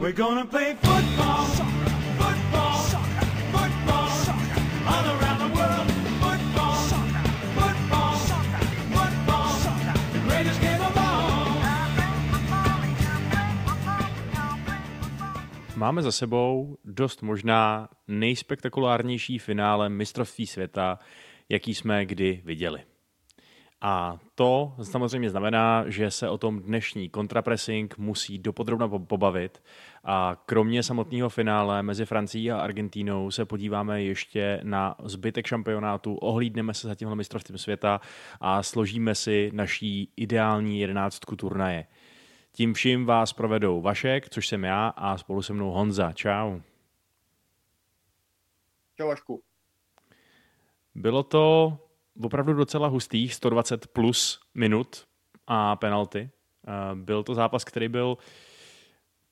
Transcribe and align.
We're 0.00 0.12
gonna 0.12 0.46
play 0.46 0.76
football. 0.82 1.70
Máme 15.76 16.02
za 16.02 16.12
sebou 16.12 16.76
dost 16.84 17.22
možná 17.22 17.88
nejspektakulárnější 18.08 19.38
finále 19.38 19.88
mistrovství 19.88 20.46
světa, 20.46 20.98
jaký 21.48 21.74
jsme 21.74 22.06
kdy 22.06 22.42
viděli. 22.44 22.89
A 23.82 24.18
to 24.34 24.74
samozřejmě 24.82 25.30
znamená, 25.30 25.84
že 25.86 26.10
se 26.10 26.28
o 26.28 26.38
tom 26.38 26.60
dnešní 26.60 27.08
kontrapressing 27.08 27.98
musí 27.98 28.38
dopodrobna 28.38 28.88
po- 28.88 28.98
pobavit. 28.98 29.62
A 30.04 30.42
kromě 30.46 30.82
samotného 30.82 31.28
finále 31.28 31.82
mezi 31.82 32.06
Francií 32.06 32.52
a 32.52 32.60
Argentínou 32.60 33.30
se 33.30 33.44
podíváme 33.44 34.02
ještě 34.02 34.60
na 34.62 34.96
zbytek 35.04 35.46
šampionátu, 35.46 36.14
ohlídneme 36.14 36.74
se 36.74 36.88
za 36.88 36.94
tímhle 36.94 37.16
mistrovstvím 37.16 37.58
světa 37.58 38.00
a 38.40 38.62
složíme 38.62 39.14
si 39.14 39.50
naší 39.54 40.12
ideální 40.16 40.80
jedenáctku 40.80 41.36
turnaje. 41.36 41.86
Tím 42.52 42.74
vším 42.74 43.06
vás 43.06 43.32
provedou 43.32 43.80
Vašek, 43.80 44.28
což 44.28 44.48
jsem 44.48 44.64
já, 44.64 44.88
a 44.88 45.18
spolu 45.18 45.42
se 45.42 45.52
mnou 45.52 45.70
Honza. 45.70 46.12
Čau. 46.12 46.60
Čau 48.96 49.08
Vašku. 49.08 49.42
Bylo 50.94 51.22
to 51.22 51.78
opravdu 52.22 52.52
docela 52.52 52.88
hustých 52.88 53.34
120 53.34 53.86
plus 53.86 54.40
minut 54.54 55.04
a 55.46 55.76
penalty. 55.76 56.30
Eh, 56.68 56.94
Byl 56.94 57.22
to 57.22 57.34
zápas, 57.34 57.64
který 57.64 57.88
byl 57.88 58.18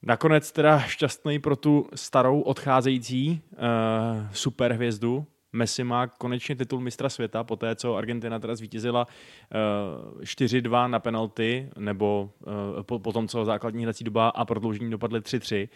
nakonec 0.02 0.53
teda 0.53 0.78
šťastný 0.78 1.39
pro 1.39 1.56
tu 1.56 1.89
starou 1.94 2.41
odcházející 2.41 3.42
uh, 3.53 3.59
superhvězdu. 4.33 5.27
Messi 5.53 5.84
má 5.84 6.06
konečně 6.06 6.56
titul 6.56 6.81
mistra 6.81 7.09
světa, 7.09 7.44
po 7.44 7.56
té, 7.56 7.77
co 7.77 7.97
Argentina 7.97 8.39
teda 8.39 8.56
zvítězila 8.56 9.06
uh, 10.16 10.22
4-2 10.22 10.91
na 10.91 10.98
penalty, 10.98 11.70
nebo 11.78 12.31
po, 12.83 12.98
po 12.98 13.12
tom, 13.12 13.28
co 13.28 13.44
základní 13.44 13.84
hrací 13.84 14.05
doba 14.05 14.28
a 14.28 14.44
prodloužení 14.44 14.91
dopadly 14.91 15.20
3-3 15.20 15.69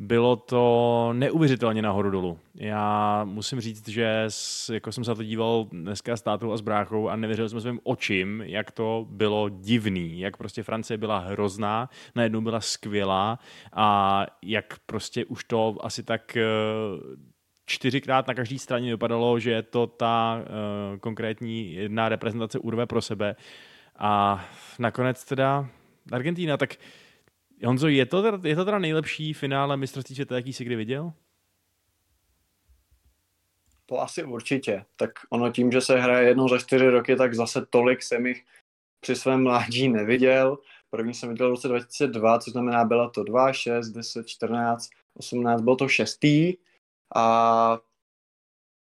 bylo 0.00 0.36
to 0.36 1.10
neuvěřitelně 1.12 1.82
nahoru 1.82 2.10
dolů. 2.10 2.38
Já 2.54 3.24
musím 3.24 3.60
říct, 3.60 3.88
že 3.88 4.28
jako 4.72 4.92
jsem 4.92 5.04
se 5.04 5.14
to 5.14 5.22
díval 5.22 5.66
dneska 5.72 6.16
s 6.16 6.22
tátou 6.22 6.52
a 6.52 6.56
s 6.56 6.60
bráchou 6.60 7.08
a 7.08 7.16
nevěřil 7.16 7.48
jsem 7.48 7.60
svým 7.60 7.80
očím, 7.82 8.42
jak 8.46 8.70
to 8.70 9.06
bylo 9.10 9.48
divný, 9.48 10.20
jak 10.20 10.36
prostě 10.36 10.62
Francie 10.62 10.98
byla 10.98 11.18
hrozná, 11.18 11.90
najednou 12.14 12.40
byla 12.40 12.60
skvělá 12.60 13.38
a 13.72 14.26
jak 14.42 14.78
prostě 14.86 15.24
už 15.24 15.44
to 15.44 15.76
asi 15.80 16.02
tak 16.02 16.36
eh, 16.36 16.44
čtyřikrát 17.66 18.28
na 18.28 18.34
každé 18.34 18.58
straně 18.58 18.90
vypadalo, 18.90 19.38
že 19.38 19.50
je 19.50 19.62
to 19.62 19.86
ta 19.86 20.40
uh, 20.40 20.98
konkrétní 20.98 21.74
jedna 21.74 22.08
reprezentace 22.08 22.58
urve 22.58 22.86
pro 22.86 23.02
sebe. 23.02 23.36
A 23.98 24.44
nakonec 24.78 25.24
teda 25.24 25.68
Argentína, 26.12 26.56
tak 26.56 26.76
Honzo, 27.64 27.88
je 27.88 28.06
to, 28.06 28.22
teda, 28.22 28.38
je 28.44 28.56
to 28.56 28.64
teda 28.64 28.78
nejlepší 28.78 29.32
finále 29.32 29.76
mistrovství 29.76 30.14
světa, 30.14 30.34
jaký 30.34 30.52
jsi 30.52 30.64
kdy 30.64 30.76
viděl? 30.76 31.12
To 33.86 34.00
asi 34.00 34.24
určitě. 34.24 34.84
Tak 34.96 35.10
ono 35.30 35.52
tím, 35.52 35.72
že 35.72 35.80
se 35.80 36.00
hraje 36.00 36.28
jednou 36.28 36.48
za 36.48 36.58
čtyři 36.58 36.88
roky, 36.90 37.16
tak 37.16 37.34
zase 37.34 37.66
tolik 37.70 38.02
jsem 38.02 38.26
jich 38.26 38.44
při 39.00 39.16
svém 39.16 39.42
mládí 39.42 39.88
neviděl. 39.88 40.58
První 40.90 41.14
jsem 41.14 41.28
viděl 41.28 41.46
v 41.46 41.50
roce 41.50 41.68
2002, 41.68 42.38
což 42.38 42.52
znamená, 42.52 42.84
byla 42.84 43.10
to 43.10 43.24
2, 43.24 43.52
6, 43.52 43.90
10, 43.90 44.28
14, 44.28 44.88
18, 45.14 45.60
byl 45.60 45.76
to 45.76 45.88
šestý 45.88 46.56
a 47.14 47.78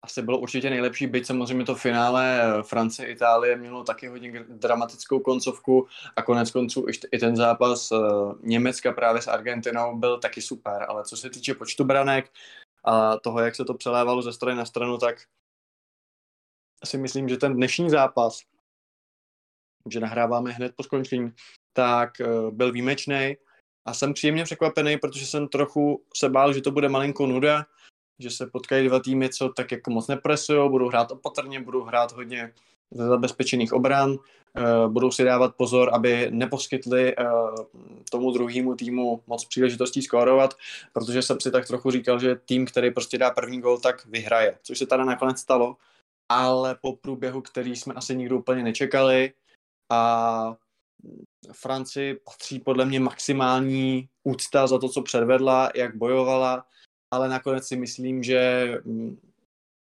asi 0.07 0.23
bylo 0.23 0.39
určitě 0.39 0.71
nejlepší, 0.71 1.07
byť 1.07 1.27
samozřejmě 1.27 1.65
to 1.65 1.75
finále 1.75 2.41
eh, 2.43 2.63
Francie, 2.63 3.09
Itálie 3.09 3.57
mělo 3.57 3.85
taky 3.85 4.07
hodně 4.09 4.45
dramatickou 4.49 5.21
koncovku 5.21 5.87
a 6.17 6.23
konec 6.23 6.51
konců 6.51 6.87
i- 6.89 7.17
i 7.17 7.19
ten 7.19 7.37
zápas 7.37 7.93
eh, 7.93 7.97
Německa 8.41 8.93
právě 8.93 9.23
s 9.23 9.29
Argentinou 9.29 9.97
byl 9.99 10.19
taky 10.19 10.43
super, 10.43 10.87
ale 10.89 11.05
co 11.05 11.17
se 11.17 11.31
týče 11.31 11.55
počtu 11.55 11.85
branek 11.85 12.33
a 12.85 13.17
toho, 13.17 13.41
jak 13.41 13.55
se 13.55 13.65
to 13.65 13.75
přelévalo 13.75 14.23
ze 14.23 14.33
strany 14.33 14.57
na 14.59 14.65
stranu, 14.65 14.99
tak 14.99 15.17
si 16.85 16.99
myslím, 16.99 17.29
že 17.29 17.37
ten 17.37 17.55
dnešní 17.55 17.91
zápas, 17.91 18.39
že 19.91 20.01
nahráváme 20.01 20.53
hned 20.53 20.73
po 20.77 20.83
skončení, 20.83 21.33
tak 21.73 22.21
eh, 22.21 22.27
byl 22.51 22.73
výjimečný 22.73 23.37
a 23.87 23.95
jsem 23.95 24.15
příjemně 24.15 24.45
překvapený, 24.45 24.99
protože 24.99 25.27
jsem 25.27 25.49
trochu 25.49 26.05
se 26.17 26.29
bál, 26.29 26.53
že 26.53 26.63
to 26.63 26.71
bude 26.71 26.89
malinko 26.89 27.27
nuda, 27.27 27.67
že 28.19 28.31
se 28.31 28.47
potkají 28.47 28.89
dva 28.89 29.01
týmy, 29.01 29.29
co 29.29 29.49
tak 29.49 29.73
jako 29.73 29.91
moc 29.91 30.09
nepresují, 30.09 30.71
budou 30.71 30.89
hrát 30.89 31.11
opatrně, 31.11 31.61
budou 31.61 31.83
hrát 31.83 32.13
hodně 32.13 32.53
ze 32.91 33.07
zabezpečených 33.07 33.73
obran, 33.73 34.11
uh, 34.11 34.93
budou 34.93 35.11
si 35.11 35.25
dávat 35.25 35.55
pozor, 35.57 35.91
aby 35.95 36.29
neposkytli 36.31 37.17
uh, 37.17 37.55
tomu 38.11 38.31
druhému 38.31 38.75
týmu 38.75 39.23
moc 39.27 39.45
příležitostí 39.45 40.03
skórovat, 40.03 40.55
protože 40.93 41.23
jsem 41.23 41.41
si 41.41 41.51
tak 41.51 41.67
trochu 41.67 41.91
říkal, 41.91 42.19
že 42.19 42.37
tým, 42.37 42.67
který 42.67 42.91
prostě 42.91 43.19
dá 43.19 43.31
první 43.31 43.61
gol, 43.61 43.79
tak 43.79 44.07
vyhraje, 44.07 44.59
což 44.63 44.79
se 44.79 44.87
tady 44.87 45.05
nakonec 45.05 45.41
stalo, 45.41 45.77
ale 46.29 46.77
po 46.81 46.97
průběhu, 46.97 47.41
který 47.41 47.77
jsme 47.77 47.95
asi 47.95 48.17
nikdo 48.17 48.39
úplně 48.39 48.63
nečekali 48.63 49.33
a 49.91 50.57
Francii 51.53 52.15
patří 52.15 52.59
podle 52.59 52.85
mě 52.85 53.01
maximální 53.01 54.09
úcta 54.25 54.67
za 54.67 54.79
to, 54.79 54.89
co 54.89 55.03
předvedla, 55.03 55.71
jak 55.75 55.97
bojovala, 55.97 56.67
ale 57.11 57.29
nakonec 57.29 57.67
si 57.67 57.77
myslím, 57.77 58.23
že 58.23 58.69
mm, 58.85 59.19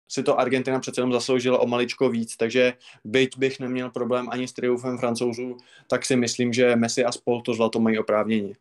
si 0.09 0.23
to 0.23 0.39
Argentina 0.39 0.81
přece 0.81 1.01
jenom 1.01 1.13
zasloužila 1.13 1.59
o 1.59 1.67
maličko 1.67 2.09
víc, 2.09 2.37
takže 2.37 2.73
byť 3.05 3.39
bych 3.39 3.61
neměl 3.61 3.91
problém 3.91 4.29
ani 4.31 4.49
s 4.49 4.53
triumfem 4.53 4.99
francouzů, 4.99 5.57
tak 5.89 6.05
si 6.05 6.17
myslím, 6.17 6.53
že 6.53 6.77
Messi 6.77 7.05
a 7.05 7.13
spol 7.13 7.41
to 7.41 7.55
zlato 7.55 7.81
mají 7.81 7.99
oprávnění. 7.99 8.55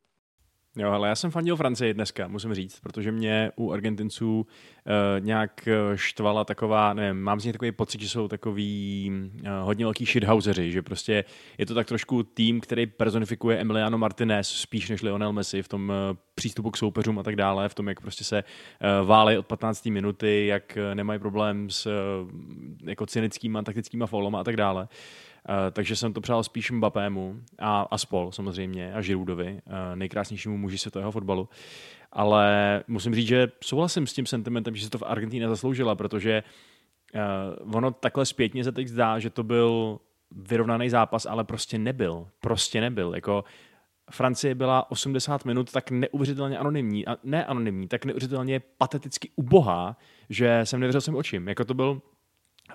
Jo, 0.78 0.92
ale 0.92 1.08
já 1.08 1.16
jsem 1.16 1.32
fandil 1.32 1.56
Francii 1.56 1.94
dneska, 1.94 2.28
musím 2.28 2.54
říct, 2.54 2.80
protože 2.80 3.12
mě 3.12 3.52
u 3.56 3.72
Argentinců 3.72 4.40
uh, 4.40 5.26
nějak 5.26 5.68
eh, 5.68 5.98
štvala 5.98 6.46
taková, 6.46 6.94
nevím, 6.94 7.24
mám 7.24 7.40
z 7.40 7.46
nich 7.46 7.54
takový 7.54 7.72
pocit, 7.72 8.02
že 8.02 8.10
jsou 8.10 8.28
takový 8.28 9.12
uh, 9.34 9.48
hodně 9.62 9.86
velký 9.86 10.06
shithouseři, 10.06 10.72
že 10.72 10.82
prostě 10.82 11.24
je 11.58 11.66
to 11.66 11.74
tak 11.74 11.88
trošku 11.88 12.24
tým, 12.24 12.62
který 12.62 12.86
personifikuje 12.86 13.58
Emiliano 13.58 13.98
Martinez 13.98 14.48
spíš 14.50 14.90
než 14.90 15.02
Lionel 15.02 15.34
Messi 15.34 15.62
v 15.62 15.68
tom 15.68 15.90
uh, 15.90 16.18
přístupu 16.36 16.72
k 16.72 16.78
soupeřům 16.78 17.20
a 17.20 17.24
tak 17.24 17.36
dále, 17.36 17.70
v 17.70 17.74
tom, 17.74 17.88
jak 17.88 18.02
prostě 18.02 18.24
se 18.24 18.44
uh, 18.44 19.08
válej 19.08 19.38
od 19.38 19.46
15. 19.46 19.86
minuty, 19.86 20.48
jak 20.48 20.78
uh, 20.78 20.96
nemají 20.96 21.20
problém 21.20 21.70
s 21.70 21.86
uh, 21.86 22.30
jako 22.84 23.06
cynickýma, 23.06 23.62
taktickýma 23.64 24.06
foulama 24.06 24.40
a 24.40 24.44
tak 24.44 24.58
dále. 24.58 24.84
Uh, 24.84 24.88
takže 25.72 25.96
jsem 25.96 26.14
to 26.14 26.22
přál 26.22 26.44
spíš 26.44 26.72
Mbappému 26.72 27.42
a, 27.60 27.82
a 27.82 27.98
spol 27.98 28.32
samozřejmě 28.32 28.94
a 28.94 29.02
Žirudovi, 29.02 29.62
uh, 29.66 29.74
nejkrásnějšímu 29.96 30.58
muži 30.58 30.78
světového 30.78 31.12
fotbalu. 31.12 31.50
Ale 32.12 32.84
musím 32.88 33.16
říct, 33.16 33.28
že 33.28 33.48
souhlasím 33.64 34.08
s 34.08 34.14
tím 34.14 34.26
sentimentem, 34.26 34.76
že 34.76 34.84
se 34.84 34.90
to 34.90 34.98
v 34.98 35.04
Argentíně 35.04 35.48
zasloužila, 35.48 35.96
protože 35.96 36.44
uh, 37.64 37.76
ono 37.76 37.92
takhle 37.92 38.26
zpětně 38.26 38.64
se 38.64 38.72
teď 38.72 38.88
zdá, 38.88 39.20
že 39.20 39.30
to 39.30 39.44
byl 39.44 40.00
vyrovnaný 40.32 40.90
zápas, 40.90 41.26
ale 41.26 41.44
prostě 41.44 41.78
nebyl. 41.78 42.28
Prostě 42.40 42.82
nebyl. 42.82 43.16
Jako 43.16 43.44
Francie 44.12 44.56
byla 44.56 44.92
80 44.92 45.46
minut 45.46 45.72
tak 45.72 45.92
neuvěřitelně 45.92 46.58
anonymní, 46.58 47.08
a 47.08 47.18
ne 47.24 47.46
anonymní, 47.46 47.88
tak 47.88 48.06
neuvěřitelně 48.06 48.62
pateticky 48.78 49.30
ubohá, 49.36 49.98
že 50.30 50.62
jsem 50.64 50.80
nevěřil 50.80 51.02
svým 51.02 51.16
očím. 51.16 51.48
Jako 51.48 51.66
to 51.66 51.74
byl 51.74 52.02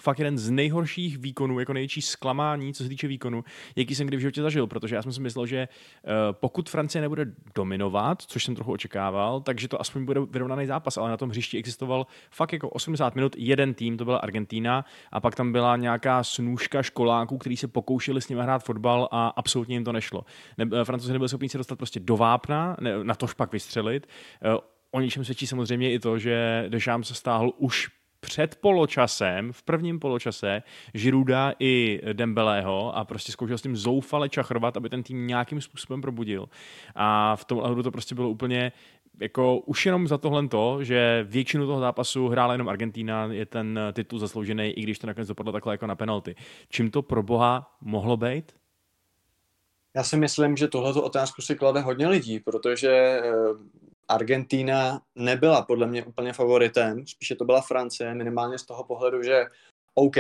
fakt 0.01 0.19
jeden 0.19 0.39
z 0.39 0.51
nejhorších 0.51 1.19
výkonů, 1.19 1.61
jako 1.61 1.73
největší 1.73 2.03
zklamání, 2.03 2.75
co 2.75 2.83
se 2.83 2.89
týče 2.89 3.09
výkonu, 3.09 3.45
jaký 3.77 3.95
jsem 3.95 4.07
kdy 4.07 4.17
v 4.17 4.21
životě 4.21 4.43
zažil, 4.43 4.67
protože 4.67 4.95
já 4.97 5.03
jsem 5.03 5.13
si 5.13 5.21
myslel, 5.21 5.47
že 5.47 5.69
uh, 5.69 6.11
pokud 6.33 6.71
Francie 6.71 7.03
nebude 7.03 7.27
dominovat, 7.55 8.23
což 8.23 8.45
jsem 8.45 8.55
trochu 8.55 8.73
očekával, 8.73 9.41
takže 9.41 9.69
to 9.69 9.81
aspoň 9.81 10.05
bude 10.05 10.21
vyrovnaný 10.21 10.67
zápas, 10.67 10.97
ale 10.97 11.11
na 11.11 11.17
tom 11.17 11.31
hřišti 11.31 11.59
existoval 11.59 12.07
fakt 12.31 12.53
jako 12.53 12.69
80 12.69 13.15
minut 13.15 13.37
jeden 13.39 13.75
tým, 13.75 13.97
to 13.97 14.05
byla 14.05 14.19
Argentína, 14.19 14.85
a 15.13 15.21
pak 15.21 15.35
tam 15.35 15.53
byla 15.53 15.77
nějaká 15.77 16.25
snůžka 16.25 16.83
školáků, 16.83 17.39
kteří 17.39 17.57
se 17.57 17.69
pokoušeli 17.69 18.21
s 18.21 18.29
nimi 18.29 18.43
hrát 18.43 18.65
fotbal 18.65 19.09
a 19.13 19.29
absolutně 19.29 19.75
jim 19.75 19.85
to 19.85 19.93
nešlo. 19.93 20.25
Ne, 20.59 20.85
Francouzi 20.85 21.13
nebyli 21.13 21.29
schopni 21.29 21.49
se 21.49 21.59
dostat 21.59 21.77
prostě 21.77 22.01
do 22.01 22.17
vápna, 22.17 22.77
ne, 22.81 23.05
na 23.05 23.15
tož 23.15 23.35
pak 23.35 23.53
vystřelit. 23.53 24.07
Uh, 24.45 24.59
O 24.91 25.01
ničem 25.01 25.25
svědčí 25.25 25.47
samozřejmě 25.47 25.93
i 25.93 25.99
to, 25.99 26.19
že 26.19 26.65
Deschamps 26.69 27.09
se 27.09 27.15
stáhl 27.15 27.53
už 27.57 27.89
před 28.27 28.57
poločasem, 28.61 29.53
v 29.53 29.63
prvním 29.63 30.01
poločase, 30.01 30.63
Žiruda 30.95 31.53
i 31.59 32.01
Dembelého 32.13 32.97
a 32.97 33.05
prostě 33.05 33.33
zkoušel 33.33 33.59
s 33.59 33.63
tím 33.63 33.77
zoufale 33.77 34.29
čachrovat, 34.29 34.77
aby 34.77 34.89
ten 34.89 35.03
tým 35.03 35.27
nějakým 35.27 35.61
způsobem 35.61 36.01
probudil. 36.01 36.49
A 36.95 37.37
v 37.37 37.45
tom 37.45 37.59
ohledu 37.59 37.83
to 37.83 37.91
prostě 37.91 38.15
bylo 38.15 38.31
úplně 38.31 38.73
jako 39.21 39.59
už 39.59 39.87
jenom 39.87 40.09
za 40.09 40.19
tohle 40.19 40.49
to, 40.49 40.85
že 40.85 41.27
většinu 41.29 41.67
toho 41.67 41.81
zápasu 41.81 42.29
hrála 42.29 42.55
jenom 42.55 42.69
Argentína, 42.69 43.27
je 43.31 43.47
ten 43.47 43.81
titul 43.93 44.19
zasloužený, 44.19 44.71
i 44.71 44.83
když 44.83 44.99
to 44.99 45.07
nakonec 45.07 45.29
dopadlo 45.29 45.53
takhle 45.53 45.75
jako 45.75 45.87
na 45.87 45.95
penalty. 45.95 46.35
Čím 46.69 46.91
to 46.91 47.03
pro 47.03 47.23
boha 47.23 47.77
mohlo 47.81 48.17
být? 48.17 48.53
Já 49.97 50.05
si 50.05 50.17
myslím, 50.17 50.57
že 50.57 50.69
tohleto 50.69 51.03
otázku 51.03 51.43
si 51.43 51.55
klade 51.55 51.81
hodně 51.81 52.09
lidí, 52.09 52.41
protože 52.41 53.21
Argentína 54.09 55.01
nebyla 55.15 55.63
podle 55.63 55.87
mě 55.87 56.05
úplně 56.05 56.33
favoritem, 56.33 57.07
spíše 57.07 57.37
to 57.37 57.45
byla 57.45 57.61
Francie, 57.61 58.15
minimálně 58.15 58.59
z 58.59 58.67
toho 58.67 58.85
pohledu, 58.85 59.23
že 59.23 59.45
OK, 59.95 60.17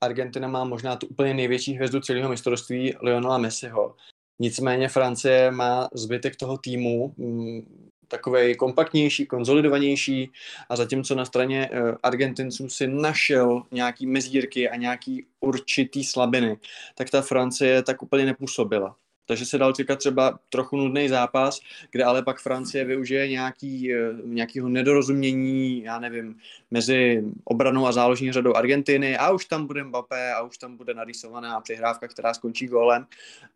Argentina 0.00 0.48
má 0.48 0.64
možná 0.64 0.96
tu 0.96 1.06
úplně 1.06 1.34
největší 1.34 1.72
hvězdu 1.72 2.00
celého 2.00 2.28
mistrovství 2.28 2.94
Lionela 3.02 3.38
Messiho. 3.38 3.96
Nicméně 4.38 4.88
Francie 4.88 5.50
má 5.50 5.88
zbytek 5.94 6.36
toho 6.36 6.58
týmu 6.58 7.14
mm, 7.16 7.90
takovej 8.08 8.56
kompaktnější, 8.56 9.26
konzolidovanější 9.26 10.30
a 10.68 10.76
zatímco 10.76 11.14
na 11.14 11.24
straně 11.24 11.70
eh, 11.72 11.96
Argentinců 12.02 12.68
si 12.68 12.86
našel 12.86 13.62
nějaký 13.70 14.06
mezírky 14.06 14.68
a 14.68 14.76
nějaký 14.76 15.26
určitý 15.40 16.04
slabiny, 16.04 16.56
tak 16.94 17.10
ta 17.10 17.22
Francie 17.22 17.82
tak 17.82 18.02
úplně 18.02 18.26
nepůsobila. 18.26 18.96
Takže 19.30 19.46
se 19.46 19.58
dal 19.58 19.72
čekat 19.72 19.98
třeba 19.98 20.38
trochu 20.48 20.76
nudný 20.76 21.08
zápas, 21.08 21.60
kde 21.90 22.04
ale 22.04 22.22
pak 22.22 22.40
Francie 22.40 22.84
využije 22.84 23.28
nějaký, 23.28 23.94
eh, 23.94 24.12
nějakýho 24.24 24.68
nedorozumění, 24.68 25.82
já 25.82 25.98
nevím, 25.98 26.38
mezi 26.70 27.24
obranou 27.44 27.86
a 27.86 27.92
záložní 27.92 28.32
řadou 28.32 28.54
Argentiny. 28.54 29.16
A 29.16 29.30
už 29.30 29.44
tam 29.44 29.66
bude 29.66 29.84
Mbappé 29.84 30.32
a 30.32 30.42
už 30.42 30.58
tam 30.58 30.76
bude 30.76 30.94
narýsovaná 30.94 31.60
přihrávka, 31.60 32.08
která 32.08 32.34
skončí 32.34 32.66
gólem. 32.66 33.06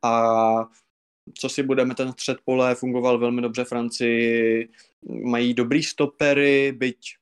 A 0.03 0.69
co 1.35 1.49
si 1.49 1.63
budeme, 1.63 1.95
ten 1.95 2.13
střed 2.13 2.39
pole 2.45 2.75
fungoval 2.75 3.19
velmi 3.19 3.43
dobře 3.43 3.65
Francii, 3.65 4.69
mají 5.25 5.55
dobrý 5.55 5.83
stopery, 5.83 6.73
byť 6.73 7.17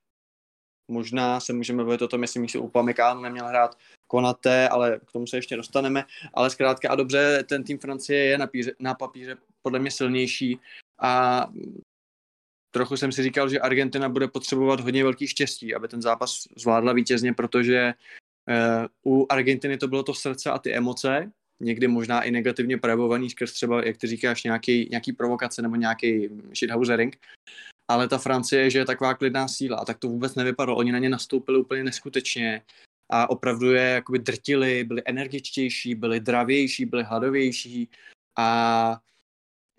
možná 0.88 1.40
se 1.40 1.52
můžeme 1.52 1.84
bavit 1.84 2.02
o 2.02 2.08
tom, 2.08 2.22
jestli 2.22 2.48
si 2.48 2.58
Upamecano 2.58 3.20
neměl 3.20 3.46
hrát 3.46 3.76
Konaté, 4.12 4.68
ale 4.68 5.00
k 5.08 5.12
tomu 5.12 5.26
se 5.26 5.36
ještě 5.36 5.56
dostaneme. 5.56 6.04
Ale 6.34 6.50
zkrátka 6.50 6.90
a 6.90 6.94
dobře, 6.94 7.44
ten 7.48 7.64
tým 7.64 7.78
Francie 7.78 8.24
je 8.24 8.38
na, 8.38 8.46
píře, 8.46 8.72
na 8.78 8.94
papíře 8.94 9.36
podle 9.62 9.78
mě 9.78 9.90
silnější 9.90 10.58
a 11.00 11.46
trochu 12.70 12.96
jsem 12.96 13.12
si 13.12 13.22
říkal, 13.22 13.48
že 13.48 13.60
Argentina 13.60 14.08
bude 14.08 14.28
potřebovat 14.28 14.80
hodně 14.80 15.04
velký 15.04 15.26
štěstí, 15.26 15.74
aby 15.74 15.88
ten 15.88 16.02
zápas 16.02 16.44
zvládla 16.56 16.92
vítězně, 16.92 17.32
protože 17.32 17.94
uh, 19.04 19.12
u 19.14 19.26
Argentiny 19.32 19.78
to 19.78 19.88
bylo 19.88 20.02
to 20.02 20.14
srdce 20.14 20.50
a 20.50 20.58
ty 20.58 20.74
emoce, 20.74 21.32
někdy 21.60 21.88
možná 21.88 22.22
i 22.22 22.30
negativně 22.30 22.78
projevovaný 22.78 23.30
skrz 23.30 23.52
třeba, 23.52 23.84
jak 23.84 23.96
ty 23.96 24.06
říkáš, 24.06 24.44
nějaký, 24.44 24.88
nějaký 24.90 25.12
provokace 25.12 25.62
nebo 25.62 25.76
nějaký 25.76 26.28
shithousering. 26.58 27.16
Ale 27.88 28.08
ta 28.08 28.18
Francie, 28.18 28.70
že 28.70 28.78
je 28.78 28.84
taková 28.84 29.14
klidná 29.14 29.48
síla 29.48 29.78
a 29.78 29.84
tak 29.84 29.98
to 29.98 30.08
vůbec 30.08 30.34
nevypadalo. 30.34 30.78
Oni 30.78 30.92
na 30.92 30.98
ně 30.98 31.08
nastoupili 31.08 31.58
úplně 31.58 31.84
neskutečně 31.84 32.62
a 33.12 33.30
opravdu 33.30 33.72
je 33.72 33.82
jakoby 33.82 34.18
drtili, 34.18 34.84
byli 34.84 35.02
energičtější, 35.04 35.94
byli 35.94 36.20
dravější, 36.20 36.86
byli 36.86 37.04
hladovější 37.04 37.90
a 38.38 38.96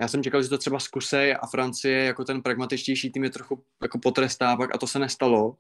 já 0.01 0.07
jsem 0.07 0.23
čekal, 0.23 0.43
že 0.43 0.49
to 0.49 0.57
třeba 0.57 0.79
zkusej 0.79 1.35
a 1.41 1.47
Francie 1.47 2.03
jako 2.03 2.25
ten 2.25 2.41
pragmatičtější 2.41 3.11
tým 3.11 3.23
je 3.23 3.29
trochu 3.29 3.65
jako 3.81 3.99
potrestá 3.99 4.55
pak 4.57 4.75
a 4.75 4.77
to 4.77 4.87
se 4.87 4.99
nestalo. 4.99 5.57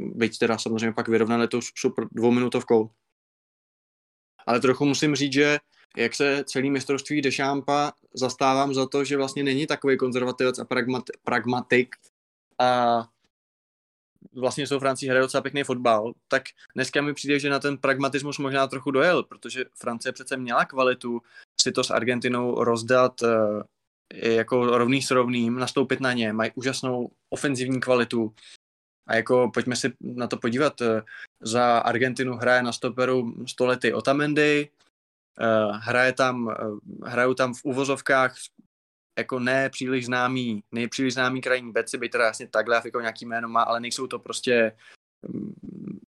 Byť 0.00 0.38
teda 0.38 0.58
samozřejmě 0.58 0.92
pak 0.92 1.08
vyrovnali 1.08 1.48
tu 1.48 1.60
super 1.74 2.04
dvouminutovkou. 2.12 2.90
Ale 4.46 4.60
trochu 4.60 4.84
musím 4.84 5.14
říct, 5.14 5.32
že 5.32 5.58
jak 5.96 6.14
se 6.14 6.44
celý 6.44 6.70
mistrovství 6.70 7.22
Dešámpa 7.22 7.92
zastávám 8.14 8.74
za 8.74 8.86
to, 8.86 9.04
že 9.04 9.16
vlastně 9.16 9.42
není 9.42 9.66
takový 9.66 9.96
konzervativec 9.96 10.58
a 10.58 10.64
pragmat, 10.64 11.04
pragmatik 11.22 11.96
a 12.58 13.08
vlastně 14.32 14.66
jsou 14.66 14.78
Francii 14.78 15.08
hrají 15.08 15.22
docela 15.22 15.40
pěkný 15.40 15.64
fotbal, 15.64 16.12
tak 16.28 16.42
dneska 16.74 17.02
mi 17.02 17.14
přijde, 17.14 17.38
že 17.38 17.50
na 17.50 17.58
ten 17.58 17.78
pragmatismus 17.78 18.38
možná 18.38 18.66
trochu 18.66 18.90
dojel, 18.90 19.22
protože 19.22 19.64
Francie 19.74 20.12
přece 20.12 20.36
měla 20.36 20.64
kvalitu 20.64 21.22
si 21.60 21.72
to 21.72 21.84
s 21.84 21.90
Argentinou 21.90 22.64
rozdat 22.64 23.22
uh, 23.22 23.62
jako 24.14 24.78
rovný 24.78 25.02
s 25.02 25.10
rovným, 25.10 25.58
nastoupit 25.58 26.00
na 26.00 26.12
ně, 26.12 26.32
mají 26.32 26.50
úžasnou 26.54 27.10
ofenzivní 27.30 27.80
kvalitu. 27.80 28.34
A 29.06 29.16
jako 29.16 29.50
pojďme 29.54 29.76
si 29.76 29.92
na 30.00 30.26
to 30.26 30.36
podívat, 30.36 30.80
uh, 30.80 30.86
za 31.40 31.78
Argentinu 31.78 32.36
hraje 32.36 32.62
na 32.62 32.72
stoperu 32.72 33.34
stolety 33.46 33.92
Otamendi, 33.92 34.70
uh, 35.40 35.76
hraje 35.76 36.12
tam, 36.12 36.54
hrajou 37.04 37.34
tam 37.34 37.54
v 37.54 37.64
uvozovkách 37.64 38.34
jako 39.18 39.38
ne 39.38 39.70
příliš 39.70 40.06
známý, 40.06 40.62
nejpříliš 40.72 41.14
známý 41.14 41.40
krajní 41.40 41.72
beci, 41.72 41.98
by 41.98 42.08
teda 42.08 42.24
jasně 42.24 42.48
takhle 42.48 42.82
jako 42.84 43.00
nějaký 43.00 43.26
jméno 43.26 43.48
má, 43.48 43.62
ale 43.62 43.80
nejsou 43.80 44.06
to 44.06 44.18
prostě 44.18 44.72
mm, 45.28 45.52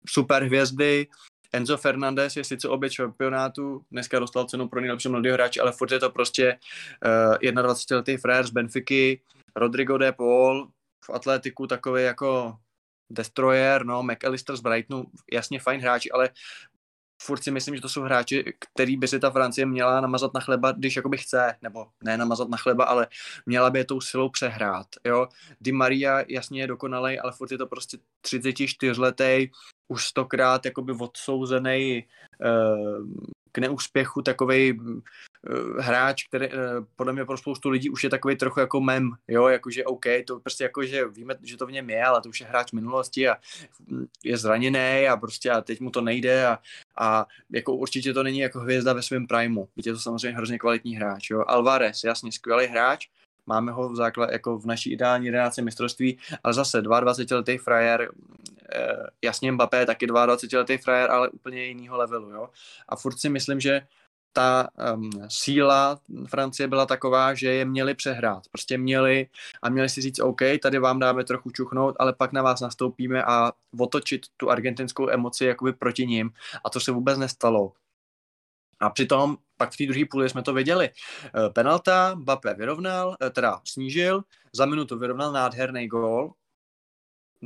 super 0.08 0.44
hvězdy. 0.44 1.06
Enzo 1.52 1.76
Fernandez 1.76 2.36
je 2.36 2.44
sice 2.44 2.68
oběť 2.68 2.92
šampionátu, 2.92 3.84
dneska 3.90 4.18
dostal 4.18 4.44
cenu 4.44 4.68
pro 4.68 4.80
nejlepší 4.80 5.08
mladý 5.08 5.30
hráč, 5.30 5.56
ale 5.56 5.72
furt 5.72 5.92
je 5.92 5.98
to 5.98 6.10
prostě 6.10 6.58
uh, 7.06 7.36
eh, 7.42 7.52
21-letý 7.52 8.16
frér 8.16 8.46
z 8.46 8.50
Benfiky, 8.50 9.20
Rodrigo 9.56 9.98
de 9.98 10.12
Paul 10.12 10.70
v 11.04 11.10
atletiku 11.10 11.66
takový 11.66 12.02
jako 12.02 12.56
destroyer, 13.10 13.84
no, 13.84 14.02
McAllister 14.02 14.56
z 14.56 14.60
Brightonu, 14.60 15.04
jasně 15.32 15.60
fajn 15.60 15.80
hráč, 15.80 16.06
ale 16.12 16.30
furt 17.22 17.44
si 17.44 17.50
myslím, 17.50 17.74
že 17.74 17.80
to 17.82 17.88
jsou 17.88 18.02
hráči, 18.02 18.54
který 18.58 18.96
by 18.96 19.08
si 19.08 19.18
ta 19.18 19.30
Francie 19.30 19.66
měla 19.66 20.00
namazat 20.00 20.34
na 20.34 20.40
chleba, 20.40 20.72
když 20.72 20.96
jakoby 20.96 21.18
chce, 21.18 21.54
nebo 21.62 21.86
ne 22.04 22.16
namazat 22.16 22.48
na 22.48 22.56
chleba, 22.56 22.84
ale 22.84 23.06
měla 23.46 23.70
by 23.70 23.78
je 23.78 23.84
tou 23.84 24.00
silou 24.00 24.28
přehrát, 24.28 24.86
jo. 25.04 25.28
Di 25.60 25.72
Maria 25.72 26.24
jasně 26.28 26.60
je 26.60 26.66
dokonalej, 26.66 27.20
ale 27.22 27.32
furt 27.32 27.52
je 27.52 27.58
to 27.58 27.66
prostě 27.66 27.98
34 28.20 29.00
letý, 29.00 29.50
už 29.88 30.06
stokrát 30.06 30.64
jakoby 30.64 30.92
odsouzený 30.92 32.06
uh, 32.44 33.06
k 33.52 33.58
neúspěchu 33.58 34.22
takový 34.22 34.80
eh, 34.80 35.00
hráč, 35.78 36.24
který 36.24 36.46
uh, 36.46 36.54
podle 36.96 37.12
mě 37.12 37.24
pro 37.24 37.36
spoustu 37.36 37.68
lidí 37.68 37.90
už 37.90 38.04
je 38.04 38.10
takový 38.10 38.36
trochu 38.36 38.60
jako 38.60 38.80
mem, 38.80 39.10
jo, 39.28 39.46
jakože 39.46 39.84
OK, 39.84 40.04
to 40.26 40.40
prostě 40.40 40.64
jako, 40.64 40.84
že 40.84 41.08
víme, 41.08 41.34
že 41.42 41.56
to 41.56 41.66
v 41.66 41.72
něm 41.72 41.90
je, 41.90 42.04
ale 42.04 42.20
to 42.20 42.28
už 42.28 42.40
je 42.40 42.46
hráč 42.46 42.72
minulosti 42.72 43.28
a 43.28 43.36
je 44.24 44.36
zraněný 44.36 45.08
a 45.08 45.16
prostě 45.16 45.50
a 45.50 45.60
teď 45.60 45.80
mu 45.80 45.90
to 45.90 46.00
nejde 46.00 46.46
a, 46.46 46.58
a 46.96 47.26
jako 47.50 47.74
určitě 47.74 48.12
to 48.12 48.22
není 48.22 48.38
jako 48.38 48.60
hvězda 48.60 48.92
ve 48.92 49.02
svém 49.02 49.26
primu, 49.26 49.68
je 49.76 49.92
to 49.92 49.98
samozřejmě 49.98 50.36
hrozně 50.36 50.58
kvalitní 50.58 50.96
hráč, 50.96 51.30
jo. 51.30 51.44
Alvarez, 51.46 52.04
jasně, 52.04 52.32
skvělý 52.32 52.66
hráč, 52.66 53.08
máme 53.46 53.72
ho 53.72 53.88
v 53.88 53.96
základ, 53.96 54.30
jako 54.32 54.58
v 54.58 54.66
naší 54.66 54.92
ideální 54.92 55.26
jedenácti 55.26 55.62
mistrovství, 55.62 56.18
ale 56.44 56.54
zase 56.54 56.82
22-letý 56.82 57.58
frajer, 57.58 58.10
eh, 58.72 59.06
jasně 59.22 59.52
Mbappé 59.52 59.86
taky 59.86 60.06
22-letý 60.06 60.76
frajer, 60.76 61.10
ale 61.10 61.28
úplně 61.28 61.64
jinýho 61.64 61.96
levelu, 61.96 62.30
jo. 62.30 62.48
A 62.88 62.96
furt 62.96 63.18
si 63.18 63.28
myslím, 63.28 63.60
že 63.60 63.80
ta 64.38 64.68
um, 64.94 65.10
síla 65.28 66.00
Francie 66.28 66.68
byla 66.68 66.86
taková, 66.86 67.34
že 67.34 67.52
je 67.52 67.64
měli 67.64 67.94
přehrát. 67.94 68.42
Prostě 68.52 68.78
měli 68.78 69.26
a 69.62 69.68
měli 69.68 69.88
si 69.88 70.00
říct, 70.00 70.20
OK, 70.20 70.40
tady 70.62 70.78
vám 70.78 70.98
dáme 70.98 71.24
trochu 71.24 71.50
čuchnout, 71.50 71.96
ale 71.98 72.12
pak 72.12 72.32
na 72.32 72.42
vás 72.42 72.60
nastoupíme 72.60 73.24
a 73.24 73.52
otočit 73.78 74.26
tu 74.36 74.50
argentinskou 74.50 75.10
emoci 75.10 75.44
jakoby 75.44 75.72
proti 75.72 76.06
ním. 76.06 76.30
A 76.64 76.70
to 76.70 76.80
se 76.80 76.92
vůbec 76.92 77.18
nestalo. 77.18 77.72
A 78.80 78.90
přitom 78.90 79.36
pak 79.56 79.72
v 79.72 79.76
té 79.76 79.86
druhé 79.86 80.04
půli 80.10 80.28
jsme 80.28 80.42
to 80.42 80.54
viděli. 80.54 80.90
Eh, 80.90 81.50
penalta, 81.50 82.14
Bape 82.14 82.54
vyrovnal, 82.54 83.16
eh, 83.22 83.30
teda 83.30 83.60
snížil, 83.64 84.22
za 84.52 84.66
minutu 84.66 84.98
vyrovnal 84.98 85.32
nádherný 85.32 85.88
gól. 85.88 86.32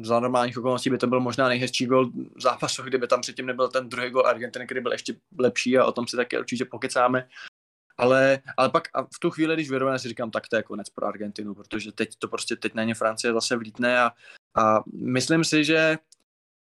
Za 0.02 0.20
normálních 0.20 0.58
okolností 0.58 0.90
by 0.90 0.98
to 0.98 1.06
byl 1.06 1.20
možná 1.20 1.48
nejhezčí 1.48 1.86
gól 1.86 2.10
zápasu, 2.42 2.82
kdyby 2.82 3.06
tam 3.06 3.20
předtím 3.20 3.46
nebyl 3.46 3.68
ten 3.68 3.88
druhý 3.88 4.10
gól 4.10 4.26
Argentiny, 4.26 4.64
který 4.64 4.80
byl 4.80 4.92
ještě 4.92 5.14
lepší 5.38 5.78
a 5.78 5.84
o 5.84 5.92
tom 5.92 6.06
si 6.06 6.16
také 6.16 6.38
určitě 6.40 6.64
pokecáme. 6.64 7.28
Ale, 7.98 8.42
ale 8.56 8.70
pak 8.70 8.88
a 8.94 9.02
v 9.02 9.18
tu 9.20 9.30
chvíli, 9.30 9.54
když 9.54 9.70
vyrovná, 9.70 9.98
si 9.98 10.08
říkám, 10.08 10.30
tak 10.30 10.48
to 10.48 10.56
je 10.56 10.62
konec 10.62 10.90
pro 10.90 11.06
Argentinu, 11.06 11.54
protože 11.54 11.92
teď 11.92 12.16
to 12.18 12.28
prostě, 12.28 12.56
teď 12.56 12.74
na 12.74 12.84
ně 12.84 12.94
Francie 12.94 13.32
zase 13.32 13.56
vlítne 13.56 14.00
a, 14.00 14.12
a 14.54 14.80
myslím 14.94 15.44
si, 15.44 15.64
že 15.64 15.98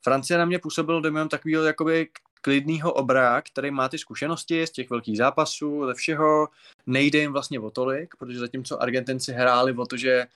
Francie 0.03 0.37
na 0.37 0.45
mě 0.45 0.59
působil 0.59 1.01
dojem 1.01 1.29
takového 1.29 1.63
jakoby 1.63 2.09
klidného 2.41 2.93
obra, 2.93 3.41
který 3.41 3.71
má 3.71 3.89
ty 3.89 3.97
zkušenosti 3.97 4.67
z 4.67 4.71
těch 4.71 4.89
velkých 4.89 5.17
zápasů, 5.17 5.85
ze 5.85 5.93
všeho, 5.93 6.47
nejde 6.85 7.19
jim 7.19 7.33
vlastně 7.33 7.59
o 7.59 7.71
tolik, 7.71 8.15
protože 8.19 8.39
zatímco 8.39 8.81
Argentinci 8.81 9.31
hráli 9.33 9.73
o 9.73 9.85
to, 9.85 9.97
že 9.97 10.27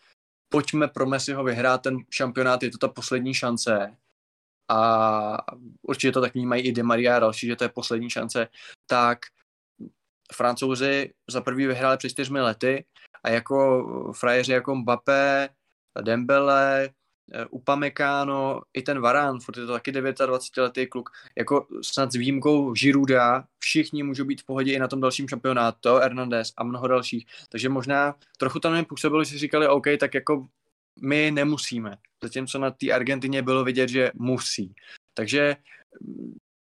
pojďme 0.49 0.87
pro 0.87 1.05
Messiho 1.05 1.43
vyhrát 1.43 1.81
ten 1.81 1.97
šampionát, 2.09 2.63
je 2.63 2.71
to 2.71 2.77
ta 2.77 2.87
poslední 2.87 3.33
šance. 3.33 3.97
A 4.71 5.37
určitě 5.81 6.11
to 6.11 6.21
tak 6.21 6.33
vnímají 6.33 6.63
i 6.63 6.71
Di 6.71 6.83
Maria 6.83 7.15
a 7.15 7.19
další, 7.19 7.47
že 7.47 7.55
to 7.55 7.63
je 7.63 7.69
poslední 7.69 8.09
šance, 8.09 8.47
tak 8.87 9.19
Francouzi 10.33 11.13
za 11.29 11.41
prvý 11.41 11.67
vyhráli 11.67 11.97
před 11.97 12.09
čtyřmi 12.09 12.41
lety 12.41 12.85
a 13.23 13.29
jako 13.29 14.13
frajeři 14.13 14.51
jako 14.51 14.75
Mbappé, 14.75 15.49
Dembele, 16.01 16.89
Eh, 17.34 17.46
Upamecano, 17.50 18.62
i 18.74 18.82
ten 18.82 19.01
Varán, 19.01 19.39
furt 19.39 19.58
je 19.58 19.65
to 19.65 19.74
taky 19.74 19.91
29 19.91 20.58
letý 20.58 20.88
kluk, 20.88 21.10
jako 21.38 21.67
snad 21.82 22.12
s 22.12 22.15
výjimkou 22.15 22.75
Žiruda, 22.75 23.44
všichni 23.60 24.03
můžou 24.03 24.25
být 24.25 24.41
v 24.41 24.46
pohodě 24.46 24.74
i 24.74 24.79
na 24.79 24.88
tom 24.88 25.01
dalším 25.01 25.27
šampionátu, 25.27 25.89
Hernandez 25.89 26.53
a 26.58 26.63
mnoho 26.63 26.88
dalších, 26.88 27.25
takže 27.50 27.70
možná 27.70 28.15
trochu 28.38 28.60
tam 28.60 28.74
mě 28.74 28.84
působilo, 28.84 29.24
že 29.24 29.29
si 29.29 29.38
říkali, 29.38 29.67
OK, 29.67 29.86
tak 30.00 30.13
jako 30.13 30.48
my 31.01 31.32
nemusíme, 31.32 31.98
zatímco 32.24 32.60
na 32.60 32.72
té 32.72 32.91
Argentině 32.91 33.41
bylo 33.41 33.63
vidět, 33.63 33.89
že 33.89 34.12
musí. 34.13 34.74
Takže 35.13 35.55
mm, 36.01 36.38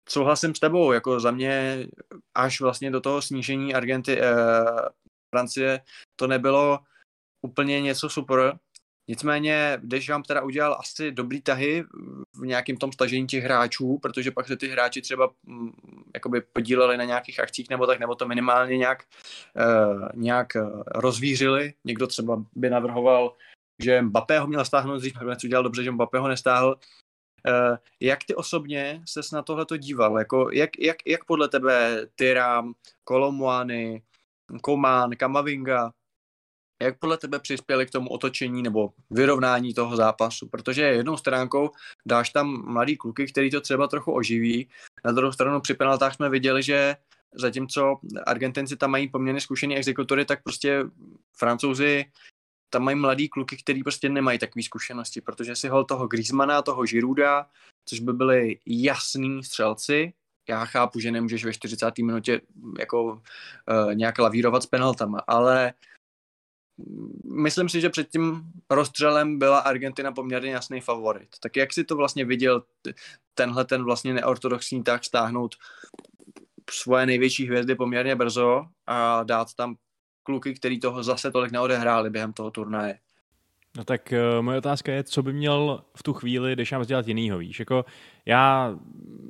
souhlasím 0.10 0.56
s 0.56 0.60
tebou, 0.60 0.92
jako 0.92 1.20
za 1.20 1.32
mě 1.32 1.88
až 2.34 2.62
vlastně 2.62 2.92
do 2.92 3.02
toho 3.02 3.22
snížení 3.22 3.74
Argenty, 3.74 4.22
eh, 4.22 4.36
Francie 5.30 5.82
to 6.16 6.28
nebylo 6.28 6.80
úplně 7.42 7.82
něco 7.82 8.10
super, 8.10 8.60
Nicméně 9.08 9.80
Deschamps 9.84 10.28
teda 10.28 10.42
udělal 10.42 10.78
asi 10.80 11.12
dobrý 11.12 11.42
tahy 11.42 11.84
v 12.34 12.46
nějakém 12.46 12.78
tom 12.78 12.92
stažení 12.92 13.28
těch 13.28 13.44
hráčů, 13.44 14.00
protože 14.02 14.32
pak 14.32 14.48
se 14.48 14.58
ty 14.58 14.68
hráči 14.68 15.02
třeba 15.02 15.34
mm, 15.44 15.72
jakoby 16.14 16.42
podíleli 16.42 16.98
na 16.98 17.04
nějakých 17.04 17.40
akcích 17.40 17.70
nebo 17.70 17.88
tak, 17.88 18.00
nebo 18.00 18.16
to 18.16 18.28
minimálně 18.28 18.78
nějak, 18.78 19.04
uh, 19.56 20.10
nějak 20.14 20.48
uh, 20.56 20.84
rozvířili. 20.96 21.74
Někdo 21.84 22.08
třeba 22.08 22.44
by 22.56 22.70
navrhoval, 22.70 23.34
že 23.84 24.02
Mbappé 24.02 24.40
ho 24.40 24.48
měl 24.48 24.66
stáhnout 24.66 24.98
dřív, 24.98 25.16
nakonec 25.16 25.44
udělal 25.44 25.64
dobře, 25.64 25.84
že 25.84 25.92
Mbappé 25.92 26.20
ho 26.20 26.28
nestáhl. 26.28 26.80
Uh, 27.48 27.78
jak 28.00 28.24
ty 28.24 28.36
osobně 28.36 29.02
ses 29.06 29.32
na 29.32 29.42
tohle 29.42 29.66
to 29.66 29.78
díval? 29.78 30.20
Jako, 30.20 30.50
jak, 30.52 30.70
jak, 30.80 30.98
jak 31.06 31.26
podle 31.26 31.50
tebe 31.50 32.08
Tyram, 32.16 32.74
Kolomuany, 33.04 34.04
Komán, 34.62 35.12
Kamavinga, 35.12 35.92
jak 36.82 37.00
podle 37.00 37.18
tebe 37.18 37.40
přispěli 37.40 37.86
k 37.86 37.92
tomu 37.92 38.10
otočení 38.10 38.64
nebo 38.64 38.90
vyrovnání 39.10 39.74
toho 39.74 39.96
zápasu? 39.96 40.48
Protože 40.48 40.82
jednou 40.82 41.18
stránkou 41.18 41.70
dáš 42.06 42.30
tam 42.30 42.74
mladý 42.74 42.98
kluky, 42.98 43.28
který 43.28 43.52
to 43.52 43.62
třeba 43.62 43.88
trochu 43.88 44.12
oživí. 44.12 44.70
Na 45.06 45.12
druhou 45.12 45.32
stranu 45.32 45.62
při 45.62 45.74
penaltách 45.74 46.16
jsme 46.16 46.30
viděli, 46.30 46.64
že 46.64 46.96
zatímco 47.34 48.00
Argentinci 48.26 48.76
tam 48.78 48.92
mají 48.92 49.10
poměrně 49.10 49.42
zkušený 49.42 49.78
exekutory, 49.78 50.26
tak 50.26 50.44
prostě 50.44 50.84
Francouzi 51.38 52.06
tam 52.70 52.84
mají 52.84 52.98
mladý 52.98 53.30
kluky, 53.30 53.58
který 53.58 53.84
prostě 53.84 54.10
nemají 54.10 54.40
takové 54.40 54.64
zkušenosti, 54.64 55.22
protože 55.22 55.56
si 55.56 55.68
hol 55.68 55.84
toho 55.84 56.08
Griezmana, 56.08 56.62
toho 56.62 56.84
Girouda, 56.84 57.46
což 57.86 58.00
by 58.00 58.14
byli 58.14 58.60
jasný 58.66 59.44
střelci, 59.44 60.14
já 60.50 60.66
chápu, 60.66 61.00
že 61.00 61.12
nemůžeš 61.12 61.46
ve 61.46 61.54
40. 61.54 61.98
minutě 61.98 62.42
jako 62.80 63.04
uh, 63.04 63.94
nějak 63.94 64.20
lavírovat 64.20 64.64
s 64.64 64.66
penaltama, 64.66 65.20
ale 65.28 65.74
myslím 67.24 67.70
si, 67.70 67.82
že 67.82 67.90
před 67.90 68.10
tím 68.10 68.44
rozstřelem 68.70 69.40
byla 69.40 69.60
Argentina 69.60 70.12
poměrně 70.12 70.52
jasný 70.52 70.82
favorit. 70.82 71.30
Tak 71.40 71.56
jak 71.56 71.74
si 71.74 71.84
to 71.84 71.96
vlastně 71.96 72.26
viděl 72.26 72.64
tenhle 73.34 73.66
ten 73.66 73.84
vlastně 73.84 74.14
neortodoxní 74.14 74.84
tak 74.84 75.04
stáhnout 75.04 75.56
svoje 76.72 77.06
největší 77.06 77.48
hvězdy 77.48 77.76
poměrně 77.76 78.16
brzo 78.16 78.66
a 78.88 79.24
dát 79.24 79.54
tam 79.54 79.76
kluky, 80.24 80.54
který 80.54 80.80
toho 80.80 81.04
zase 81.04 81.32
tolik 81.32 81.52
neodehráli 81.52 82.10
během 82.10 82.34
toho 82.34 82.52
turnaje? 82.52 83.00
No 83.78 83.84
tak 83.84 84.14
uh, 84.14 84.44
moje 84.44 84.58
otázka 84.58 84.92
je, 84.92 85.04
co 85.04 85.24
by 85.24 85.34
měl 85.34 85.84
v 85.98 86.04
tu 86.04 86.14
chvíli, 86.14 86.56
nám 86.72 86.86
dělat 86.86 87.08
jinýho, 87.08 87.38
víš? 87.38 87.60
Jako, 87.60 87.86
já 88.26 88.76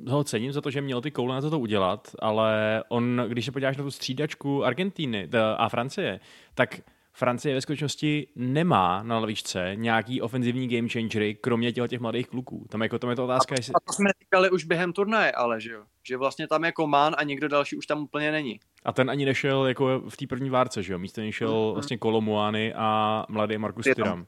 ho 0.08 0.24
cením 0.24 0.52
za 0.52 0.60
to, 0.60 0.70
že 0.70 0.80
měl 0.80 1.00
ty 1.00 1.10
koule 1.10 1.34
na 1.34 1.40
to, 1.40 1.50
to 1.50 1.58
udělat, 1.58 2.10
ale 2.18 2.82
on, 2.88 3.22
když 3.28 3.44
se 3.44 3.52
podíváš 3.52 3.76
na 3.76 3.84
tu 3.84 3.90
střídačku 3.90 4.64
Argentíny 4.64 5.28
a 5.56 5.68
Francie, 5.68 6.20
tak 6.54 6.80
Francie 7.16 7.54
ve 7.54 7.60
skutečnosti 7.60 8.26
nemá 8.36 9.02
na 9.02 9.18
lavičce 9.18 9.72
nějaký 9.74 10.22
ofenzivní 10.22 10.68
game 10.68 10.88
changery, 10.88 11.34
kromě 11.34 11.72
těch, 11.72 11.90
těch 11.90 12.00
mladých 12.00 12.26
kluků. 12.26 12.66
Tam 12.70 12.82
jako 12.82 12.98
tam 12.98 13.10
je 13.10 13.16
to 13.16 13.24
otázka, 13.24 13.54
a, 13.54 13.58
jestli... 13.58 13.72
A 13.74 13.80
to 13.86 13.92
jsme 13.92 14.10
říkali 14.20 14.50
už 14.50 14.64
během 14.64 14.92
turnaje, 14.92 15.32
ale 15.32 15.60
že 15.60 15.72
jo? 15.72 15.82
Že 16.02 16.16
vlastně 16.16 16.48
tam 16.48 16.64
jako 16.64 16.86
Mán 16.86 17.14
a 17.18 17.22
někdo 17.22 17.48
další 17.48 17.76
už 17.76 17.86
tam 17.86 18.02
úplně 18.02 18.32
není. 18.32 18.60
A 18.84 18.92
ten 18.92 19.10
ani 19.10 19.24
nešel 19.24 19.66
jako 19.66 20.02
v 20.08 20.16
té 20.16 20.26
první 20.26 20.50
várce, 20.50 20.82
že 20.82 20.92
jo? 20.92 20.98
Místo 20.98 21.20
něj 21.20 21.32
šel 21.32 21.50
mm-hmm. 21.50 21.72
vlastně 21.72 21.98
Kolomuany 21.98 22.74
a 22.74 23.24
mladý 23.28 23.58
Markus 23.58 23.84
Tyram. 23.94 24.20
Uh, 24.20 24.26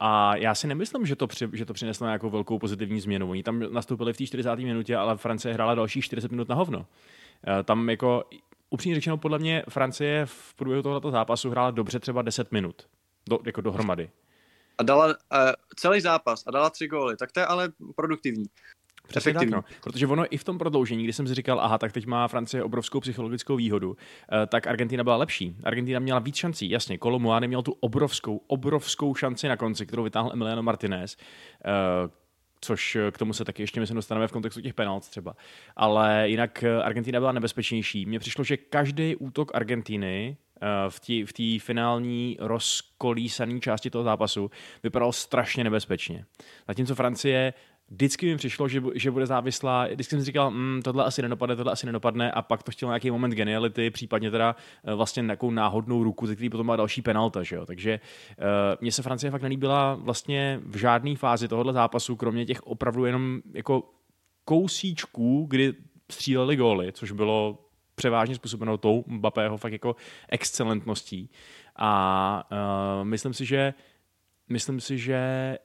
a 0.00 0.36
já 0.36 0.54
si 0.54 0.66
nemyslím, 0.66 1.06
že 1.06 1.16
to, 1.16 1.26
při, 1.26 1.48
že 1.52 1.64
to 1.64 1.72
přineslo 1.72 2.06
nějakou 2.06 2.30
velkou 2.30 2.58
pozitivní 2.58 3.00
změnu. 3.00 3.30
Oni 3.30 3.42
tam 3.42 3.62
nastoupili 3.72 4.12
v 4.12 4.16
té 4.16 4.26
40. 4.26 4.56
minutě, 4.56 4.96
ale 4.96 5.16
Francie 5.16 5.54
hrála 5.54 5.74
další 5.74 6.02
40 6.02 6.30
minut 6.30 6.48
na 6.48 6.54
hovno. 6.54 6.78
Uh, 6.78 6.84
tam 7.64 7.90
jako 7.90 8.24
upřímně 8.70 8.94
řečeno, 8.94 9.16
podle 9.16 9.38
mě 9.38 9.62
Francie 9.68 10.26
v 10.26 10.54
průběhu 10.54 10.82
tohoto 10.82 11.10
zápasu 11.10 11.50
hrála 11.50 11.70
dobře 11.70 11.98
třeba 12.00 12.22
10 12.22 12.52
minut. 12.52 12.88
Do, 13.28 13.38
jako 13.46 13.60
dohromady. 13.60 14.10
A 14.78 14.82
dala 14.82 15.06
uh, 15.06 15.12
celý 15.76 16.00
zápas 16.00 16.44
a 16.46 16.50
dala 16.50 16.70
tři 16.70 16.88
góly, 16.88 17.16
tak 17.16 17.32
to 17.32 17.40
je 17.40 17.46
ale 17.46 17.72
produktivní. 17.96 18.44
Přesně 19.10 19.34
tak, 19.34 19.50
no. 19.50 19.64
Protože 19.82 20.06
ono 20.06 20.34
i 20.34 20.36
v 20.36 20.44
tom 20.44 20.58
prodloužení, 20.58 21.04
kdy 21.04 21.12
jsem 21.12 21.26
si 21.26 21.34
říkal, 21.34 21.60
aha, 21.60 21.78
tak 21.78 21.92
teď 21.92 22.06
má 22.06 22.28
Francie 22.28 22.62
obrovskou 22.62 23.00
psychologickou 23.00 23.56
výhodu, 23.56 23.96
eh, 24.32 24.46
tak 24.46 24.66
Argentina 24.66 25.04
byla 25.04 25.16
lepší. 25.16 25.56
Argentina 25.64 26.00
měla 26.00 26.18
víc 26.18 26.36
šancí, 26.36 26.70
jasně. 26.70 26.98
Kolomuány 26.98 27.48
měl 27.48 27.62
tu 27.62 27.76
obrovskou, 27.80 28.40
obrovskou 28.46 29.14
šanci 29.14 29.48
na 29.48 29.56
konci, 29.56 29.86
kterou 29.86 30.02
vytáhl 30.02 30.30
Emiliano 30.32 30.62
Martinez, 30.62 31.16
eh, 31.64 31.70
což 32.60 32.96
k 33.10 33.18
tomu 33.18 33.32
se 33.32 33.44
taky 33.44 33.62
ještě 33.62 33.80
myslím 33.80 33.96
dostaneme 33.96 34.28
v 34.28 34.32
kontextu 34.32 34.60
těch 34.60 34.74
penalt 34.74 35.08
třeba. 35.08 35.36
Ale 35.76 36.28
jinak 36.28 36.62
eh, 36.62 36.82
Argentina 36.82 37.20
byla 37.20 37.32
nebezpečnější. 37.32 38.06
Mně 38.06 38.18
přišlo, 38.18 38.44
že 38.44 38.56
každý 38.56 39.16
útok 39.16 39.54
Argentiny 39.54 40.36
v 40.88 41.00
té 41.00 41.58
v 41.58 41.62
finální 41.62 42.36
rozkolísané 42.40 43.60
části 43.60 43.90
toho 43.90 44.04
zápasu 44.04 44.50
vypadal 44.82 45.12
strašně 45.12 45.64
nebezpečně. 45.64 46.24
Zatímco 46.68 46.94
Francie 46.94 47.52
vždycky 47.90 48.26
mi 48.26 48.36
přišlo, 48.36 48.68
že, 48.68 48.82
že 48.94 49.10
bude 49.10 49.26
závislá, 49.26 49.86
vždycky 49.86 50.10
jsem 50.10 50.20
si 50.20 50.26
říkal, 50.26 50.50
mm, 50.50 50.80
tohle 50.84 51.04
asi 51.04 51.22
nedopadne, 51.22 51.56
tohle 51.56 51.72
asi 51.72 51.86
nedopadne 51.86 52.30
a 52.32 52.42
pak 52.42 52.62
to 52.62 52.70
chtělo 52.70 52.90
nějaký 52.90 53.10
moment 53.10 53.30
geniality, 53.30 53.90
případně 53.90 54.30
teda 54.30 54.56
uh, 54.82 54.92
vlastně 54.92 55.22
nějakou 55.22 55.50
náhodnou 55.50 56.04
ruku, 56.04 56.26
ze 56.26 56.34
který 56.34 56.50
potom 56.50 56.66
má 56.66 56.76
další 56.76 57.02
penalta, 57.02 57.42
že 57.42 57.56
jo. 57.56 57.66
Takže 57.66 58.00
uh, 58.38 58.44
mně 58.80 58.92
se 58.92 59.02
Francie 59.02 59.30
fakt 59.30 59.42
nelíbila 59.42 59.94
vlastně 59.94 60.60
v 60.64 60.76
žádné 60.76 61.16
fázi 61.16 61.48
tohohle 61.48 61.72
zápasu, 61.72 62.16
kromě 62.16 62.46
těch 62.46 62.62
opravdu 62.62 63.04
jenom 63.04 63.40
jako 63.54 63.90
kousíčků, 64.44 65.46
kdy 65.50 65.74
stříleli 66.10 66.56
góly, 66.56 66.92
což 66.92 67.12
bylo 67.12 67.58
převážně 67.94 68.34
způsobeno 68.34 68.78
tou 68.78 69.04
Mbappého 69.06 69.56
fakt 69.56 69.72
jako 69.72 69.96
excelentností. 70.28 71.30
A 71.76 72.48
uh, 72.52 73.04
myslím 73.04 73.34
si, 73.34 73.44
že 73.44 73.74
myslím 74.48 74.80
si, 74.80 74.98
že 74.98 75.58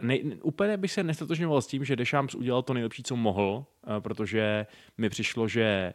ne, 0.00 0.18
úplně 0.42 0.76
bych 0.76 0.92
se 0.92 1.02
nestatožňoval 1.02 1.62
s 1.62 1.66
tím, 1.66 1.84
že 1.84 1.96
Deschamps 1.96 2.34
udělal 2.34 2.62
to 2.62 2.74
nejlepší, 2.74 3.02
co 3.02 3.16
mohl, 3.16 3.64
uh, 3.86 4.00
protože 4.00 4.66
mi 4.98 5.08
přišlo, 5.08 5.48
že 5.48 5.94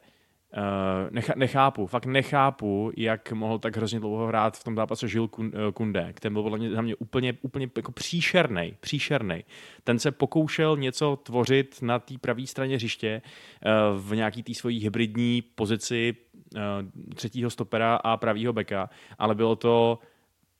uh, 0.57 1.09
nechá, 1.09 1.33
nechápu, 1.35 1.87
fakt 1.87 2.05
nechápu, 2.05 2.91
jak 2.97 3.31
mohl 3.31 3.59
tak 3.59 3.77
hrozně 3.77 3.99
dlouho 3.99 4.27
hrát 4.27 4.57
v 4.57 4.63
tom 4.63 4.75
zápase 4.75 5.07
Žil 5.07 5.29
Kunde, 5.73 6.13
který 6.13 6.33
byl 6.33 6.43
podle 6.43 6.57
mě, 6.57 6.71
za 6.71 6.81
mě 6.81 6.95
úplně, 6.95 7.33
úplně 7.41 7.69
jako 7.75 7.91
příšerný, 7.91 8.73
příšerný. 8.79 9.43
Ten 9.83 9.99
se 9.99 10.11
pokoušel 10.11 10.77
něco 10.77 11.15
tvořit 11.23 11.81
na 11.81 11.99
té 11.99 12.17
pravé 12.21 12.47
straně 12.47 12.75
hřiště 12.75 13.21
v 13.97 14.15
nějaký 14.15 14.43
té 14.43 14.53
svojí 14.53 14.79
hybridní 14.79 15.41
pozici 15.41 16.15
třetího 17.15 17.49
stopera 17.49 17.95
a 17.95 18.17
pravýho 18.17 18.53
beka, 18.53 18.89
ale 19.17 19.35
bylo 19.35 19.55
to 19.55 19.99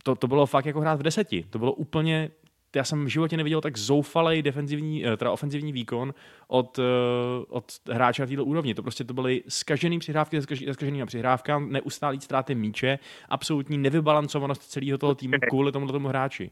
to, 0.06 0.16
to 0.16 0.28
bylo 0.28 0.46
fakt 0.46 0.66
jako 0.66 0.80
hrát 0.82 1.00
v 1.00 1.04
deseti. 1.04 1.46
To 1.50 1.60
bylo 1.60 1.74
úplně 1.74 2.30
já 2.76 2.84
jsem 2.84 3.06
v 3.06 3.08
životě 3.08 3.38
neviděl 3.38 3.62
tak 3.62 3.78
zoufalej 3.78 4.42
defenzivní, 4.42 5.06
eh, 5.06 5.18
teda 5.18 5.32
ofenzivní 5.32 5.72
výkon 5.72 6.14
od, 6.48 6.80
eh, 6.80 7.46
od 7.50 7.72
hráče 7.92 8.22
na 8.22 8.28
této 8.28 8.46
úrovni. 8.46 8.76
To 8.76 8.82
prostě 8.82 9.04
to 9.04 9.14
byly 9.14 9.44
skažený 9.48 10.00
přihrávky, 10.00 10.42
skažený 10.72 11.06
přihrávka, 11.06 11.60
neustálý 11.60 12.22
ztráty 12.22 12.56
míče, 12.56 13.00
absolutní 13.30 13.78
nevybalancovanost 13.78 14.64
celého 14.64 14.98
toho 14.98 15.16
týmu 15.16 15.34
kvůli 15.50 15.72
tomu 15.72 15.88
tomu 15.88 16.08
hráči. 16.08 16.52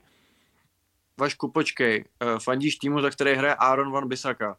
Vašku, 1.19 1.51
počkej, 1.51 2.03
eh, 2.21 2.25
fandíš 2.43 2.75
týmu, 2.75 3.01
za 3.01 3.09
který 3.09 3.33
hraje 3.33 3.55
Aaron 3.55 3.91
Van 3.91 4.07
Bissaka. 4.07 4.57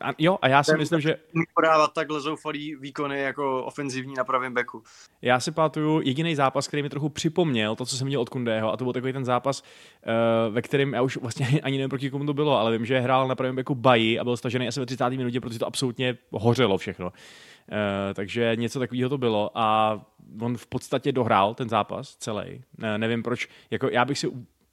A, 0.00 0.12
jo, 0.18 0.38
a 0.42 0.48
já 0.48 0.62
si 0.62 0.70
Ten 0.70 0.78
myslím, 0.78 1.00
že... 1.00 1.16
Podávat 1.54 1.92
takhle 1.92 2.20
zoufalý 2.20 2.76
výkony 2.76 3.20
jako 3.20 3.64
ofenzivní 3.64 4.14
na 4.14 4.24
pravém 4.24 4.54
beku. 4.54 4.82
Já 5.22 5.40
si 5.40 5.52
pamatuju 5.52 6.00
jediný 6.04 6.34
zápas, 6.34 6.68
který 6.68 6.82
mi 6.82 6.88
trochu 6.88 7.08
připomněl 7.08 7.76
to, 7.76 7.86
co 7.86 7.96
jsem 7.96 8.06
měl 8.06 8.20
od 8.20 8.28
Kundého, 8.28 8.72
a 8.72 8.76
to 8.76 8.84
byl 8.84 8.92
takový 8.92 9.12
ten 9.12 9.24
zápas, 9.24 9.62
uh, 9.62 10.54
ve 10.54 10.62
kterém 10.62 10.94
já 10.94 11.02
už 11.02 11.16
vlastně 11.16 11.46
ani 11.62 11.76
nevím, 11.78 11.90
proti 11.90 12.10
komu 12.10 12.26
to 12.26 12.34
bylo, 12.34 12.58
ale 12.58 12.72
vím, 12.72 12.86
že 12.86 13.00
hrál 13.00 13.28
na 13.28 13.34
pravém 13.34 13.56
beku 13.56 13.74
Baji 13.74 14.18
a 14.18 14.24
byl 14.24 14.36
stažený 14.36 14.68
asi 14.68 14.80
ve 14.80 14.86
30. 14.86 15.10
minutě, 15.10 15.40
protože 15.40 15.58
to 15.58 15.66
absolutně 15.66 16.18
hořelo 16.32 16.78
všechno. 16.78 17.06
Uh, 17.06 17.12
takže 18.14 18.52
něco 18.56 18.78
takového 18.78 19.10
to 19.10 19.18
bylo 19.18 19.50
a 19.54 20.00
on 20.40 20.56
v 20.56 20.66
podstatě 20.66 21.12
dohrál 21.12 21.54
ten 21.54 21.68
zápas 21.68 22.16
celý. 22.16 22.62
Uh, 22.78 22.84
nevím 22.96 23.22
proč, 23.22 23.48
jako 23.70 23.88
já 23.88 24.04
bych 24.04 24.18
si 24.18 24.28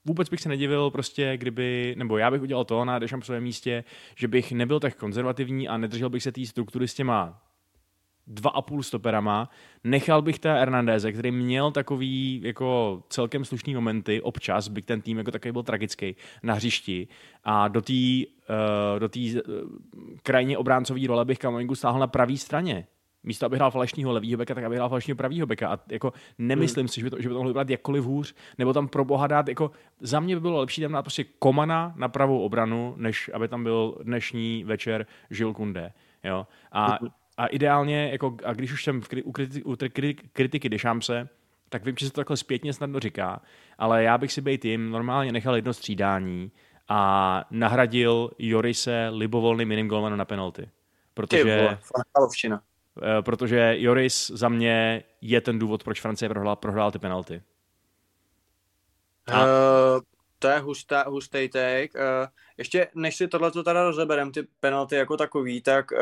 vůbec 0.05 0.29
bych 0.29 0.41
se 0.41 0.49
nedivil 0.49 0.91
prostě, 0.91 1.37
kdyby, 1.37 1.95
nebo 1.97 2.17
já 2.17 2.31
bych 2.31 2.41
udělal 2.41 2.65
to 2.65 2.85
na 2.85 2.99
svém 3.21 3.43
místě, 3.43 3.83
že 4.15 4.27
bych 4.27 4.51
nebyl 4.51 4.79
tak 4.79 4.95
konzervativní 4.95 5.67
a 5.67 5.77
nedržel 5.77 6.09
bych 6.09 6.23
se 6.23 6.31
té 6.31 6.45
struktury 6.45 6.87
s 6.87 6.93
těma 6.93 7.41
dva 8.27 8.49
a 8.49 8.61
půl 8.61 8.83
stoperama, 8.83 9.49
nechal 9.83 10.21
bych 10.21 10.39
té 10.39 10.59
Hernandeze, 10.59 11.11
který 11.11 11.31
měl 11.31 11.71
takový 11.71 12.41
jako 12.43 13.03
celkem 13.09 13.45
slušný 13.45 13.75
momenty 13.75 14.21
občas, 14.21 14.67
byť 14.67 14.85
ten 14.85 15.01
tým 15.01 15.17
jako 15.17 15.31
takový 15.31 15.51
byl 15.51 15.63
tragický 15.63 16.15
na 16.43 16.53
hřišti. 16.53 17.07
A 17.43 17.67
do 17.67 17.81
té 17.81 17.93
uh, 17.93 18.99
do 18.99 19.09
uh, 19.15 19.53
krajně 20.23 20.57
obráncové 20.57 21.07
role 21.07 21.25
bych 21.25 21.39
Kamavingu 21.39 21.75
stáhl 21.75 21.99
na 21.99 22.07
pravé 22.07 22.37
straně 22.37 22.87
místo 23.23 23.45
aby 23.45 23.55
hrál 23.55 23.71
falešního 23.71 24.11
levýho 24.11 24.37
beka, 24.37 24.55
tak 24.55 24.63
aby 24.63 24.75
hrál 24.75 24.89
falešního 24.89 25.15
pravýho 25.15 25.47
beka. 25.47 25.69
A 25.69 25.79
jako 25.91 26.13
nemyslím 26.37 26.81
hmm. 26.81 26.87
si, 26.87 26.99
že 26.99 27.03
by, 27.03 27.09
to, 27.09 27.21
že 27.21 27.29
by 27.29 27.33
to 27.33 27.37
mohlo 27.37 27.49
vypadat 27.49 27.69
jakkoliv 27.69 28.03
hůř, 28.03 28.35
nebo 28.57 28.73
tam 28.73 28.87
pro 28.87 29.05
boha 29.05 29.27
dát, 29.27 29.47
jako 29.47 29.71
za 29.99 30.19
mě 30.19 30.35
by 30.35 30.41
bylo 30.41 30.59
lepší 30.59 30.81
tam 30.81 30.91
dát 30.91 31.01
prostě 31.01 31.23
Komana 31.23 31.93
na 31.95 32.07
pravou 32.07 32.39
obranu, 32.39 32.93
než 32.97 33.31
aby 33.33 33.47
tam 33.47 33.63
byl 33.63 33.97
dnešní 34.03 34.63
večer 34.63 35.05
Žil 35.29 35.53
Kunde. 35.53 35.93
Jo? 36.23 36.47
A, 36.71 36.85
hmm. 36.85 37.09
a 37.37 37.47
ideálně, 37.47 38.09
jako, 38.11 38.37
a 38.45 38.53
když 38.53 38.71
už 38.71 38.83
jsem 38.83 39.01
v, 39.01 39.07
u, 39.23 39.31
kritiky, 39.31 39.63
u 39.65 39.75
kritiky 40.33 40.69
Dešamse, 40.69 41.29
tak 41.69 41.85
vím, 41.85 41.95
že 41.99 42.05
se 42.05 42.11
to 42.11 42.21
takhle 42.21 42.37
zpětně 42.37 42.73
snadno 42.73 42.99
říká, 42.99 43.41
ale 43.77 44.03
já 44.03 44.17
bych 44.17 44.33
si 44.33 44.41
být 44.41 44.65
jim 44.65 44.89
normálně 44.89 45.31
nechal 45.31 45.55
jedno 45.55 45.73
střídání 45.73 46.51
a 46.89 47.45
nahradil 47.51 48.31
Jorise 48.39 49.09
libovolným 49.11 49.71
jiným 49.71 49.87
golmanem 49.87 50.19
na 50.19 50.25
penalty. 50.25 50.61
Ty 50.61 50.69
Protože, 51.13 51.57
vole, 51.57 51.77
fanchalovština. 51.81 52.57
eh, 52.57 52.72
protože 53.21 53.75
Joris 53.77 54.27
za 54.27 54.49
mě 54.49 55.03
je 55.21 55.41
ten 55.41 55.59
důvod, 55.59 55.83
proč 55.83 56.01
Francie 56.01 56.29
prohrála, 56.29 56.55
prohrála 56.55 56.91
ty 56.91 56.99
penalty. 56.99 57.41
A- 59.27 59.43
Uh, 59.45 60.01
to 60.39 60.47
je 60.47 60.59
hustá, 60.59 61.03
hustý 61.09 61.49
take. 61.49 61.89
Uh, 61.95 62.27
ještě 62.57 62.87
než 62.95 63.15
si 63.15 63.27
tohle 63.27 63.51
teda 63.51 63.83
rozeberem, 63.83 64.31
ty 64.31 64.47
penalty 64.59 64.95
jako 64.95 65.17
takový, 65.17 65.61
tak 65.61 65.91
uh, 65.91 65.97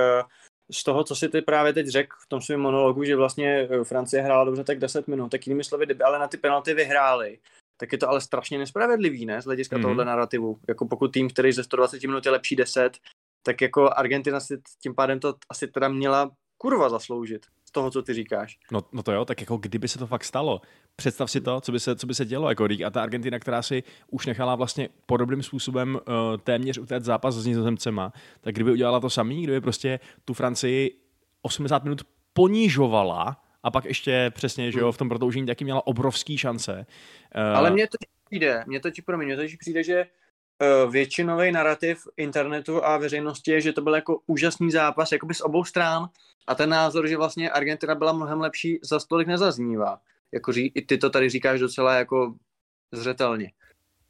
z 0.71 0.83
toho, 0.83 1.03
co 1.03 1.15
si 1.15 1.29
ty 1.29 1.41
právě 1.41 1.73
teď 1.73 1.87
řekl 1.87 2.15
v 2.19 2.27
tom 2.27 2.41
svém 2.41 2.59
monologu, 2.59 3.03
že 3.03 3.15
vlastně 3.15 3.67
eh, 3.71 3.83
Francie 3.83 4.21
hrála 4.21 4.43
dobře 4.43 4.63
tak 4.63 4.79
10 4.79 5.07
minut, 5.07 5.29
tak 5.31 5.47
jinými 5.47 5.63
slovy, 5.63 5.85
kdyby 5.85 6.03
ale 6.03 6.19
na 6.19 6.27
ty 6.27 6.37
penalty 6.37 6.73
vyhráli, 6.73 7.39
tak 7.77 7.91
je 7.91 7.97
to 7.97 8.09
ale 8.09 8.21
strašně 8.21 8.57
nespravedlivý, 8.57 9.25
ne, 9.25 9.41
z 9.41 9.45
hlediska 9.45 9.75
Mhm. 9.75 9.81
mm-hmm. 9.81 9.85
tohohle 9.87 10.05
narrativu. 10.05 10.59
Jako 10.67 10.87
pokud 10.87 11.07
tým, 11.11 11.29
který 11.29 11.51
ze 11.51 11.63
120 11.63 12.03
minut 12.03 12.25
je 12.25 12.31
lepší 12.31 12.55
10, 12.55 12.97
tak 13.43 13.61
jako 13.61 13.89
Argentina 13.95 14.39
si 14.39 14.61
tím 14.83 14.95
pádem 14.95 15.19
to 15.19 15.35
asi 15.49 15.67
teda 15.67 15.87
měla 15.87 16.31
kurva 16.61 16.89
zasloužit 16.89 17.45
z 17.65 17.71
toho, 17.71 17.91
co 17.91 18.01
ty 18.01 18.13
říkáš. 18.13 18.59
No, 18.71 18.81
no 18.91 19.03
to 19.03 19.11
jo, 19.11 19.25
tak 19.25 19.41
jako 19.41 19.57
kdyby 19.57 19.87
se 19.87 19.99
to 19.99 20.07
fakt 20.07 20.23
stalo. 20.23 20.61
Představ 20.95 21.31
si 21.31 21.41
to, 21.41 21.61
co 21.61 21.71
by 21.71 21.79
se, 21.79 21.95
co 21.95 22.07
by 22.07 22.15
se 22.15 22.25
dělo. 22.25 22.49
Jako, 22.49 22.67
a 22.85 22.89
ta 22.89 23.01
Argentina, 23.01 23.39
která 23.39 23.61
si 23.61 23.83
už 24.07 24.25
nechala 24.25 24.55
vlastně 24.55 24.89
podobným 25.05 25.43
způsobem 25.43 25.95
uh, 25.95 26.37
téměř 26.43 26.77
utéct 26.77 27.05
zápas 27.05 27.35
s 27.35 27.45
nizozemcema, 27.45 28.13
tak 28.41 28.55
kdyby 28.55 28.71
udělala 28.71 28.99
to 28.99 29.09
samý, 29.09 29.43
kdyby 29.43 29.61
prostě 29.61 29.99
tu 30.25 30.33
Francii 30.33 30.99
80 31.41 31.83
minut 31.83 32.01
ponižovala 32.33 33.41
a 33.63 33.71
pak 33.71 33.85
ještě 33.85 34.31
přesně, 34.33 34.71
že 34.71 34.79
jo, 34.79 34.91
v 34.91 34.97
tom 34.97 35.09
prodloužení 35.09 35.45
taky 35.45 35.63
měla 35.63 35.87
obrovský 35.87 36.37
šance. 36.37 36.85
Uh, 37.35 37.57
Ale 37.57 37.71
mně 37.71 37.87
to 37.87 37.97
přijde, 38.25 38.63
mně 38.67 38.79
to 38.79 38.89
promiň, 39.05 39.27
mně 39.27 39.37
to 39.37 39.43
přijde, 39.59 39.83
že 39.83 40.05
uh, 40.05 40.91
většinový 40.91 41.51
narrativ 41.51 42.07
internetu 42.17 42.85
a 42.85 42.97
veřejnosti 42.97 43.51
je, 43.51 43.61
že 43.61 43.73
to 43.73 43.81
byl 43.81 43.95
jako 43.95 44.19
úžasný 44.27 44.71
zápas 44.71 45.11
jakoby 45.11 45.33
z 45.33 45.41
obou 45.41 45.63
stran 45.63 46.09
a 46.47 46.55
ten 46.55 46.69
názor, 46.69 47.07
že 47.07 47.17
vlastně 47.17 47.51
Argentina 47.51 47.95
byla 47.95 48.13
mnohem 48.13 48.41
lepší, 48.41 48.79
za 48.83 48.99
stolik 48.99 49.27
nezaznívá. 49.27 49.99
Jako 50.31 50.51
ří, 50.51 50.71
i 50.75 50.81
ty 50.81 50.97
to 50.97 51.09
tady 51.09 51.29
říkáš 51.29 51.59
docela 51.59 51.95
jako 51.95 52.35
zřetelně. 52.91 53.51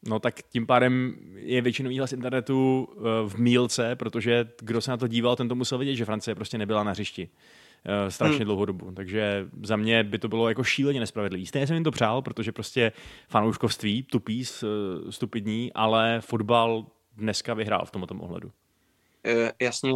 No 0.07 0.19
tak 0.19 0.35
tím 0.41 0.67
pádem 0.67 1.15
je 1.35 1.61
většinový 1.61 1.97
hlas 1.97 2.13
internetu 2.13 2.83
uh, 2.83 3.03
v 3.29 3.35
mílce, 3.35 3.95
protože 3.95 4.47
kdo 4.61 4.81
se 4.81 4.91
na 4.91 4.97
to 4.97 5.07
díval, 5.07 5.35
ten 5.35 5.49
to 5.49 5.55
musel 5.55 5.77
vidět, 5.77 5.95
že 5.95 6.05
Francie 6.05 6.35
prostě 6.35 6.57
nebyla 6.57 6.83
na 6.83 6.91
hřišti 6.91 7.29
uh, 7.29 8.09
strašně 8.09 8.37
hmm. 8.37 8.45
dlouhou 8.45 8.65
dobu. 8.65 8.91
Takže 8.91 9.47
za 9.63 9.75
mě 9.75 10.03
by 10.03 10.19
to 10.19 10.27
bylo 10.27 10.49
jako 10.49 10.63
šíleně 10.63 10.99
nespravedlivý. 10.99 11.45
Stejně 11.45 11.67
jsem 11.67 11.73
jim 11.73 11.83
to 11.83 11.91
přál, 11.91 12.21
protože 12.21 12.51
prostě 12.51 12.91
fanouškovství, 13.29 14.03
tupý, 14.03 14.43
uh, 14.43 15.09
stupidní, 15.09 15.73
ale 15.73 16.21
fotbal 16.21 16.85
dneska 17.17 17.53
vyhrál 17.53 17.85
v 17.85 17.91
tomto 17.91 18.15
ohledu. 18.15 18.47
Uh, 18.47 19.49
jasně. 19.61 19.91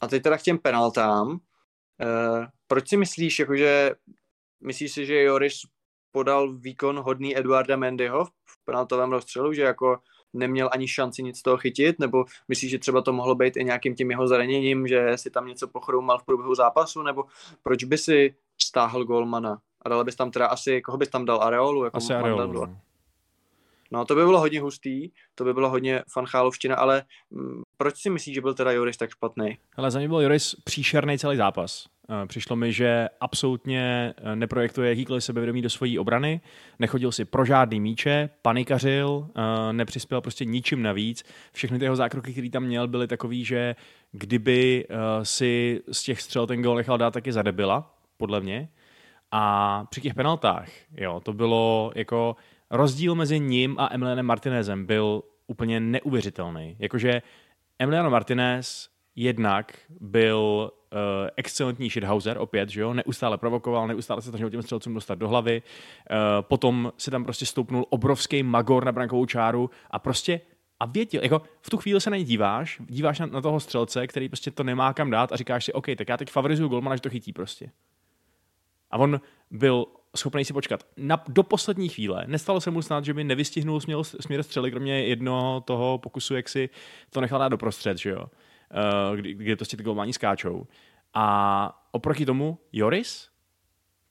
A 0.00 0.08
teď 0.08 0.22
teda 0.22 0.38
k 0.38 0.42
těm 0.42 0.58
penaltám. 0.58 1.40
Uh, 2.00 2.46
proč 2.66 2.88
si 2.88 2.96
myslíš, 2.96 3.38
jakože 3.38 3.94
myslíš 4.60 4.92
si, 4.92 5.06
že 5.06 5.22
Joris 5.22 5.60
podal 6.12 6.52
výkon 6.52 6.98
hodný 6.98 7.38
Eduarda 7.38 7.76
Mendyho 7.76 8.24
v 8.24 8.64
penaltovém 8.64 9.10
rozstřelu, 9.10 9.52
že 9.52 9.62
jako 9.62 9.98
neměl 10.32 10.70
ani 10.72 10.88
šanci 10.88 11.22
nic 11.22 11.38
z 11.38 11.42
toho 11.42 11.56
chytit, 11.56 11.98
nebo 11.98 12.24
myslíš, 12.48 12.70
že 12.70 12.78
třeba 12.78 13.02
to 13.02 13.12
mohlo 13.12 13.34
být 13.34 13.56
i 13.56 13.64
nějakým 13.64 13.94
tím 13.94 14.10
jeho 14.10 14.28
zraněním, 14.28 14.86
že 14.86 15.18
si 15.18 15.30
tam 15.30 15.46
něco 15.46 15.68
pochroumal 15.68 16.18
v 16.18 16.24
průběhu 16.24 16.54
zápasu, 16.54 17.02
nebo 17.02 17.24
proč 17.62 17.84
by 17.84 17.98
si 17.98 18.34
stáhl 18.62 19.04
golmana? 19.04 19.58
A 19.82 19.88
dal 19.88 20.04
bys 20.04 20.16
tam 20.16 20.30
teda 20.30 20.46
asi, 20.46 20.82
koho 20.82 20.98
bys 20.98 21.08
tam 21.08 21.24
dal, 21.24 21.42
Areolu? 21.42 21.84
Jako 21.84 21.96
Asi? 21.96 22.14
Areolu. 22.14 22.76
No. 23.90 24.04
To 24.04 24.14
by 24.14 24.20
bylo 24.24 24.40
hodně 24.40 24.60
hustý, 24.60 25.10
to 25.34 25.44
by 25.44 25.54
bylo 25.54 25.70
hodně 25.70 26.02
fanchálovština, 26.12 26.76
ale 26.76 27.02
m, 27.32 27.62
proč 27.76 27.96
si 27.96 28.10
myslíš, 28.10 28.34
že 28.34 28.40
byl 28.40 28.54
teda 28.54 28.72
Joris 28.72 28.96
tak 28.96 29.10
špatný? 29.10 29.58
Ale 29.76 29.90
za 29.90 29.98
mě 29.98 30.08
byl 30.08 30.20
Joris 30.20 30.54
příšerný 30.64 31.18
celý 31.18 31.36
zápas. 31.36 31.86
Eh, 32.10 32.26
Přišlo 32.26 32.56
mi, 32.56 32.72
že 32.72 33.08
absolutně 33.20 34.14
eh, 34.16 34.36
neprojektuje 34.36 34.88
jakýkoliv 34.88 35.24
sebevědomí 35.24 35.62
do 35.62 35.70
svojí 35.70 35.98
obrany, 35.98 36.40
nechodil 36.78 37.12
si 37.12 37.24
pro 37.24 37.44
žádný 37.44 37.80
míče, 37.80 38.30
panikařil, 38.42 39.28
eh, 39.36 39.72
nepřispěl 39.72 40.20
prostě 40.20 40.44
ničím 40.44 40.82
navíc. 40.82 41.24
Všechny 41.52 41.78
ty 41.78 41.84
jeho 41.84 41.96
zákroky, 41.96 42.32
které 42.32 42.50
tam 42.50 42.62
měl, 42.62 42.88
byly 42.88 43.06
takový, 43.06 43.44
že 43.44 43.76
kdyby 44.12 44.86
si 45.22 45.80
z 45.92 46.02
těch 46.02 46.20
střel 46.20 46.46
ten 46.46 46.62
gol 46.62 46.76
nechal 46.76 46.98
dát 46.98 47.10
taky 47.14 47.32
za 47.32 47.42
debila, 47.42 47.94
podle 48.16 48.40
mě. 48.40 48.68
A 49.30 49.84
při 49.90 50.00
těch 50.00 50.14
penaltách, 50.14 50.68
jo, 50.96 51.20
to 51.24 51.32
bylo 51.32 51.92
jako 51.94 52.36
rozdíl 52.70 53.14
mezi 53.14 53.40
ním 53.40 53.76
a 53.78 53.88
Emilianem 53.92 54.26
Martinezem 54.26 54.86
byl 54.86 55.22
úplně 55.46 55.80
neuvěřitelný. 55.80 56.76
Jakože 56.78 57.22
Emiliano 57.78 58.10
Martinez 58.10 58.88
jednak 59.16 59.78
byl 60.00 60.70
uh, 60.92 60.98
excelentní 61.36 61.90
shithouser, 61.90 62.38
opět, 62.38 62.68
že 62.68 62.80
jo, 62.80 62.94
neustále 62.94 63.38
provokoval, 63.38 63.88
neustále 63.88 64.22
se 64.22 64.28
snažil 64.28 64.50
těm 64.50 64.62
střelcům 64.62 64.94
dostat 64.94 65.14
do 65.14 65.28
hlavy, 65.28 65.62
uh, 65.62 66.16
potom 66.40 66.92
si 66.96 67.10
tam 67.10 67.24
prostě 67.24 67.46
stoupnul 67.46 67.86
obrovský 67.90 68.42
magor 68.42 68.84
na 68.84 68.92
brankovou 68.92 69.26
čáru 69.26 69.70
a 69.90 69.98
prostě 69.98 70.40
a 70.80 70.86
věděl, 70.86 71.22
jako 71.22 71.42
v 71.60 71.70
tu 71.70 71.76
chvíli 71.76 72.00
se 72.00 72.10
na 72.10 72.16
ně 72.16 72.24
díváš, 72.24 72.80
díváš 72.88 73.18
na, 73.18 73.26
na 73.26 73.40
toho 73.40 73.60
střelce, 73.60 74.06
který 74.06 74.28
prostě 74.28 74.50
to 74.50 74.64
nemá 74.64 74.92
kam 74.92 75.10
dát 75.10 75.32
a 75.32 75.36
říkáš 75.36 75.64
si, 75.64 75.72
OK, 75.72 75.86
tak 75.96 76.08
já 76.08 76.16
teď 76.16 76.30
favorizuju 76.30 76.68
golmana, 76.68 76.96
že 76.96 77.02
to 77.02 77.10
chytí 77.10 77.32
prostě. 77.32 77.70
A 78.90 78.98
on 78.98 79.20
byl 79.50 79.86
schopný 80.16 80.44
si 80.44 80.52
počkat 80.52 80.86
na, 80.96 81.24
do 81.28 81.42
poslední 81.42 81.88
chvíle. 81.88 82.24
Nestalo 82.26 82.60
se 82.60 82.70
mu 82.70 82.82
snad, 82.82 83.04
že 83.04 83.14
by 83.14 83.24
nevystihnul 83.24 83.80
směr, 83.80 83.98
směr 84.02 84.42
střely, 84.42 84.70
kromě 84.70 85.04
jednoho 85.04 85.60
toho 85.60 85.98
pokusu, 85.98 86.34
jak 86.34 86.48
si 86.48 86.68
to 87.10 87.20
nechal 87.20 87.38
dát 87.38 87.48
doprostřed, 87.48 87.98
že 87.98 88.10
jo? 88.10 88.26
Uh, 89.10 89.16
kdy, 89.16 89.34
kdy 89.34 89.56
prostě 89.56 89.76
ty 89.76 89.82
golmani 89.82 90.12
skáčou. 90.12 90.66
A 91.14 91.86
oproti 91.90 92.26
tomu 92.26 92.58
Joris, 92.72 93.29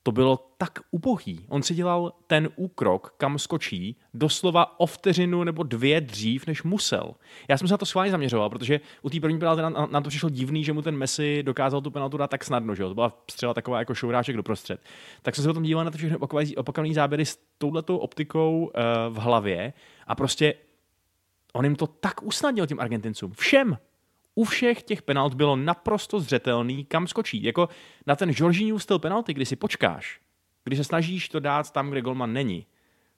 to 0.04 0.12
bylo 0.12 0.52
tak 0.58 0.80
ubohý. 0.92 1.46
On 1.50 1.64
si 1.64 1.76
dělal 1.76 2.14
ten 2.28 2.50
úkrok, 2.56 3.14
kam 3.18 3.40
skočí, 3.40 3.98
doslova 4.14 4.80
o 4.80 4.86
vteřinu 4.86 5.44
nebo 5.44 5.64
dvě 5.64 6.02
dřív, 6.02 6.48
než 6.48 6.64
musel. 6.64 7.16
Já 7.48 7.58
jsem 7.58 7.68
se 7.68 7.74
na 7.74 7.78
to 7.78 7.86
schválně 7.86 8.12
zaměřoval, 8.12 8.50
protože 8.50 8.80
u 9.02 9.10
té 9.10 9.20
první 9.20 9.40
penalty 9.40 9.62
nám, 9.62 9.88
nám 9.92 10.04
to 10.04 10.10
přišlo 10.10 10.30
divný, 10.30 10.64
že 10.64 10.74
mu 10.74 10.82
ten 10.82 10.98
Messi 10.98 11.44
dokázal 11.44 11.82
tu 11.82 11.92
penaltu 11.92 12.18
dát 12.18 12.30
tak 12.30 12.44
snadno, 12.44 12.76
že 12.76 12.84
jo? 12.84 12.90
To 12.90 12.96
byla 12.96 13.24
střela 13.32 13.54
taková 13.54 13.80
jako 13.80 13.96
šouráček 13.96 14.36
doprostřed. 14.36 14.82
Tak 15.22 15.36
jsem 15.36 15.44
se 15.44 15.50
potom 15.50 15.64
díval 15.64 15.86
na 15.86 15.92
to 15.92 15.98
všechny 15.98 16.18
opakované 16.56 16.94
záběry 16.94 17.26
s 17.26 17.40
touhletou 17.58 17.98
optikou 17.98 18.60
uh, 18.60 18.72
v 19.16 19.18
hlavě 19.18 19.74
a 20.08 20.16
prostě 20.16 20.54
on 21.54 21.66
jim 21.66 21.76
to 21.76 21.88
tak 21.88 22.24
usnadnil 22.24 22.68
těm 22.68 22.80
Argentincům. 22.80 23.32
Všem 23.32 23.78
u 24.39 24.43
všech 24.43 24.84
těch 24.84 25.02
penalt 25.02 25.34
bylo 25.34 25.56
naprosto 25.56 26.19
zřetelný, 26.19 26.86
kam 26.86 27.08
skočí. 27.08 27.43
Jako 27.43 27.69
na 28.08 28.15
ten 28.15 28.32
Jorginho 28.36 28.80
styl 28.80 28.99
penalty, 28.99 29.34
kdy 29.34 29.45
si 29.45 29.56
počkáš, 29.56 30.19
když 30.63 30.80
se 30.80 30.84
snažíš 30.84 31.30
to 31.30 31.39
dát 31.39 31.71
tam, 31.71 31.89
kde 31.89 32.02
golman 32.02 32.34
není, 32.34 32.65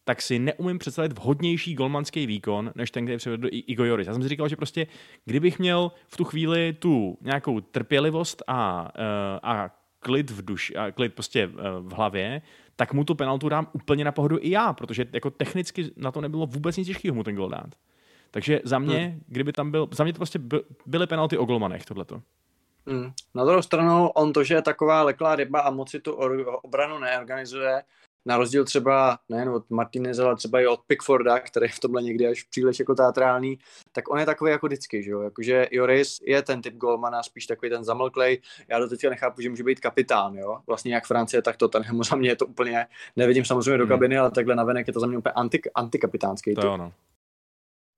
tak 0.03 0.21
si 0.21 0.39
neumím 0.39 0.77
představit 0.77 1.13
vhodnější 1.13 1.73
golmanský 1.75 2.27
výkon, 2.27 2.71
než 2.75 2.91
ten, 2.91 3.05
který 3.05 3.17
přivedl 3.17 3.47
Igo 3.51 3.84
Joris. 3.84 4.07
Já 4.07 4.13
jsem 4.13 4.23
si 4.23 4.29
říkal, 4.29 4.47
že 4.47 4.55
prostě, 4.55 4.88
kdybych 5.25 5.60
měl 5.60 5.91
v 6.07 6.17
tu 6.17 6.23
chvíli 6.23 6.73
tu 6.73 7.17
nějakou 7.21 7.62
trpělivost 7.62 8.43
a, 8.47 8.91
a 9.43 9.69
klid 9.99 10.31
v 10.31 10.45
duši, 10.45 10.75
a 10.75 10.91
klid 10.91 11.13
prostě 11.13 11.47
v 11.79 11.93
hlavě, 11.93 12.41
tak 12.75 12.93
mu 12.93 13.03
tu 13.03 13.15
penaltu 13.15 13.49
dám 13.49 13.67
úplně 13.73 14.05
na 14.05 14.12
pohodu 14.12 14.38
i 14.41 14.49
já, 14.49 14.73
protože 14.73 15.05
jako 15.13 15.29
technicky 15.29 15.91
na 15.97 16.12
to 16.12 16.21
nebylo 16.21 16.45
vůbec 16.45 16.77
nic 16.77 16.88
těžkého 16.88 17.15
mu 17.15 17.23
ten 17.23 17.36
gol 17.36 17.49
dát. 17.49 17.75
Takže 18.32 18.60
za 18.63 18.80
mě, 18.80 18.98
hmm. 18.98 19.22
kdyby 19.28 19.54
tam 19.54 19.72
byl, 19.72 19.88
za 19.91 20.04
mě 20.04 20.13
to 20.13 20.17
prostě 20.17 20.39
by, 20.39 20.63
byly 20.86 21.08
penalty 21.08 21.38
o 21.38 21.46
golmanech, 21.46 21.86
tohleto. 21.86 22.22
Hmm. 22.88 23.12
Na 23.36 23.46
druhou 23.46 23.62
stranu, 23.62 24.10
on 24.10 24.34
to, 24.34 24.44
že 24.44 24.54
je 24.54 24.62
taková 24.62 25.04
leklá 25.04 25.36
ryba 25.36 25.60
a 25.60 25.72
moc 25.72 25.89
si 25.89 26.00
tu 26.00 26.13
obranu 26.63 27.00
neorganizuje, 27.00 27.84
na 28.26 28.38
rozdíl 28.38 28.65
třeba 28.65 29.20
nejen 29.30 29.50
od 29.50 29.70
Martineze, 29.70 30.24
ale 30.24 30.36
třeba 30.36 30.62
i 30.62 30.67
od 30.67 30.80
Pickforda, 30.88 31.39
který 31.39 31.63
je 31.63 31.70
v 31.70 31.80
tomhle 31.80 32.02
někdy 32.02 32.28
až 32.28 32.44
příliš 32.44 32.80
jako 32.80 32.96
teatrální, 32.96 33.60
tak 33.91 34.10
on 34.10 34.20
je 34.20 34.26
takový 34.26 34.52
jako 34.52 34.67
vždycky, 34.67 35.04
že 35.04 35.12
jo? 35.12 35.22
Jakože 35.22 35.67
Joris 35.72 36.20
je 36.26 36.41
ten 36.41 36.62
typ 36.62 36.76
golmana, 36.76 37.24
spíš 37.24 37.46
takový 37.46 37.70
ten 37.70 37.84
zamlklej. 37.84 38.41
Já 38.67 38.80
do 38.80 38.89
teďka 38.89 39.10
nechápu, 39.10 39.41
že 39.41 39.50
může 39.50 39.63
být 39.63 39.80
kapitán, 39.80 40.36
jo? 40.36 40.58
Vlastně 40.67 40.94
jak 40.94 41.06
Francie, 41.06 41.41
tak 41.41 41.58
to 41.58 41.67
ten 41.67 41.84
za 42.04 42.15
mě 42.15 42.30
je 42.30 42.36
to 42.36 42.46
úplně, 42.46 42.88
nevidím 43.15 43.46
samozřejmě 43.46 43.78
do 43.78 43.88
kabiny, 43.88 44.17
ale 44.17 44.32
takhle 44.32 44.56
navenek 44.56 44.88
je 44.88 44.94
to 44.94 45.00
za 45.00 45.08
mě 45.08 45.17
úplně 45.17 45.34
antik, 45.34 45.67
antikapitánský. 45.76 46.56
To 46.56 46.65
je 46.65 46.70
ono. 46.70 46.94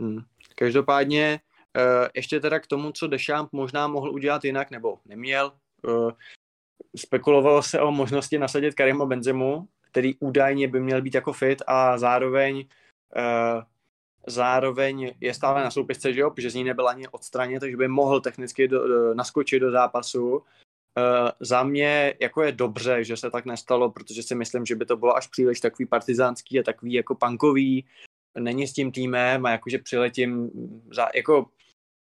Hmm. 0.03 0.19
Každopádně 0.55 1.39
uh, 1.77 2.07
ještě 2.15 2.39
teda 2.39 2.59
k 2.59 2.67
tomu, 2.67 2.91
co 2.91 3.07
Deschamps 3.07 3.51
možná 3.51 3.87
mohl 3.87 4.11
udělat 4.11 4.45
jinak, 4.45 4.71
nebo 4.71 4.99
neměl. 5.05 5.51
Uh, 5.87 6.11
spekulovalo 6.95 7.63
se 7.63 7.81
o 7.81 7.91
možnosti 7.91 8.39
nasadit 8.39 8.75
Karima 8.75 9.05
Benzemu, 9.05 9.67
který 9.81 10.15
údajně 10.19 10.67
by 10.67 10.79
měl 10.79 11.01
být 11.01 11.15
jako 11.15 11.33
fit 11.33 11.61
a 11.67 11.97
zároveň 11.97 12.65
uh, 13.15 13.63
zároveň 14.27 15.13
je 15.21 15.33
stále 15.33 15.63
na 15.63 15.71
soupisce, 15.71 16.13
že 16.13 16.19
jo, 16.21 16.31
protože 16.31 16.49
z 16.49 16.55
ní 16.55 16.63
nebyl 16.63 16.87
ani 16.89 17.07
odstraněn, 17.07 17.59
takže 17.59 17.77
by 17.77 17.87
mohl 17.87 18.21
technicky 18.21 18.67
do, 18.67 18.87
do, 18.87 19.13
naskočit 19.13 19.61
do 19.61 19.71
zápasu. 19.71 20.35
Uh, 20.35 20.43
za 21.39 21.63
mě 21.63 22.13
jako 22.19 22.43
je 22.43 22.51
dobře, 22.51 23.03
že 23.03 23.17
se 23.17 23.31
tak 23.31 23.45
nestalo, 23.45 23.91
protože 23.91 24.23
si 24.23 24.35
myslím, 24.35 24.65
že 24.65 24.75
by 24.75 24.85
to 24.85 24.97
bylo 24.97 25.15
až 25.15 25.27
příliš 25.27 25.59
takový 25.59 25.85
partizánský 25.85 26.59
a 26.59 26.63
takový 26.63 26.93
jako 26.93 27.15
punkový. 27.15 27.85
Není 28.39 28.67
s 28.67 28.74
tím 28.74 28.91
týmem 28.91 29.46
a 29.46 29.52
jakože 29.52 29.78
přiletím 29.78 30.52
za, 30.91 31.08
jako 31.15 31.46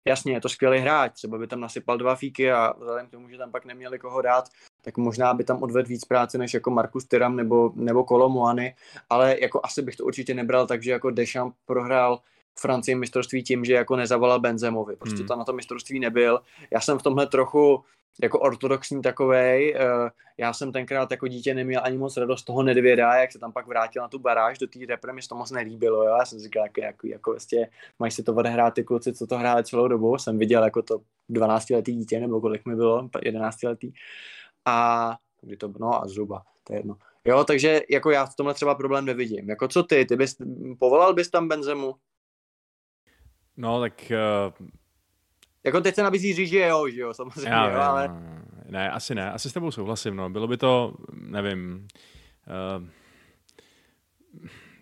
jasně, 0.08 0.32
je 0.32 0.40
to 0.40 0.48
skvělý 0.48 0.78
hráč, 0.78 1.12
třeba 1.12 1.38
by 1.38 1.46
tam 1.46 1.60
nasypal 1.60 1.98
dva 1.98 2.14
fíky 2.14 2.52
a 2.52 2.74
vzhledem 2.78 3.06
k 3.06 3.10
tomu, 3.10 3.28
že 3.28 3.38
tam 3.38 3.50
pak 3.50 3.64
neměli 3.64 3.98
koho 3.98 4.22
dát, 4.22 4.48
tak 4.82 4.96
možná 4.96 5.34
by 5.34 5.44
tam 5.44 5.62
odvedl 5.62 5.88
víc 5.88 6.04
práce 6.04 6.38
než 6.38 6.54
jako 6.54 6.70
Markus 6.70 7.04
Tyram 7.04 7.36
nebo, 7.36 7.72
nebo 7.74 8.04
Kolomuany, 8.04 8.74
ale 9.10 9.40
jako 9.40 9.60
asi 9.64 9.82
bych 9.82 9.96
to 9.96 10.04
určitě 10.04 10.34
nebral, 10.34 10.66
takže 10.66 10.90
jako 10.90 11.10
Deschamps 11.10 11.56
prohrál 11.66 12.20
Francii 12.58 12.94
mistrovství 12.94 13.42
tím, 13.42 13.64
že 13.64 13.72
jako 13.72 13.96
nezavolal 13.96 14.40
Benzemovi. 14.40 14.96
Prostě 14.96 15.18
Hmm. 15.18 15.26
tam 15.28 15.38
na 15.38 15.44
to 15.44 15.52
mistrovství 15.52 16.00
nebyl. 16.00 16.40
Já 16.70 16.80
jsem 16.80 16.98
v 16.98 17.02
tomhle 17.02 17.26
trochu 17.26 17.84
jako 18.22 18.38
ortodoxní 18.40 19.02
takovej. 19.02 19.74
eh, 19.78 20.10
Já 20.38 20.52
jsem 20.52 20.72
tenkrát 20.72 21.10
jako 21.10 21.28
dítě 21.28 21.54
neměl 21.54 21.80
ani 21.84 21.98
moc 21.98 22.16
radost 22.16 22.42
toho 22.44 22.62
Nedvěda, 22.62 23.14
jak 23.14 23.32
se 23.32 23.38
tam 23.38 23.52
pak 23.52 23.66
vrátil 23.66 24.02
na 24.02 24.08
tu 24.08 24.18
baráž 24.18 24.58
do 24.58 24.66
té 24.66 24.78
repre, 24.88 25.12
mi 25.12 25.22
se 25.22 25.28
to 25.28 25.34
moc 25.34 25.50
nelíbilo. 25.50 26.04
Jo? 26.04 26.16
Já 26.18 26.24
jsem 26.24 26.38
si 26.38 26.44
říkal, 26.44 26.62
jako, 26.64 26.80
jako, 26.80 27.06
jako 27.06 27.30
vlastně, 27.30 27.68
mají 27.98 28.12
si 28.12 28.22
to 28.22 28.34
odehrát 28.34 28.74
ty 28.74 28.84
kluci, 28.84 29.12
co 29.12 29.26
to 29.26 29.38
hráli 29.38 29.64
celou 29.64 29.88
dobu. 29.88 30.18
Jsem 30.18 30.38
viděl 30.38 30.64
jako 30.64 30.82
to 30.82 31.00
12-letý 31.30 31.94
dítě, 31.96 32.20
nebo 32.20 32.40
kolik 32.40 32.66
mi 32.66 32.76
bylo, 32.76 33.02
11-letý. 33.08 33.92
A 34.64 35.16
kdy 35.40 35.56
to 35.56 35.72
no 35.78 36.02
a 36.04 36.08
zhruba, 36.08 36.42
to 36.64 36.72
je 36.72 36.78
jedno. 36.78 36.96
Jo, 37.24 37.44
takže 37.44 37.80
jako 37.90 38.10
já 38.10 38.26
v 38.26 38.34
tomhle 38.36 38.54
třeba 38.54 38.74
problém 38.74 39.04
nevidím. 39.04 39.48
Jako 39.50 39.68
co 39.68 39.82
ty, 39.82 40.04
ty 40.04 40.16
bys, 40.16 40.36
povolal 40.78 41.14
bys 41.14 41.30
tam 41.30 41.48
Benzemu? 41.48 41.94
No, 43.60 43.80
tak 43.80 44.12
uh, 44.60 44.66
Jako 45.64 45.80
teď 45.80 45.94
se 45.94 46.02
nabízí 46.02 46.34
říct, 46.34 46.48
že 46.48 46.58
jo, 46.60 46.88
že 46.88 47.00
jo, 47.00 47.14
samozřejmě, 47.14 47.48
já 47.50 47.70
jo, 47.70 47.80
ale 47.80 48.08
no. 48.08 48.14
Ne, 48.68 48.90
asi 48.90 49.14
ne, 49.14 49.32
asi 49.32 49.50
s 49.50 49.52
tebou 49.52 49.70
souhlasím, 49.70 50.16
no. 50.16 50.30
Bylo 50.30 50.48
by 50.48 50.56
to, 50.56 50.94
nevím, 51.12 51.88
uh, 52.80 52.86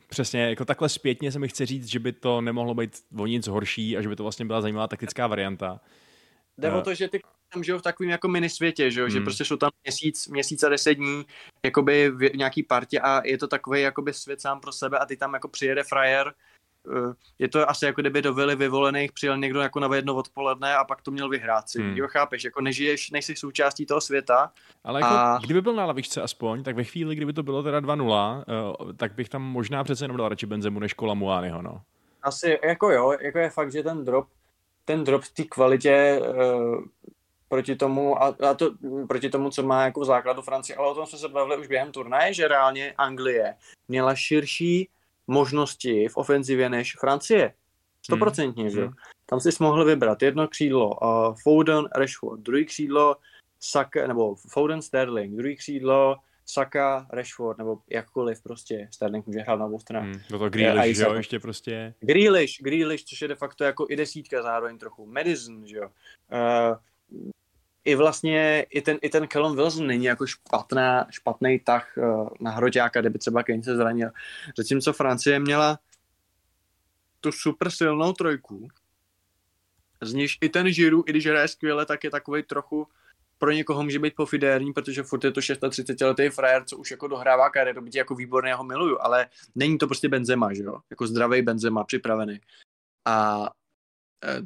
přesně, 0.09 0.41
jako 0.51 0.65
takhle 0.65 0.89
zpětně 0.89 1.33
se 1.33 1.39
mi 1.39 1.49
chce 1.49 1.67
říct, 1.67 1.87
že 1.87 1.99
by 1.99 2.13
to 2.13 2.41
nemohlo 2.41 2.75
být 2.75 2.97
o 3.19 3.27
nic 3.27 3.47
horší 3.47 3.97
a 3.97 4.03
že 4.03 4.09
by 4.09 4.17
to 4.17 4.23
vlastně 4.23 4.45
byla 4.45 4.61
zajímavá 4.61 4.87
taktická 4.87 5.27
varianta. 5.27 5.81
jde 6.59 6.73
o 6.73 6.79
Eh. 6.79 6.83
to, 6.83 6.95
že 6.95 7.09
ty 7.09 7.21
tam 7.53 7.65
žijou 7.65 7.79
v 7.79 7.83
takovém 7.83 8.11
jako 8.11 8.29
mini 8.29 8.49
světě, 8.51 8.91
že 8.91 9.01
jo, 9.01 9.09
že 9.09 9.17
Hmm. 9.19 9.25
prostě 9.25 9.45
jsou 9.45 9.57
tam 9.57 9.71
měsíc, 9.85 10.29
měsíc 10.29 10.63
a 10.63 10.69
deset 10.69 10.95
dní, 10.95 11.25
jakoby 11.65 12.11
v 12.11 12.37
nějaký 12.37 12.63
partě 12.63 13.01
a 13.01 13.27
je 13.27 13.39
to 13.39 13.49
takový 13.49 13.81
jakoby 13.81 14.13
svět 14.13 14.41
sám 14.41 14.61
pro 14.61 14.73
sebe 14.73 14.99
a 14.99 15.07
ty 15.07 15.17
tam 15.17 15.35
jako 15.35 15.49
přijede 15.49 15.83
frajer, 15.85 16.35
je 17.39 17.49
to 17.49 17.71
asi 17.71 17.85
jako 17.85 18.01
kdyby 18.01 18.23
do 18.23 18.35
vily 18.35 18.57
vyvolených 18.57 19.13
přijel 19.13 19.37
někdo 19.37 19.61
jako 19.61 19.81
na 19.81 19.97
jedno 19.97 20.15
odpoledne 20.15 20.77
a 20.77 20.85
pak 20.85 21.03
to 21.03 21.11
měl 21.11 21.29
vyhrát 21.29 21.69
si. 21.69 21.83
Hmm. 21.83 21.97
Jo, 21.97 22.09
chápeš, 22.09 22.45
jako 22.45 22.61
nežiješ, 22.61 23.11
nejsi 23.11 23.37
součástí 23.37 23.87
toho 23.87 24.01
světa, 24.01 24.53
Ale 24.85 25.01
jako, 25.01 25.15
A- 25.15 25.39
kdyby 25.43 25.61
byl 25.61 25.75
na 25.75 25.87
lavičce 25.87 26.23
aspoň, 26.23 26.63
tak 26.63 26.77
ve 26.77 26.85
chvíli, 26.85 27.17
kdyby 27.17 27.33
to 27.33 27.43
bylo 27.43 27.63
teda 27.63 27.81
2-0, 27.81 28.45
uh, 28.81 28.93
tak 28.93 29.15
bych 29.15 29.29
tam 29.29 29.43
možná 29.43 29.85
přece 29.85 30.05
jenom 30.05 30.17
dal 30.17 30.29
radši 30.29 30.47
Benzemu 30.47 30.79
než 30.81 30.95
Kolamuányho, 30.95 31.63
no. 31.63 31.81
Asi 32.23 32.59
jako 32.65 32.91
jo, 32.91 33.17
jako 33.21 33.39
je 33.39 33.51
fakt, 33.51 33.73
že 33.73 33.83
ten 33.83 34.05
drop, 34.05 34.29
ten 34.85 35.05
drop 35.05 35.23
v 35.23 35.33
té 35.33 35.45
kvalitě 35.45 36.21
uh, 36.21 36.85
proti 37.49 37.77
tomu, 37.77 38.23
a, 38.23 38.37
a 38.51 38.55
to 38.55 38.71
proti 39.09 39.31
tomu, 39.31 39.51
co 39.51 39.63
má 39.63 39.85
jako 39.85 40.01
v 40.01 40.05
základu 40.05 40.43
Francie, 40.43 40.77
ale 40.77 40.89
o 40.91 40.95
tom 40.95 41.07
jsme 41.07 41.19
se 41.19 41.29
bavili 41.29 41.57
už 41.57 41.67
během 41.67 41.93
turnaje, 41.93 42.35
že 42.35 42.49
reálně 42.49 42.95
Anglie 42.99 43.55
měla 43.89 44.15
širší 44.15 44.89
možnosti 45.29 46.09
v 46.09 46.17
ofenzivě 46.17 46.69
než 46.71 46.97
Francie. 47.01 47.55
Stoprocentně, 48.05 48.63
Hmm, 48.63 48.71
že 48.71 48.81
jo. 48.81 48.87
hmm. 48.87 48.95
Tam 49.27 49.41
si 49.41 49.51
mohl 49.61 49.85
vybrat 49.85 50.23
jedno 50.23 50.49
křídlo 50.49 50.91
uh, 51.03 51.35
Foden, 51.43 51.89
Rashford, 51.97 52.41
druhý 52.41 52.65
křídlo 52.65 53.17
Saka, 53.61 54.07
nebo 54.07 54.35
Foden, 54.35 54.83
Sterling, 54.83 55.37
druhý 55.37 55.57
křídlo 55.57 56.17
Saka, 56.47 57.07
Rashford, 57.13 57.59
nebo 57.59 57.79
jakkoliv 57.91 58.43
prostě. 58.43 58.89
Sterling 58.93 59.27
může 59.27 59.41
hrát 59.41 59.57
na 59.57 59.67
obou 59.67 59.79
stranách. 59.79 60.05
Hmm. 60.05 60.21
Do 60.31 60.39
toho 60.39 60.45
a 60.45 60.49
Grealish, 60.49 60.97
že 60.97 61.03
jo, 61.03 61.07
Isaac. 61.09 61.17
ještě 61.17 61.41
prostě. 61.41 61.95
Grealish, 62.01 62.61
Grealish, 62.61 63.05
což 63.05 63.23
je 63.23 63.29
de 63.29 63.35
facto 63.35 63.65
jako 63.65 63.87
i 63.91 63.97
desítka 63.97 64.43
zároveň 64.43 64.79
trochu. 64.79 65.07
Madison, 65.07 65.67
že 65.67 65.77
jo. 65.77 65.89
Uh, 66.33 66.77
I 67.89 67.95
vlastně, 67.95 68.67
i 68.71 68.83
ten, 68.83 68.99
i 69.03 69.09
ten 69.09 69.29
Callum 69.29 69.57
Wilson 69.57 69.87
není 69.87 70.05
jako 70.05 70.27
špatná, 70.27 71.07
špatný 71.11 71.59
tah 71.59 71.97
uh, 71.97 72.29
na 72.41 72.51
hroťáka, 72.51 73.01
kdyby 73.01 73.19
třeba 73.19 73.43
Kane 73.43 73.63
se 73.63 73.77
zranil. 73.77 74.11
Zatímco 74.57 74.93
Francie 74.93 75.39
měla 75.39 75.79
tu 77.21 77.33
super 77.33 77.71
silnou 77.71 78.13
trojku, 78.13 78.69
z 80.01 80.13
níž 80.13 80.39
i 80.41 80.49
ten 80.49 80.73
Žiru, 80.73 81.05
i 81.07 81.11
když 81.11 81.27
hraje 81.27 81.49
skvěle, 81.49 81.87
tak 81.87 82.05
je 82.05 82.11
takový 82.11 82.43
trochu 82.43 82.87
pro 83.39 83.51
někoho 83.51 83.83
může 83.83 83.99
být 83.99 84.15
pofidérní, 84.17 84.73
protože 84.73 85.03
furt 85.03 85.25
je 85.25 85.33
to 85.33 85.41
36 85.71 86.01
letý 86.01 86.29
frajer, 86.29 86.65
co 86.65 86.77
už 86.77 86.91
jako 86.91 87.09
dohrává 87.09 87.51
kariéru, 87.51 87.83
byť 87.83 87.95
jako 87.95 88.15
výborný, 88.15 88.51
já 88.51 88.57
ho 88.57 88.65
miluju, 88.65 88.99
ale 89.01 89.27
není 89.55 89.79
to 89.79 89.87
prostě 89.87 90.09
Benzema, 90.09 90.55
že 90.55 90.63
jo? 90.63 90.81
Jako 90.91 91.07
zdravý 91.07 91.43
Benzema, 91.43 91.85
připravený. 91.85 92.41
A 93.05 93.47
e, 94.25 94.43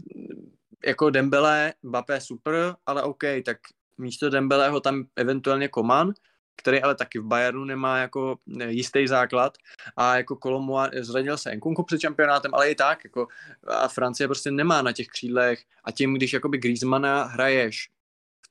jako 0.86 1.10
Dembele, 1.10 1.72
Mbappé 1.82 2.20
super, 2.20 2.74
ale 2.86 3.02
OK, 3.02 3.22
tak 3.44 3.58
místo 3.98 4.30
Dembeleho 4.30 4.80
tam 4.80 5.04
eventuálně 5.16 5.68
Koman, 5.68 6.12
který 6.56 6.82
ale 6.82 6.94
taky 6.94 7.18
v 7.18 7.24
Bayernu 7.24 7.64
nemá 7.64 7.98
jako 7.98 8.38
jistý 8.66 9.06
základ 9.06 9.58
a 9.96 10.16
jako 10.16 10.36
Kolomua 10.36 10.90
zranil 11.00 11.38
se 11.38 11.56
Nkunku 11.56 11.82
před 11.82 12.00
šampionátem, 12.00 12.54
ale 12.54 12.70
i 12.70 12.74
tak, 12.74 13.04
jako 13.04 13.28
a 13.66 13.88
Francie 13.88 14.28
prostě 14.28 14.50
nemá 14.50 14.82
na 14.82 14.92
těch 14.92 15.06
křídlech 15.06 15.64
a 15.84 15.92
tím, 15.92 16.14
když 16.14 16.32
jakoby 16.32 16.58
Griezmana 16.58 17.24
hraješ 17.24 17.90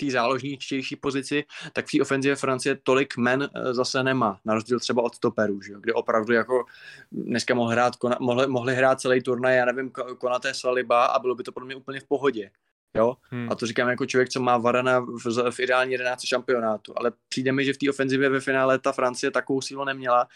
té 0.06 0.12
záložníčtější 0.12 0.96
pozici, 0.96 1.44
tak 1.74 1.88
v 1.88 1.92
té 1.92 2.02
ofenzivě 2.02 2.36
Francie 2.36 2.78
tolik 2.84 3.18
men 3.18 3.50
eh, 3.56 3.74
zase 3.74 4.04
nemá, 4.04 4.40
na 4.46 4.54
rozdíl 4.54 4.80
třeba 4.80 5.02
od 5.02 5.16
stoperů, 5.16 5.62
že 5.62 5.72
jo, 5.72 5.80
kde 5.80 5.94
opravdu 5.94 6.34
jako 6.34 6.66
dneska 7.12 7.54
mohl 7.54 7.70
hrát, 7.70 7.94
mohli, 8.20 8.48
mohli 8.48 8.76
hrát 8.76 9.02
celý 9.02 9.22
turnaj, 9.22 9.58
já 9.58 9.66
nevím, 9.66 9.90
Ko- 9.90 10.16
Konaté 10.16 10.54
Saliba 10.54 11.06
a 11.06 11.20
bylo 11.20 11.36
by 11.36 11.44
to 11.44 11.52
pro 11.52 11.66
mě 11.66 11.76
úplně 11.76 12.00
v 12.00 12.08
pohodě. 12.08 12.52
Jo? 12.98 13.16
Hmm. 13.30 13.48
A 13.52 13.56
to 13.56 13.66
říkám 13.66 13.90
jako 13.90 14.06
člověk, 14.06 14.30
co 14.30 14.40
má 14.40 14.58
Varana 14.58 15.00
v, 15.00 15.52
v 15.52 15.60
ideální 15.60 15.92
11 15.92 16.26
šampionátu, 16.26 16.94
ale 16.98 17.12
přijde 17.30 17.52
mi, 17.52 17.66
že 17.66 17.74
v 17.74 17.78
té 17.78 17.90
ofenzivě 17.90 18.30
ve 18.30 18.40
finále 18.40 18.80
ta 18.80 18.92
Francie 18.92 19.32
takovou 19.32 19.62
sílu 19.62 19.86
neměla 19.86 20.28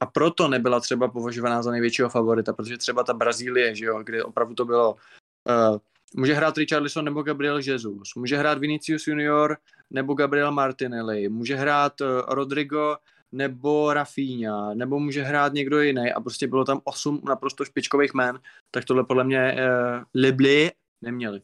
a 0.00 0.06
proto 0.06 0.48
nebyla 0.48 0.80
třeba 0.80 1.08
považovaná 1.08 1.62
za 1.62 1.70
největšího 1.70 2.08
favorita, 2.08 2.52
protože 2.52 2.78
třeba 2.78 3.04
ta 3.04 3.14
Brazílie, 3.14 3.74
že 3.74 3.84
jo, 3.84 4.02
kde 4.02 4.24
opravdu 4.24 4.54
to 4.54 4.64
bylo 4.64 4.92
uh, 4.92 5.78
může 6.16 6.34
hrát 6.34 6.58
Richarlison 6.58 7.04
nebo 7.04 7.22
Gabriel 7.22 7.58
Jesus, 7.58 8.14
může 8.16 8.36
hrát 8.36 8.58
Vinicius 8.58 9.06
Junior 9.06 9.56
nebo 9.90 10.14
Gabriel 10.14 10.52
Martinelli, 10.52 11.28
může 11.28 11.56
hrát 11.56 12.00
uh, 12.00 12.06
Rodrigo 12.28 12.96
nebo 13.32 13.92
Rafinha, 13.92 14.74
nebo 14.74 14.98
může 14.98 15.22
hrát 15.22 15.52
někdo 15.52 15.80
jiný. 15.80 16.12
A 16.12 16.20
prostě 16.20 16.46
bylo 16.46 16.64
tam 16.64 16.80
osm 16.84 17.20
naprosto 17.28 17.64
špičkových 17.64 18.14
men, 18.14 18.38
tak 18.70 18.84
tohle 18.84 19.04
podle 19.04 19.24
mě 19.24 19.54
uh, 19.54 20.02
Libli 20.14 20.70
neměli. 21.02 21.40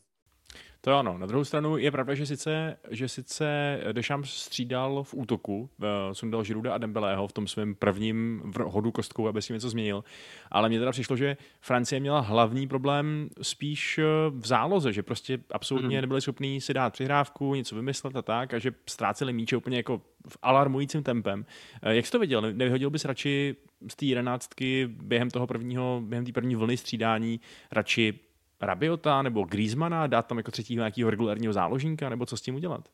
To 0.85 0.95
ano. 0.99 1.19
Na 1.19 1.27
druhou 1.27 1.45
stranu 1.45 1.77
je 1.77 1.91
pravda, 1.91 2.15
že 2.15 2.27
sice, 2.27 2.77
že 2.91 3.09
sice 3.09 3.79
Deschamps 3.93 4.31
střídal 4.31 5.03
v 5.05 5.15
útoku, 5.15 5.71
sundal 6.13 6.45
Žiruda 6.45 6.75
a 6.75 6.79
Dembeleho 6.79 7.27
v 7.29 7.33
tom 7.33 7.47
svém 7.47 7.75
prvním 7.75 8.43
hodu 8.65 8.93
kostkou, 8.93 9.29
aby 9.29 9.43
si 9.43 9.53
něco 9.53 9.71
změnil, 9.71 10.05
ale 10.51 10.69
mně 10.69 10.79
teda 10.79 10.91
přišlo, 10.93 11.17
že 11.17 11.37
Francie 11.61 12.01
měla 12.01 12.21
hlavní 12.21 12.69
problém 12.69 13.29
spíš 13.43 13.99
eh, 13.99 14.03
v 14.31 14.47
záloze, 14.47 14.93
že 14.93 15.03
prostě 15.03 15.39
absolutně 15.53 15.97
Mhm. 15.97 16.01
nebyli 16.03 16.21
schopní 16.21 16.61
si 16.61 16.75
dát 16.75 16.93
přihrávku, 16.93 17.55
něco 17.55 17.77
vymyslet 17.77 18.17
a 18.17 18.23
tak, 18.23 18.55
a 18.55 18.59
že 18.59 18.73
ztráceli 18.89 19.33
míče 19.33 19.57
úplně 19.57 19.77
jako 19.77 20.01
v 20.29 20.37
alarmujícím 20.43 21.03
tempem. 21.03 21.47
Eh, 21.83 21.95
Jak 21.95 22.07
jsi 22.07 22.13
to 22.13 22.19
viděl? 22.19 22.41
Ne- 22.43 22.53
Nevyhodil 22.53 22.91
bys 22.91 23.05
radši 23.05 23.57
z 23.91 23.97
té 23.97 24.07
jedenáctky 24.07 24.89
během 24.93 25.31
toho 25.31 25.47
prvního, 25.47 26.03
během 26.05 26.25
té 26.27 26.33
první 26.33 26.55
vlny 26.57 26.77
střídání 26.77 27.41
radši 27.73 28.15
Rabiota 28.61 29.23
nebo 29.23 29.45
Griezmana, 29.45 30.07
dát 30.07 30.27
tam 30.27 30.39
jako 30.39 30.51
třetího 30.51 30.81
nějakého 30.81 31.11
regulárního 31.11 31.53
záložníka, 31.53 32.09
nebo 32.09 32.27
co 32.27 32.37
s 32.37 32.43
tím 32.43 32.55
udělat? 32.55 32.89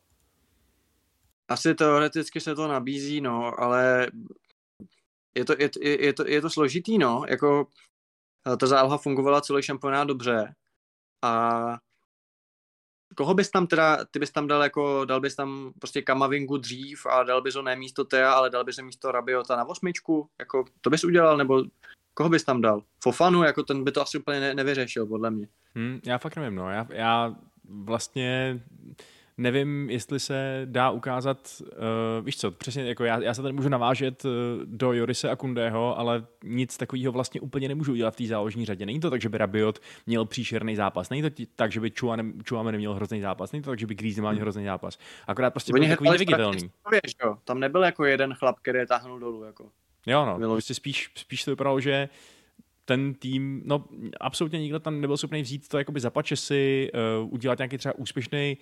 Asi 1.47 1.75
teoreticky 1.75 2.39
se 2.39 2.55
to 2.55 2.67
nabízí, 2.67 3.21
no, 3.21 3.59
ale 3.59 4.07
je 5.35 5.45
to, 5.45 5.53
je, 5.59 5.69
je, 5.81 6.05
je 6.05 6.13
to, 6.13 6.27
je 6.27 6.41
to 6.41 6.49
složitý, 6.49 6.97
no, 6.97 7.23
jako 7.29 7.67
eh, 8.53 8.57
ta 8.57 8.67
záloha 8.67 8.97
fungovala 8.97 9.41
celý 9.41 9.63
šampionát 9.63 10.07
dobře 10.07 10.55
a 11.21 11.77
koho 13.15 13.33
bys 13.33 13.51
tam 13.51 13.67
teda, 13.67 14.05
ty 14.11 14.19
bys 14.19 14.31
tam 14.31 14.47
dal 14.47 14.63
jako, 14.63 15.05
dal 15.05 15.19
bys 15.19 15.35
tam 15.35 15.73
prostě 15.79 16.01
Kamavingu 16.01 16.57
dřív 16.57 17.05
a 17.05 17.23
dal 17.23 17.41
bys 17.41 17.55
ho 17.55 17.61
ne 17.61 17.75
místo 17.75 18.05
Tea, 18.05 18.33
ale 18.33 18.49
dal 18.49 18.63
bys 18.63 18.77
místo 18.77 19.11
Rabiota 19.11 19.55
na 19.55 19.65
osmičku, 19.65 20.29
jako 20.39 20.65
to 20.81 20.89
bys 20.89 21.03
udělal, 21.03 21.37
nebo 21.37 21.63
koho 22.13 22.29
bys 22.29 22.43
tam 22.43 22.61
dal? 22.61 22.83
Fofanu, 23.03 23.43
jako 23.43 23.63
ten 23.63 23.83
by 23.83 23.91
to 23.91 24.01
asi 24.01 24.17
úplně 24.17 24.39
ne, 24.39 24.53
nevyřešil, 24.53 25.05
podle 25.05 25.31
mě. 25.31 25.47
Hmm, 25.75 25.99
já 26.05 26.17
fakt 26.17 26.35
nevím, 26.35 26.55
no. 26.55 26.69
Já, 26.69 26.87
já 26.89 27.35
vlastně 27.69 28.59
nevím, 29.37 29.89
jestli 29.89 30.19
se 30.19 30.61
dá 30.65 30.89
ukázat, 30.89 31.61
uh, 31.61 32.25
víš 32.25 32.37
co, 32.37 32.51
přesně 32.51 32.83
jako 32.83 33.03
já, 33.03 33.21
já 33.21 33.33
se 33.33 33.41
tady 33.41 33.53
můžu 33.53 33.69
navážet 33.69 34.25
uh, 34.25 34.31
do 34.65 34.93
Jorise 34.93 35.29
a 35.29 35.35
Kundého, 35.35 35.99
ale 35.99 36.25
nic 36.43 36.77
takového 36.77 37.11
vlastně 37.11 37.41
úplně 37.41 37.67
nemůžu 37.67 37.91
udělat 37.91 38.13
v 38.13 38.17
té 38.17 38.25
záložní 38.25 38.65
řadě. 38.65 38.85
Není 38.85 38.99
to 38.99 39.09
tak, 39.09 39.21
že 39.21 39.29
by 39.29 39.37
Rabiot 39.37 39.79
měl 40.05 40.25
příšerný 40.25 40.75
zápas, 40.75 41.09
není 41.09 41.21
to 41.21 41.29
tí, 41.29 41.45
tak, 41.45 41.71
že 41.71 41.79
by 41.79 41.91
Čuame 42.43 42.71
neměl 42.71 42.93
hrozný 42.93 43.21
zápas, 43.21 43.51
není 43.51 43.63
to 43.63 43.69
tak, 43.69 43.79
že 43.79 43.87
by 43.87 43.95
Griezmann 43.95 44.33
měl 44.33 44.43
hrozný 44.43 44.65
zápas. 44.65 44.97
Akorát 45.27 45.49
prostě 45.49 45.73
byl 45.73 45.87
takový 45.87 46.09
neviditelný. 46.09 46.71
Tam 47.43 47.59
nebyl 47.59 47.83
jako 47.83 48.05
jeden 48.05 48.33
chlap, 48.33 48.59
který 48.59 48.79
je 48.79 48.87
táhnul 48.87 49.19
dolů. 49.19 49.43
Jako. 49.43 49.69
Jo, 50.05 50.25
no, 50.25 50.49
prostě 50.49 50.73
spíš, 50.73 51.11
spíš 51.15 51.43
to 51.43 51.51
vypadalo, 51.51 51.79
že 51.79 52.09
ten 52.85 53.13
tým, 53.13 53.61
no 53.65 53.85
absolutně 54.19 54.59
nikdo 54.59 54.79
tam 54.79 55.01
nebyl 55.01 55.17
schopný 55.17 55.41
vzít 55.41 55.67
to 55.67 55.77
jakoby 55.77 55.99
za 55.99 56.11
si, 56.33 56.91
uh, 57.23 57.33
udělat 57.33 57.57
nějaký 57.59 57.77
třeba 57.77 57.95
úspěšný, 57.97 58.57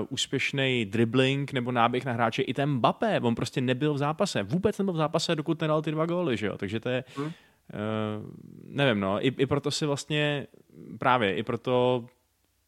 uh, 0.00 0.06
úspěšný 0.10 0.84
dribbling 0.84 1.52
nebo 1.52 1.72
náběh 1.72 2.04
na 2.04 2.12
hráče. 2.12 2.42
I 2.42 2.54
ten 2.54 2.70
Mbappé, 2.70 3.20
on 3.20 3.34
prostě 3.34 3.60
nebyl 3.60 3.94
v 3.94 3.98
zápase. 3.98 4.42
Vůbec 4.42 4.78
nebyl 4.78 4.94
v 4.94 4.96
zápase, 4.96 5.36
dokud 5.36 5.60
nedal 5.60 5.82
ty 5.82 5.90
dva 5.90 6.06
góly, 6.06 6.36
že 6.36 6.46
jo? 6.46 6.58
Takže 6.58 6.80
to 6.80 6.88
je, 6.88 7.04
hmm. 7.16 7.26
uh, 7.26 7.32
nevím, 8.64 9.00
no, 9.00 9.26
i, 9.26 9.34
i 9.38 9.46
proto 9.46 9.70
si 9.70 9.86
vlastně 9.86 10.46
právě, 10.98 11.34
i 11.34 11.42
proto 11.42 12.04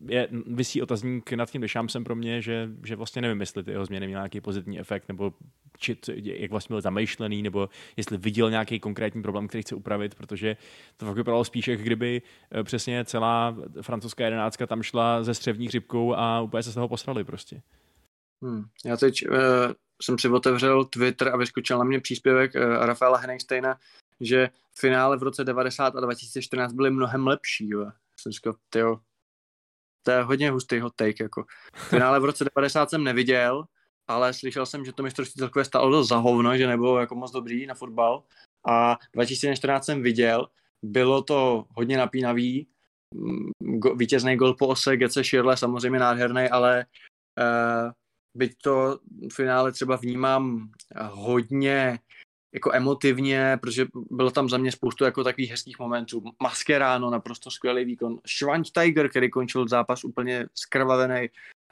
je, 0.08 0.28
vysí 0.46 0.82
otazník 0.82 1.32
nad 1.32 1.50
tím 1.50 1.60
Dešámsem 1.60 2.04
pro 2.04 2.14
mě, 2.14 2.42
že, 2.42 2.68
že 2.84 2.96
vlastně 2.96 3.22
nevím, 3.22 3.40
jestli 3.40 3.64
ty 3.64 3.70
jeho 3.70 3.86
změny 3.86 4.06
měly 4.06 4.20
nějaký 4.20 4.40
pozitivní 4.40 4.80
efekt, 4.80 5.08
nebo 5.08 5.32
či, 5.78 5.96
jak 6.22 6.50
vlastně 6.50 6.74
byl 6.74 6.80
zamýšlený, 6.80 7.42
nebo 7.42 7.68
jestli 7.96 8.16
viděl 8.16 8.50
nějaký 8.50 8.80
konkrétní 8.80 9.22
problém, 9.22 9.48
který 9.48 9.62
chce 9.62 9.74
upravit, 9.74 10.14
protože 10.14 10.56
to 10.96 11.06
fakt 11.06 11.16
vypadalo 11.16 11.44
spíš, 11.44 11.68
jak 11.68 11.80
kdyby 11.80 12.22
eh, 12.50 12.64
přesně 12.64 13.04
celá 13.04 13.56
francouzská 13.82 14.24
jedenáctka 14.24 14.66
tam 14.66 14.82
šla 14.82 15.22
ze 15.22 15.34
střevní 15.34 15.68
chřipkou 15.68 16.14
a 16.14 16.40
úplně 16.40 16.62
se 16.62 16.70
z 16.70 16.74
toho 16.74 16.88
posrali 16.88 17.24
prostě. 17.24 17.62
Hmm. 18.42 18.64
Já 18.84 18.96
teď 18.96 19.28
uh, 19.28 19.36
jsem 20.02 20.18
si 20.18 20.28
otevřel 20.28 20.84
Twitter 20.84 21.28
a 21.28 21.36
vyskočil 21.36 21.78
na 21.78 21.84
mě 21.84 22.00
příspěvek 22.00 22.54
uh, 22.54 22.62
Rafaela 22.62 23.18
Henningsteina, 23.18 23.78
že 24.20 24.48
finále 24.74 25.16
v 25.16 25.22
roce 25.22 25.44
90 25.44 25.96
a 25.96 26.00
2014 26.00 26.72
byly 26.72 26.90
mnohem 26.90 27.26
lepší. 27.26 27.68
Jo. 27.68 27.90
Jsem 28.16 28.32
říkal, 28.32 28.54
to 30.02 30.10
je 30.10 30.22
hodně 30.22 30.50
hustý 30.50 30.80
hot 30.80 30.92
take. 30.96 31.22
Jako. 31.24 31.44
Finále 31.76 32.20
v 32.20 32.24
roce 32.24 32.44
90 32.56 32.90
jsem 32.90 33.04
neviděl, 33.04 33.64
ale 34.08 34.34
slyšel 34.34 34.66
jsem, 34.66 34.84
že 34.84 34.92
to 34.92 35.02
mistrovství 35.02 35.38
celkové 35.38 35.64
stálo 35.64 35.90
dost 35.90 36.08
za 36.08 36.16
hovno, 36.16 36.56
že 36.56 36.66
nebylo 36.66 36.98
jako 36.98 37.14
moc 37.14 37.32
dobrý 37.32 37.66
na 37.66 37.74
fotbal. 37.74 38.22
A 38.68 38.98
2014 39.14 39.84
jsem 39.84 40.02
viděl, 40.02 40.48
bylo 40.82 41.22
to 41.22 41.64
hodně 41.74 41.96
napínavý, 41.96 42.66
mm, 43.14 43.50
go, 43.78 43.94
vítězný 43.94 44.36
gol 44.36 44.54
po 44.54 44.66
ose, 44.66 44.96
Gece 44.96 45.24
Schirle 45.24 45.56
samozřejmě 45.56 45.98
nádherný, 45.98 46.48
ale 46.48 46.86
uh, 47.38 47.90
byť 48.36 48.52
to 48.62 48.98
finále 49.32 49.72
třeba 49.72 49.96
vnímám 49.96 50.70
hodně 51.10 51.98
jako 52.52 52.74
emotivně, 52.74 53.58
protože 53.60 53.86
bylo 54.10 54.30
tam 54.30 54.48
za 54.48 54.58
mě 54.58 54.72
spoustu 54.72 55.04
jako 55.04 55.24
takových 55.24 55.50
hezkých 55.50 55.78
momentů. 55.78 56.22
Maskeráno, 56.42 57.10
naprosto 57.10 57.50
skvělý 57.50 57.84
výkon. 57.84 58.18
Schweinsteiger, 58.26 59.08
který 59.08 59.30
končil 59.30 59.68
zápas 59.68 60.04
úplně 60.04 60.46
skrvavený 60.54 61.28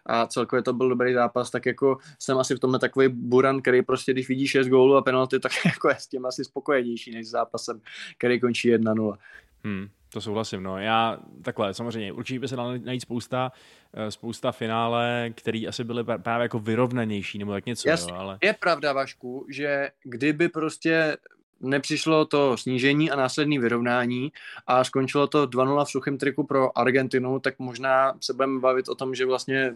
a 0.06 0.26
celkově 0.26 0.62
to 0.62 0.72
byl 0.72 0.88
dobrý 0.88 1.14
zápas, 1.14 1.50
tak 1.50 1.66
jako 1.66 1.98
jsem 2.18 2.38
asi 2.38 2.54
v 2.54 2.60
tomhle 2.60 2.78
takový 2.78 3.08
buran, 3.08 3.62
který 3.62 3.82
prostě, 3.82 4.12
když 4.12 4.28
vidí 4.28 4.46
6 4.46 4.68
gólů 4.68 4.96
a 4.96 5.02
penalty, 5.02 5.40
tak 5.40 5.52
jako 5.64 5.88
je 5.88 5.96
s 5.98 6.06
tím 6.06 6.26
asi 6.26 6.44
spokojenější 6.44 7.10
než 7.10 7.26
s 7.26 7.30
zápasem, 7.30 7.80
který 8.18 8.40
končí 8.40 8.74
1-0. 8.74 9.16
Hmm, 9.64 9.88
to 10.10 10.20
souhlasím, 10.20 10.62
no. 10.62 10.78
Já 10.78 11.18
takhle, 11.42 11.74
samozřejmě, 11.74 12.12
určitě 12.12 12.40
by 12.40 12.48
se 12.48 12.56
dalo 12.56 12.72
najít 12.84 13.00
spousta, 13.00 13.52
eh, 13.94 14.10
spousta 14.10 14.52
finále, 14.52 15.30
které 15.34 15.64
asi 15.68 15.84
byly 15.84 16.04
právě 16.04 16.42
jako 16.42 16.58
vyrovnanější, 16.58 17.38
nebo 17.38 17.52
tak 17.52 17.66
něco, 17.66 17.88
Jas, 17.88 18.06
jo, 18.08 18.14
ale... 18.14 18.38
Je 18.42 18.52
pravda, 18.52 18.92
Vašku, 18.92 19.46
že 19.48 19.90
kdyby 20.02 20.48
prostě 20.48 21.16
nepřišlo 21.60 22.24
to 22.24 22.56
snížení 22.56 23.10
a 23.10 23.16
následné 23.16 23.58
vyrovnání 23.58 24.32
a 24.66 24.84
skončilo 24.84 25.26
to 25.26 25.46
2-0 25.46 25.84
v 25.84 25.90
suchém 25.90 26.18
triku 26.18 26.46
pro 26.46 26.78
Argentinu, 26.78 27.40
tak 27.40 27.58
možná 27.58 28.14
se 28.20 28.32
budeme 28.32 28.60
bavit 28.60 28.88
o 28.88 28.94
tom, 28.94 29.14
že 29.14 29.26
vlastně 29.26 29.74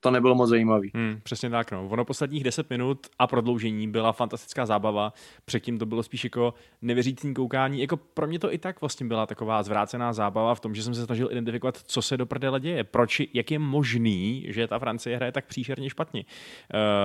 to 0.00 0.10
nebylo 0.10 0.34
moc 0.34 0.50
zajímavý. 0.50 0.90
Hmm, 0.94 1.20
přesně 1.22 1.50
tak, 1.50 1.70
no. 1.70 1.88
Ono 1.88 2.04
posledních 2.04 2.44
10 2.44 2.70
minut 2.70 3.06
a 3.18 3.26
prodloužení 3.26 3.88
byla 3.88 4.12
fantastická 4.12 4.66
zábava. 4.66 5.12
Předtím 5.44 5.78
to 5.78 5.86
bylo 5.86 6.02
spíš 6.02 6.24
jako 6.24 6.54
nevěřící 6.82 7.34
koukání. 7.34 7.80
Jako 7.80 7.96
pro 7.96 8.26
mě 8.26 8.38
to 8.38 8.52
i 8.52 8.58
tak 8.58 8.80
vlastně 8.80 9.06
byla 9.06 9.26
taková 9.26 9.62
zvrácená 9.62 10.12
zábava 10.12 10.54
v 10.54 10.60
tom, 10.60 10.74
že 10.74 10.82
jsem 10.82 10.94
se 10.94 11.04
snažil 11.04 11.28
identifikovat, 11.32 11.78
co 11.84 12.02
se 12.02 12.16
do 12.16 12.26
prdele 12.26 12.60
děje. 12.60 12.84
Proč, 12.84 13.22
jak 13.34 13.50
je 13.50 13.58
možný, 13.58 14.46
že 14.48 14.66
ta 14.66 14.78
Francie 14.78 15.16
hraje 15.16 15.32
tak 15.32 15.46
příšerně 15.46 15.90
špatně. 15.90 16.24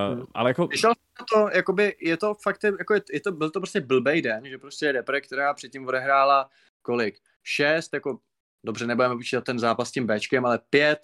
Uh, 0.09 0.15
hmm. 0.17 0.25
Ale 0.33 0.49
jako... 0.49 0.67
Vyšel 0.67 0.93
to, 1.33 1.49
jakoby, 1.53 1.95
je 2.01 2.17
to 2.17 2.33
fakt, 2.43 2.63
jako 2.63 2.93
je, 2.93 3.01
je 3.13 3.19
to, 3.19 3.31
byl 3.31 3.49
to 3.49 3.59
prostě 3.59 3.81
blbej 3.81 4.21
den, 4.21 4.45
že 4.45 4.57
prostě 4.57 4.93
Depre, 4.93 5.21
která 5.21 5.53
předtím 5.53 5.87
odehrála 5.87 6.49
kolik? 6.81 7.15
Šest, 7.43 7.93
jako 7.93 8.19
dobře, 8.65 8.87
nebudeme 8.87 9.15
počítat 9.15 9.43
ten 9.43 9.59
zápas 9.59 9.89
s 9.89 9.91
tím 9.91 10.07
Bčkem, 10.07 10.45
ale 10.45 10.59
pět 10.69 10.99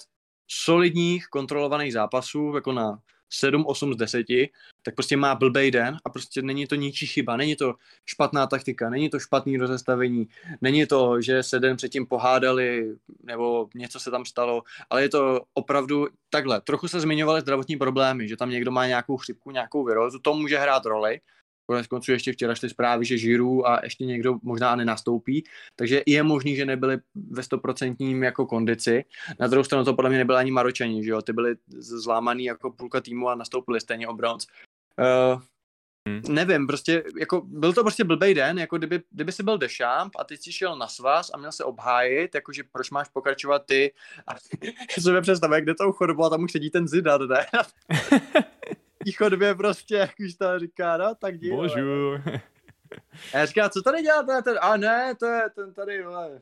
solidních 0.52 1.28
kontrolovaných 1.28 1.94
zápasů, 1.94 2.52
jako 2.56 2.72
na 2.72 3.00
7, 3.30 3.66
8 3.66 3.94
z 3.94 3.98
10, 3.98 4.26
tak 4.84 4.96
prostě 4.96 5.18
má 5.18 5.36
blbej 5.36 5.72
den 5.72 5.98
a 6.06 6.10
prostě 6.10 6.42
není 6.42 6.68
to 6.68 6.76
ničí 6.76 7.08
chyba, 7.08 7.38
není 7.38 7.56
to 7.56 7.74
špatná 8.06 8.48
taktika, 8.48 8.90
není 8.90 9.10
to 9.10 9.20
špatný 9.20 9.58
rozestavení, 9.58 10.28
není 10.62 10.86
to, 10.86 11.22
že 11.22 11.44
se 11.44 11.60
den 11.60 11.78
předtím 11.78 12.06
pohádali 12.06 12.96
nebo 13.24 13.70
něco 13.76 14.00
se 14.00 14.12
tam 14.12 14.26
stalo, 14.26 14.64
ale 14.90 15.02
je 15.02 15.10
to 15.10 15.42
opravdu 15.54 16.08
takhle. 16.30 16.62
Trochu 16.62 16.88
se 16.88 17.00
zmiňovaly 17.00 17.42
zdravotní 17.42 17.78
problémy, 17.78 18.28
že 18.28 18.38
tam 18.38 18.50
někdo 18.50 18.72
má 18.72 18.88
nějakou 18.88 19.18
chřipku, 19.18 19.52
nějakou 19.52 19.86
virózu, 19.86 20.20
to 20.20 20.34
může 20.34 20.58
hrát 20.58 20.86
roli, 20.86 21.20
Konec 21.72 21.88
konců 21.88 22.12
ještě 22.12 22.32
včera 22.32 22.56
šly 22.56 22.70
zprávy, 22.70 23.06
že 23.06 23.18
Žiru 23.18 23.68
a 23.68 23.80
ještě 23.84 24.06
někdo 24.06 24.40
možná 24.44 24.76
nenastoupí, 24.76 25.44
takže 25.76 26.02
je 26.08 26.24
možný, 26.24 26.56
že 26.56 26.66
nebyli 26.66 26.98
ve 27.30 27.44
stoprocentním 27.44 28.24
jako 28.24 28.46
kondici. 28.46 29.06
Na 29.40 29.48
druhou 29.48 29.64
stranu 29.64 29.86
to 29.86 29.94
podle 29.94 30.10
mě 30.10 30.20
nebyly 30.20 30.38
ani 30.38 30.52
Maročani, 30.52 31.04
že 31.04 31.10
jo, 31.10 31.22
ty 31.22 31.34
byli 31.34 31.56
zlámaný 31.78 32.46
jako 32.46 32.72
půlka 32.72 33.02
týmu 33.02 33.30
a 33.30 33.36
nastoupili 33.36 33.80
stejně 33.80 34.08
o 34.08 34.14
bronz. 34.14 34.48
Uh, 35.00 35.42
Hmm. 36.08 36.22
Nevím, 36.30 36.68
prostě, 36.68 37.04
jako, 37.20 37.42
byl 37.46 37.74
to 37.74 37.84
prostě 37.84 38.04
blbej 38.04 38.34
den, 38.34 38.60
jako 38.60 38.78
kdyby, 38.78 39.02
kdyby 39.12 39.32
si 39.32 39.44
byl 39.44 39.58
Dešamp 39.58 40.14
a 40.20 40.24
teď 40.24 40.42
si 40.42 40.52
šel 40.52 40.78
na 40.78 40.88
svaz 40.88 41.32
a 41.34 41.38
měl 41.38 41.52
se 41.52 41.64
obhájit, 41.64 42.36
jakože 42.36 42.64
proč 42.72 42.92
máš 42.92 43.10
pokračovat 43.10 43.66
ty 43.66 43.94
a 44.28 44.36
si 45.00 45.22
představit, 45.22 45.62
kde 45.62 45.76
tou 45.76 45.92
chodbu 45.92 46.24
a 46.24 46.30
tam 46.30 46.44
už 46.44 46.52
sedí 46.52 46.70
ten 46.70 46.88
Zidane, 46.88 47.26
ne? 47.28 47.46
chodbě 49.18 49.56
prostě, 49.56 49.96
jak 49.96 50.12
už 50.26 50.36
to 50.36 50.60
říká, 50.60 50.98
no, 50.98 51.16
tak 51.16 51.38
díl. 51.38 51.56
Božu. 51.56 52.14
A 53.34 53.38
já 53.38 53.46
říkám, 53.46 53.70
co 53.70 53.82
tady 53.82 54.02
děláte? 54.02 54.42
Ten, 54.42 54.58
a 54.62 54.78
ne, 54.78 55.16
to 55.16 55.26
je 55.26 55.50
ten 55.56 55.74
tady, 55.74 56.04
vole. 56.04 56.42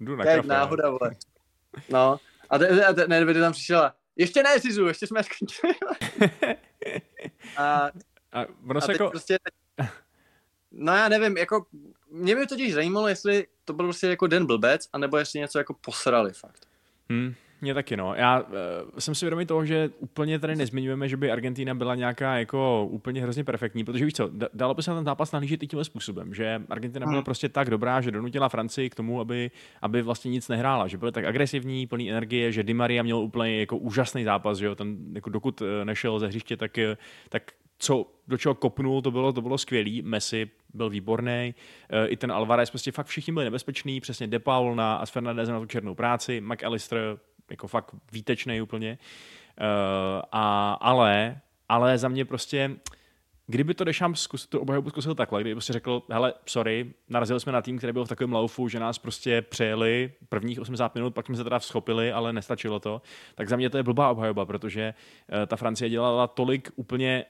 Jdu 0.00 0.16
na 0.16 0.24
kafe. 0.24 0.46
náhoda, 0.46 0.90
vole. 0.90 1.10
No. 1.88 2.20
A 2.50 2.58
ten, 2.58 2.84
a 2.84 2.92
ten, 2.92 3.10
ne, 3.10 3.34
tam 3.34 3.52
přišel, 3.52 3.92
ještě 4.16 4.42
ne, 4.42 4.60
Sizu, 4.60 4.86
ještě 4.86 5.06
jsme 5.06 5.22
skončili. 5.24 5.74
a, 7.56 7.90
a, 8.32 8.46
ono 8.70 8.78
a 8.82 8.86
teď 8.86 8.90
jako... 8.90 9.10
prostě, 9.10 9.38
no 10.70 10.92
já 10.92 11.08
nevím, 11.08 11.36
jako, 11.36 11.66
mě 12.10 12.36
by 12.36 12.46
totiž 12.46 12.74
zajímalo, 12.74 13.08
jestli 13.08 13.46
to 13.64 13.72
byl 13.72 13.86
prostě 13.86 14.06
jako 14.06 14.26
den 14.26 14.46
blbec, 14.46 14.88
anebo 14.92 15.16
jestli 15.16 15.40
něco 15.40 15.58
jako 15.58 15.74
posrali 15.74 16.32
fakt. 16.32 16.66
Hmm. 17.10 17.34
Mě 17.60 17.74
taky, 17.74 17.96
no. 17.96 18.14
Já 18.14 18.40
uh, 18.40 18.48
jsem 18.98 19.14
si 19.14 19.24
vědomý 19.24 19.46
toho, 19.46 19.64
že 19.64 19.90
úplně 19.98 20.38
tady 20.38 20.56
nezmiňujeme, 20.56 21.08
že 21.08 21.16
by 21.16 21.30
Argentina 21.30 21.74
byla 21.74 21.94
nějaká 21.94 22.38
jako 22.38 22.88
úplně 22.90 23.22
hrozně 23.22 23.44
perfektní, 23.44 23.84
protože 23.84 24.04
víš 24.04 24.14
co, 24.14 24.30
dalo 24.54 24.74
by 24.74 24.82
se 24.82 24.90
na 24.90 24.96
ten 24.96 25.04
zápas 25.04 25.32
nahlížet 25.32 25.62
i 25.62 25.66
tímhle 25.66 25.84
způsobem, 25.84 26.34
že 26.34 26.62
Argentina 26.70 27.06
byla 27.06 27.16
hmm. 27.16 27.24
prostě 27.24 27.48
tak 27.48 27.70
dobrá, 27.70 28.00
že 28.00 28.10
donutila 28.10 28.48
Francii 28.48 28.90
k 28.90 28.94
tomu, 28.94 29.20
aby, 29.20 29.50
aby 29.82 30.02
vlastně 30.02 30.30
nic 30.30 30.48
nehrála, 30.48 30.86
že 30.86 30.98
byly 30.98 31.12
tak 31.12 31.24
agresivní, 31.24 31.86
plný 31.86 32.10
energie, 32.10 32.52
že 32.52 32.62
Di 32.62 32.74
Maria 32.74 33.02
měl 33.02 33.18
úplně 33.18 33.60
jako 33.60 33.76
úžasný 33.76 34.24
zápas, 34.24 34.58
že 34.58 34.66
jo, 34.66 34.74
ten 34.74 34.96
jako 35.12 35.30
dokud 35.30 35.62
eh, 35.62 35.84
nešel 35.84 36.18
ze 36.18 36.26
hřiště, 36.26 36.56
tak, 36.56 36.78
eh, 36.78 36.96
tak 37.28 37.52
co, 37.78 38.06
do 38.28 38.38
čeho 38.38 38.54
kopnul, 38.54 39.02
to 39.02 39.10
bylo, 39.10 39.32
to 39.32 39.42
bylo 39.42 39.58
skvělý. 39.58 40.02
Messi 40.02 40.50
byl 40.74 40.90
výborný, 40.90 41.54
i 42.06 42.16
ten 42.16 42.32
Alvarez, 42.32 42.70
prostě 42.70 42.92
fakt 42.92 43.06
všichni 43.06 43.32
byli 43.32 43.44
nebezpeční, 43.44 44.00
přesně 44.00 44.26
De 44.26 44.38
Paul 44.38 44.74
na 44.74 44.96
a 44.96 45.06
Fernandez 45.06 45.48
na 45.48 45.60
tu 45.60 45.66
černou 45.66 45.94
práci, 45.94 46.40
McAllister 46.40 47.18
jako 47.50 47.68
fakt 47.68 47.94
výtečný 48.12 48.60
úplně. 48.60 48.98
Uh, 49.60 50.22
a, 50.32 50.72
ale, 50.72 51.40
ale 51.68 51.98
za 51.98 52.08
mě 52.08 52.24
prostě, 52.24 52.76
kdyby 53.46 53.74
to 53.74 53.84
Dešam 53.84 54.14
zkus, 54.14 54.46
tu 54.46 54.58
obhajobu 54.58 54.90
zkusil 54.90 55.14
takhle, 55.14 55.40
kdyby 55.40 55.54
prostě 55.54 55.72
řekl, 55.72 56.02
hele, 56.10 56.34
sorry, 56.46 56.92
narazili 57.08 57.40
jsme 57.40 57.52
na 57.52 57.62
tým, 57.62 57.78
který 57.78 57.92
byl 57.92 58.04
v 58.04 58.08
takovém 58.08 58.32
laufu, 58.32 58.68
že 58.68 58.80
nás 58.80 58.98
prostě 58.98 59.42
přejeli 59.42 60.12
prvních 60.28 60.60
80 60.60 60.94
minut, 60.94 61.14
pak 61.14 61.26
jsme 61.26 61.36
se 61.36 61.44
teda 61.44 61.58
vzchopili, 61.58 62.12
ale 62.12 62.32
nestačilo 62.32 62.80
to, 62.80 63.02
tak 63.34 63.48
za 63.48 63.56
mě 63.56 63.70
to 63.70 63.76
je 63.76 63.82
blbá 63.82 64.10
obhajoba, 64.10 64.46
protože 64.46 64.94
uh, 64.94 65.46
ta 65.46 65.56
Francie 65.56 65.90
dělala 65.90 66.26
tolik 66.26 66.70
úplně 66.76 67.24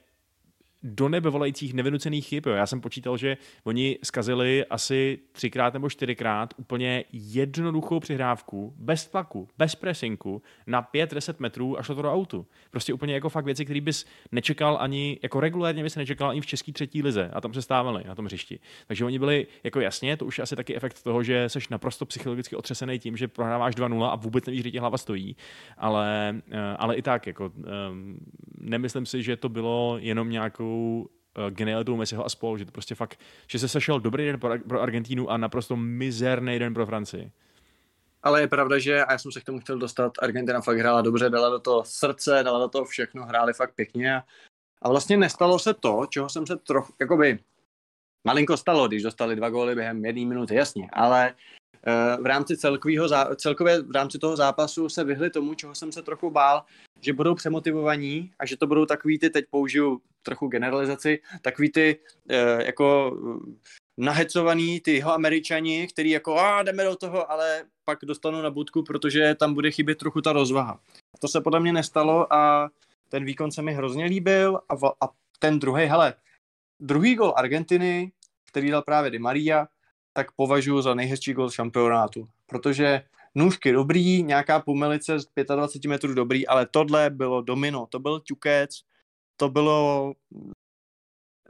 do 0.82 1.08
nebe 1.08 1.30
volajících 1.30 1.74
nevynucených 1.74 2.26
chyb. 2.26 2.46
Jo. 2.46 2.52
Já 2.52 2.66
jsem 2.66 2.80
počítal, 2.80 3.16
že 3.16 3.36
oni 3.64 3.98
zkazili 4.02 4.64
asi 4.66 5.18
třikrát 5.32 5.74
nebo 5.74 5.90
čtyřikrát 5.90 6.54
úplně 6.56 7.04
jednoduchou 7.12 8.00
přihrávku, 8.00 8.74
bez 8.76 9.06
tlaku, 9.06 9.48
bez 9.58 9.74
presinku, 9.74 10.42
na 10.66 10.82
5-10 10.82 11.34
metrů 11.38 11.78
a 11.78 11.82
šlo 11.82 11.94
to 11.94 12.02
do 12.02 12.12
autu. 12.12 12.46
Prostě 12.70 12.92
úplně 12.92 13.14
jako 13.14 13.28
fakt 13.28 13.44
věci, 13.44 13.64
které 13.64 13.80
bys 13.80 14.06
nečekal 14.32 14.78
ani, 14.80 15.18
jako 15.22 15.40
regulérně 15.40 15.82
bys 15.82 15.96
nečekal 15.96 16.30
ani 16.30 16.40
v 16.40 16.46
české 16.46 16.72
třetí 16.72 17.02
lize 17.02 17.30
a 17.32 17.40
tam 17.40 17.54
se 17.54 17.62
stávali 17.62 18.04
na 18.06 18.14
tom 18.14 18.24
hřišti. 18.24 18.58
Takže 18.86 19.04
oni 19.04 19.18
byli 19.18 19.46
jako 19.64 19.80
jasně, 19.80 20.16
to 20.16 20.26
už 20.26 20.38
je 20.38 20.42
asi 20.42 20.56
taky 20.56 20.76
efekt 20.76 21.02
toho, 21.02 21.22
že 21.22 21.48
jsi 21.48 21.58
naprosto 21.70 22.06
psychologicky 22.06 22.56
otřesený 22.56 22.98
tím, 22.98 23.16
že 23.16 23.28
prohráváš 23.28 23.76
2-0 23.76 24.04
a 24.04 24.16
vůbec 24.16 24.46
nevíš, 24.46 24.60
kde 24.60 24.70
ti 24.70 24.78
hlava 24.78 24.98
stojí. 24.98 25.36
Ale, 25.78 26.36
eh, 26.50 26.76
ale 26.78 26.96
i 26.96 27.02
tak, 27.02 27.26
jako, 27.26 27.52
um, 27.90 28.18
nemyslím 28.60 29.06
si, 29.06 29.22
že 29.22 29.36
to 29.36 29.48
bylo 29.48 29.96
jenom 30.00 30.30
nějakou 30.30 30.67
uh, 30.68 31.50
genialitou 31.50 31.96
Messiho 31.96 32.26
a 32.26 32.28
spol, 32.28 32.58
že 32.58 32.64
to 32.64 32.72
prostě 32.72 32.94
fakt, 32.94 33.20
že 33.46 33.58
se 33.58 33.68
sešel 33.68 34.00
dobrý 34.00 34.26
den 34.26 34.40
pro, 34.40 34.58
pro 34.68 34.82
Argentínu 34.82 35.30
a 35.30 35.36
naprosto 35.36 35.76
mizerný 35.76 36.58
den 36.58 36.74
pro 36.74 36.86
Francii. 36.86 37.30
Ale 38.22 38.40
je 38.40 38.48
pravda, 38.48 38.78
že, 38.78 39.04
a 39.04 39.12
já 39.12 39.18
jsem 39.18 39.32
se 39.32 39.40
k 39.40 39.44
tomu 39.44 39.60
chtěl 39.60 39.78
dostat, 39.78 40.12
Argentina 40.22 40.60
fakt 40.60 40.78
hrála 40.78 41.02
dobře, 41.02 41.30
dala 41.30 41.50
do 41.50 41.58
toho 41.58 41.84
srdce, 41.84 42.40
dala 42.44 42.58
do 42.58 42.68
toho 42.68 42.84
všechno, 42.84 43.24
hráli 43.24 43.52
fakt 43.52 43.74
pěkně 43.74 44.16
a, 44.16 44.22
a 44.82 44.88
vlastně 44.88 45.16
nestalo 45.16 45.58
se 45.58 45.74
to, 45.74 46.06
čeho 46.08 46.28
jsem 46.28 46.46
se 46.46 46.56
trochu, 46.56 46.92
jakoby, 47.00 47.38
malinko 48.24 48.56
stalo, 48.56 48.88
když 48.88 49.02
dostali 49.02 49.36
dva 49.36 49.50
góly 49.50 49.74
během 49.74 50.04
jedné 50.04 50.26
minuty, 50.26 50.54
jasně, 50.54 50.88
ale 50.92 51.34
uh, 51.86 52.22
v 52.22 52.26
rámci 52.26 52.56
celkového, 52.56 53.08
celkově 53.36 53.82
v 53.82 53.90
rámci 53.90 54.18
toho 54.18 54.36
zápasu 54.36 54.88
se 54.88 55.04
vyhli 55.04 55.30
tomu, 55.30 55.54
čeho 55.54 55.74
jsem 55.74 55.92
se 55.92 56.02
trochu 56.02 56.30
bál, 56.30 56.62
že 57.00 57.12
budou 57.12 57.34
přemotivovaní 57.34 58.32
a 58.38 58.46
že 58.46 58.56
to 58.56 58.66
budou 58.66 58.86
takový 58.86 59.18
ty, 59.18 59.30
teď 59.30 59.44
použiju 59.50 60.00
trochu 60.22 60.48
generalizaci, 60.48 61.20
takový 61.42 61.72
ty 61.72 61.98
uh, 62.30 62.60
jako 62.60 63.16
nahecovaný 63.98 64.80
ty 64.80 64.94
jeho 64.94 65.12
američani, 65.12 65.86
který 65.86 66.10
jako 66.10 66.38
a 66.38 66.62
jdeme 66.62 66.84
do 66.84 66.96
toho, 66.96 67.30
ale 67.30 67.64
pak 67.84 67.98
dostanou 68.02 68.42
na 68.42 68.50
budku, 68.50 68.82
protože 68.82 69.34
tam 69.34 69.54
bude 69.54 69.70
chybět 69.70 69.98
trochu 69.98 70.20
ta 70.20 70.32
rozvaha. 70.32 70.80
To 71.18 71.28
se 71.28 71.40
podle 71.40 71.60
mě 71.60 71.72
nestalo 71.72 72.32
a 72.32 72.70
ten 73.08 73.24
výkon 73.24 73.52
se 73.52 73.62
mi 73.62 73.74
hrozně 73.74 74.04
líbil 74.04 74.56
a, 74.68 74.74
a 75.00 75.08
ten 75.38 75.58
druhý, 75.58 75.84
hele, 75.84 76.14
druhý 76.80 77.14
gol 77.14 77.34
Argentiny, 77.36 78.12
který 78.44 78.70
dal 78.70 78.82
právě 78.82 79.10
Di 79.10 79.18
Maria, 79.18 79.68
tak 80.12 80.32
považuji 80.32 80.82
za 80.82 80.94
nejhezčí 80.94 81.32
gol 81.32 81.50
šampionátu, 81.50 82.28
protože 82.46 83.02
nůžky 83.34 83.72
dobrý, 83.72 84.22
nějaká 84.22 84.60
pomelice 84.60 85.20
z 85.20 85.26
25 85.54 85.88
metrů 85.88 86.14
dobrý, 86.14 86.46
ale 86.46 86.66
tohle 86.66 87.10
bylo 87.10 87.42
domino, 87.42 87.86
to 87.86 87.98
byl 87.98 88.20
ťukec, 88.20 88.70
to 89.38 89.48
bylo 89.48 90.12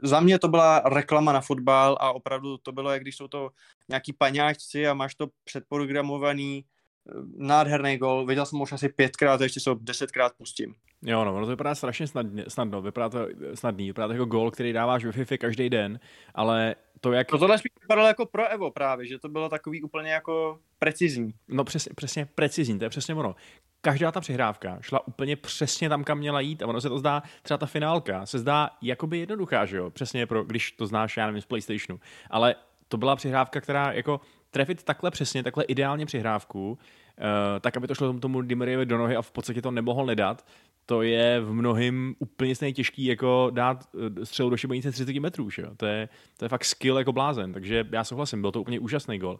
za 0.01 0.19
mě 0.19 0.39
to 0.39 0.47
byla 0.47 0.79
reklama 0.79 1.33
na 1.33 1.41
fotbal 1.41 1.97
a 1.99 2.11
opravdu 2.11 2.57
to 2.57 2.71
bylo, 2.71 2.91
jak 2.91 3.01
když 3.01 3.15
jsou 3.15 3.27
to 3.27 3.49
nějaký 3.89 4.13
paňáčci 4.13 4.87
a 4.87 4.93
máš 4.93 5.15
to 5.15 5.27
předprogramovaný 5.43 6.65
eh, 6.65 7.11
nádherný 7.37 7.97
gol. 7.97 8.25
Viděl 8.25 8.45
jsem 8.45 8.61
už 8.61 8.71
asi 8.71 8.89
pětkrát, 8.89 9.41
ještě 9.41 9.59
se 9.59 9.69
ho 9.69 9.77
desetkrát 9.81 10.33
pustím. 10.37 10.75
Jo, 11.01 11.25
no, 11.25 11.35
ono 11.35 11.45
to 11.45 11.49
vypadá 11.49 11.75
strašně 11.75 12.07
snadně, 12.07 12.45
snadno, 12.47 12.81
vypadá 12.81 13.09
to 13.09 13.27
snadný, 13.53 13.85
vypadá 13.87 14.07
to 14.07 14.13
jako 14.13 14.25
gol, 14.25 14.51
který 14.51 14.73
dáváš 14.73 15.05
ve 15.05 15.11
FIFA 15.11 15.37
každý 15.37 15.69
den, 15.69 15.99
ale 16.35 16.75
to, 17.01 17.11
jak... 17.11 17.31
No 17.31 17.37
tohle 17.37 17.57
spíš 17.57 17.71
vypadalo 17.81 18.07
jako 18.07 18.25
pro 18.25 18.47
Evo 18.47 18.71
právě, 18.71 19.07
že 19.07 19.19
to 19.19 19.29
bylo 19.29 19.49
takový 19.49 19.81
úplně 19.81 20.11
jako 20.11 20.59
precizní. 20.79 21.33
No 21.47 21.63
přesně, 21.63 21.91
přesně 21.95 22.25
precizní, 22.25 22.79
to 22.79 22.85
je 22.85 22.89
přesně 22.89 23.15
ono. 23.15 23.35
Každá 23.81 24.11
ta 24.11 24.21
přihrávka 24.21 24.77
šla 24.81 25.07
úplně 25.07 25.35
přesně 25.35 25.89
tam, 25.89 26.03
kam 26.03 26.17
měla 26.17 26.39
jít 26.39 26.63
a 26.63 26.67
ono 26.67 26.81
se 26.81 26.89
to 26.89 26.99
zdá, 26.99 27.23
třeba 27.41 27.57
ta 27.57 27.65
finálka 27.65 28.25
se 28.25 28.39
zdá 28.39 28.69
jakoby 28.81 29.19
jednoduchá, 29.19 29.65
že 29.65 29.77
jo, 29.77 29.89
přesně 29.89 30.25
pro, 30.25 30.43
když 30.43 30.71
to 30.71 30.87
znáš, 30.87 31.17
já 31.17 31.25
nevím, 31.25 31.41
z 31.41 31.45
Playstationu, 31.45 31.99
ale 32.29 32.55
to 32.87 32.97
byla 32.97 33.15
přihrávka, 33.15 33.61
která 33.61 33.91
jako 33.91 34.21
trefit 34.51 34.83
takhle 34.83 35.11
přesně, 35.11 35.43
takhle 35.43 35.63
ideálně 35.63 36.05
přihrávku, 36.05 36.71
uh, 36.71 36.77
tak, 37.61 37.77
aby 37.77 37.87
to 37.87 37.95
šlo 37.95 38.07
tomu, 38.07 38.19
tomu 38.19 38.41
Dimariovi 38.41 38.85
do 38.85 38.97
nohy 38.97 39.15
a 39.15 39.21
v 39.21 39.31
podstatě 39.31 39.61
to 39.61 39.71
nemohl 39.71 40.05
nedat, 40.05 40.45
to 40.89 41.01
je 41.01 41.41
v 41.41 41.53
mnohým 41.53 42.15
úplně 42.19 42.55
stejně 42.55 42.73
těžký, 42.73 43.05
jako 43.05 43.51
dát 43.53 43.89
eh, 44.21 44.25
střelu 44.25 44.49
do 44.49 44.57
šibenice 44.57 44.91
30 44.91 45.13
metrů, 45.19 45.49
že 45.49 45.61
jo? 45.61 45.69
To, 45.77 45.85
je, 45.85 46.09
to 46.37 46.45
je 46.45 46.49
fakt 46.49 46.65
skill 46.65 46.97
jako 46.97 47.13
blázen, 47.13 47.53
takže 47.53 47.85
já 47.91 48.03
souhlasím, 48.03 48.41
byl 48.41 48.51
to 48.51 48.61
úplně 48.61 48.79
úžasný 48.79 49.19
gol. 49.19 49.33
Uh, 49.33 49.39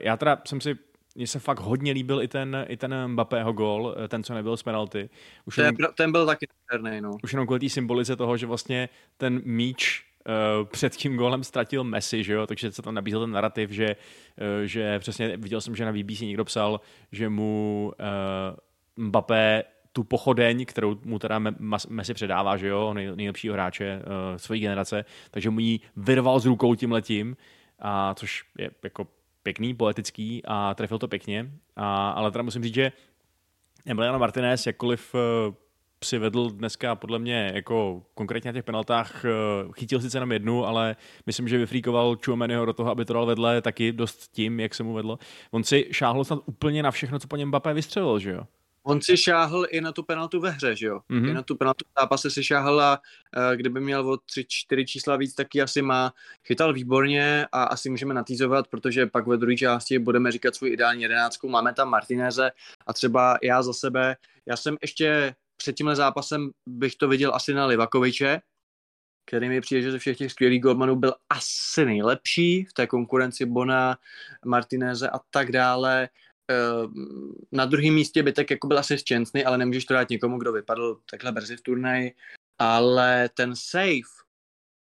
já 0.00 0.16
teda 0.16 0.42
jsem 0.46 0.60
si 0.60 0.78
mně 1.14 1.26
se 1.26 1.38
fakt 1.38 1.60
hodně 1.60 1.92
líbil 1.92 2.22
i 2.22 2.28
ten, 2.28 2.66
i 2.68 2.76
ten 2.76 3.08
Mbappého 3.08 3.52
gol, 3.52 3.94
eh, 4.04 4.08
ten, 4.08 4.22
co 4.22 4.34
nebyl 4.34 4.56
z 4.56 4.62
penalty. 4.62 5.10
Už 5.44 5.56
Ten, 5.56 5.64
jenom, 5.64 5.92
ten 5.94 6.12
byl 6.12 6.26
taky 6.26 6.46
nádherný, 6.72 7.00
no. 7.00 7.16
už 7.22 7.32
jenom 7.32 7.46
kvůli 7.46 7.60
té 7.60 7.68
symbolice 7.68 8.16
toho, 8.16 8.36
že 8.36 8.46
vlastně 8.46 8.88
ten 9.16 9.40
míč 9.44 10.04
uh, 10.26 10.68
před 10.68 10.96
tím 10.96 11.16
gólem 11.16 11.44
ztratil 11.44 11.84
Messi, 11.84 12.24
že 12.24 12.32
jo? 12.32 12.46
takže 12.46 12.72
se 12.72 12.82
tam 12.82 12.94
nabízel 12.94 13.20
ten 13.20 13.30
narrativ, 13.30 13.70
že, 13.70 13.86
uh, 13.86 14.64
že 14.64 14.98
přesně 14.98 15.36
viděl 15.36 15.60
jsem, 15.60 15.76
že 15.76 15.84
na 15.84 15.92
BBC 15.92 16.20
někdo 16.20 16.44
psal, 16.44 16.80
že 17.12 17.28
mu 17.28 17.92
uh, 18.00 19.06
Mbappé 19.06 19.64
tu 19.92 20.04
pochodeň, 20.04 20.64
kterou 20.64 20.96
mu 21.04 21.18
teda 21.18 21.38
Messi 21.88 22.14
předává, 22.14 22.56
že 22.56 22.68
jo, 22.68 22.94
nej, 22.94 23.16
nejlepšího 23.16 23.54
hráče 23.54 23.98
uh, 23.98 24.36
své 24.36 24.58
generace, 24.58 25.04
takže 25.30 25.50
mu 25.50 25.60
ji 25.60 25.80
vyrval 25.96 26.40
z 26.40 26.46
rukou 26.46 26.74
tím 26.74 26.92
letím, 26.92 27.36
a 27.78 28.14
což 28.14 28.44
je 28.58 28.70
jako 28.82 29.06
pěkný, 29.42 29.74
poetický 29.74 30.42
a 30.44 30.74
trefil 30.74 30.98
to 30.98 31.08
pěkně, 31.08 31.50
a, 31.76 32.10
ale 32.10 32.30
teda 32.30 32.42
musím 32.42 32.62
říct, 32.62 32.74
že 32.74 32.92
Emiliano 33.86 34.18
Martinez, 34.18 34.66
jakkoliv 34.66 35.14
uh, 35.14 35.54
si 36.04 36.18
vedl 36.18 36.50
dneska 36.50 36.94
podle 36.94 37.18
mě 37.18 37.50
jako 37.54 38.02
konkrétně 38.14 38.48
na 38.48 38.52
těch 38.52 38.64
penaltách, 38.64 39.24
uh, 39.64 39.72
chytil 39.72 40.00
sice 40.00 40.16
jenom 40.16 40.32
jednu, 40.32 40.66
ale 40.66 40.96
myslím, 41.26 41.48
že 41.48 41.58
vyfríkoval 41.58 42.16
Chouameniho 42.24 42.64
do 42.64 42.72
toho, 42.72 42.90
aby 42.90 43.04
to 43.04 43.12
dal 43.12 43.26
vedle 43.26 43.62
taky 43.62 43.92
dost 43.92 44.32
tím, 44.32 44.60
jak 44.60 44.74
se 44.74 44.82
mu 44.82 44.92
vedlo. 44.92 45.18
On 45.50 45.64
si 45.64 45.88
šáhl 45.92 46.24
snad 46.24 46.38
úplně 46.46 46.82
na 46.82 46.90
všechno, 46.90 47.18
co 47.18 47.28
po 47.28 47.36
něm 47.36 47.48
Mbappé 47.48 47.74
vystřelil, 47.74 48.18
že 48.18 48.30
jo? 48.30 48.42
On 48.84 49.00
si 49.00 49.16
šáhl 49.16 49.66
i 49.70 49.80
na 49.80 49.92
tu 49.92 50.02
penaltu 50.02 50.40
ve 50.40 50.50
hře, 50.50 50.76
že 50.76 50.86
jo? 50.86 51.00
Mhm. 51.08 51.22
Mm-hmm. 51.22 51.30
I 51.30 51.34
na 51.34 51.42
tu 51.42 51.56
penaltu 51.56 51.84
v 51.84 52.00
zápase 52.00 52.30
si 52.30 52.44
šáhl 52.44 52.80
a 52.80 53.00
uh, 53.36 53.56
kdyby 53.56 53.80
měl 53.80 54.10
o 54.10 54.16
tři, 54.16 54.44
čtyři 54.48 54.86
čísla 54.86 55.16
víc, 55.16 55.34
tak 55.34 55.54
ji 55.54 55.62
asi 55.62 55.82
má. 55.82 56.12
Chytal 56.46 56.72
výborně 56.72 57.46
a 57.52 57.62
asi 57.62 57.90
můžeme 57.90 58.14
natýzovat, 58.14 58.68
protože 58.68 59.06
pak 59.06 59.26
ve 59.26 59.36
druhé 59.36 59.56
části 59.56 59.98
budeme 59.98 60.32
říkat 60.32 60.54
svůj 60.54 60.72
ideální 60.72 61.02
jedenáctku. 61.02 61.48
Máme 61.48 61.74
tam 61.74 61.88
Martineze 61.88 62.50
a 62.86 62.92
třeba 62.92 63.38
já 63.42 63.62
za 63.62 63.72
sebe, 63.72 64.16
já 64.46 64.56
jsem 64.56 64.76
ještě 64.82 65.34
před 65.56 65.76
tímhle 65.76 65.96
zápasem 65.96 66.50
bych 66.68 66.96
to 66.96 67.08
viděl 67.08 67.34
asi 67.34 67.54
na 67.54 67.66
Livakoviče, 67.66 68.40
který 69.26 69.48
mi 69.48 69.60
přijde, 69.60 69.82
že 69.82 69.92
ze 69.92 69.98
všech 69.98 70.16
těch 70.16 70.32
skvělých 70.32 70.62
golmanů 70.62 70.96
byl 70.96 71.14
asi 71.30 71.84
nejlepší 71.84 72.64
v 72.64 72.72
té 72.72 72.86
konkurenci 72.86 73.46
Bona, 73.46 73.98
Martineze 74.44 75.10
a 75.10 75.18
tak 75.30 75.52
dále. 75.52 76.08
Eh, 76.50 76.88
Na 77.52 77.64
druhém 77.66 77.94
místě 77.94 78.22
by 78.22 78.32
tak 78.32 78.50
jako 78.50 78.66
byl 78.66 78.78
asi 78.78 78.98
Šťastný, 78.98 79.44
ale 79.44 79.58
nemůžeš 79.58 79.84
to 79.84 79.94
dát 79.94 80.10
někomu, 80.10 80.38
kdo 80.38 80.52
vypadl 80.52 80.98
takhle 81.10 81.32
brzy 81.32 81.56
v 81.56 81.60
turnaji. 81.60 82.14
Ale 82.58 83.28
ten 83.34 83.56
save 83.56 84.00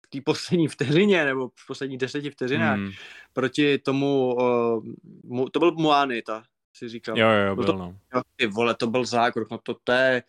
v 0.06 0.10
té 0.10 0.22
poslední 0.26 0.68
vteřině, 0.68 1.26
nebo 1.26 1.50
v 1.50 1.68
posledních 1.68 2.00
deseti 2.00 2.30
vteřinách, 2.30 2.78
Hmm. 2.78 2.92
proti 3.34 3.78
tomu, 3.78 4.36
uh, 4.36 4.86
mu, 5.24 5.50
to 5.50 5.60
byl 5.60 5.72
Moany, 5.72 6.22
ta 6.22 6.44
si 6.74 6.90
říkal. 6.90 7.18
Jo, 7.18 7.28
jo, 7.30 7.56
Byl 7.56 7.64
byl, 7.66 7.74
to- 7.74 7.80
no. 7.80 7.98
Jo, 8.16 8.22
ty 8.36 8.48
vole, 8.48 8.76
to 8.76 8.88
byl 8.88 9.06
zákrok, 9.06 9.50
no 9.52 9.58
to, 9.58 9.76
to 9.84 9.92
je 9.92 10.24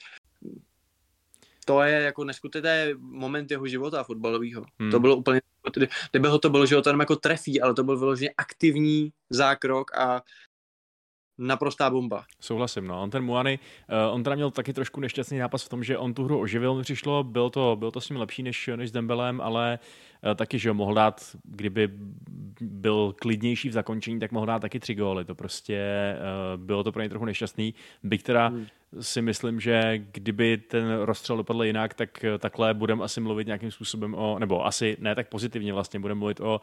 to 1.65 1.83
je 1.83 2.01
jako 2.03 2.25
neskutečný 2.25 2.71
moment 2.99 3.51
jeho 3.51 3.67
života 3.67 4.05
fotbalového. 4.05 4.65
Hmm. 4.81 4.91
To 4.91 5.01
bylo 5.01 5.17
úplně, 5.17 5.41
kdy- 5.75 5.89
kdyby 6.11 6.29
ho 6.29 6.39
to 6.39 6.51
bylo, 6.51 6.67
že 6.67 6.75
ho 6.77 6.83
jenom 6.87 7.01
jako 7.01 7.17
trefí, 7.17 7.61
ale 7.61 7.75
to 7.75 7.85
byl 7.85 7.99
vyloženě 7.99 8.31
aktivní 8.37 9.13
zákrok 9.31 9.99
a 9.99 10.23
naprostá 11.39 11.91
bomba. 11.91 12.25
Souhlasím, 12.41 12.87
no. 12.87 13.03
On 13.03 13.11
ten 13.11 13.25
Muany, 13.25 13.59
uh, 14.09 14.15
on 14.15 14.23
teda 14.23 14.37
měl 14.37 14.51
taky 14.51 14.73
trošku 14.73 15.01
nešťastný 15.01 15.39
zápas 15.39 15.65
v 15.65 15.69
tom, 15.69 15.85
že 15.85 15.99
on 15.99 16.15
tu 16.15 16.25
hru 16.25 16.41
oživil, 16.41 16.75
mi 16.75 16.83
přišlo, 16.83 17.25
byl 17.25 17.51
to, 17.51 17.77
byl 17.79 17.91
to 17.91 18.01
s 18.01 18.09
ním 18.09 18.19
lepší 18.19 18.43
než, 18.43 18.71
než 18.77 18.89
s 18.89 18.93
Dembelem, 18.93 19.41
ale 19.41 19.79
taky, 20.35 20.59
že 20.59 20.71
ho 20.71 20.75
mohl 20.75 20.95
dát, 20.95 21.37
kdyby 21.45 21.89
byl 22.61 23.15
klidnější 23.21 23.69
v 23.69 23.73
zakončení, 23.73 24.21
tak 24.21 24.33
mohl 24.33 24.47
dát 24.47 24.59
taky 24.59 24.81
tři 24.81 24.95
góly. 24.95 25.25
To 25.25 25.35
prostě 25.35 26.15
uh, 26.57 26.65
bylo 26.65 26.85
to 26.85 26.93
pro 26.93 27.03
něj 27.03 27.09
trochu 27.09 27.25
nešťastný. 27.25 27.75
Byť 28.03 28.23
teda 28.23 28.47
Hmm. 28.49 28.67
si 29.01 29.23
myslím, 29.23 29.61
že 29.61 29.99
kdyby 30.13 30.57
ten 30.57 30.99
rozstřel 31.03 31.37
dopadl 31.37 31.65
jinak, 31.65 31.95
tak 31.95 32.25
eh, 32.25 32.39
takhle 32.39 32.75
budeme 32.75 33.05
asi 33.05 33.21
mluvit 33.21 33.47
nějakým 33.47 33.71
způsobem 33.71 34.15
o, 34.15 34.39
nebo 34.39 34.67
asi 34.67 34.97
ne 35.01 35.15
tak 35.15 35.29
pozitivně 35.29 35.73
vlastně, 35.73 36.01
budeme 36.01 36.19
mluvit 36.19 36.41
o 36.41 36.61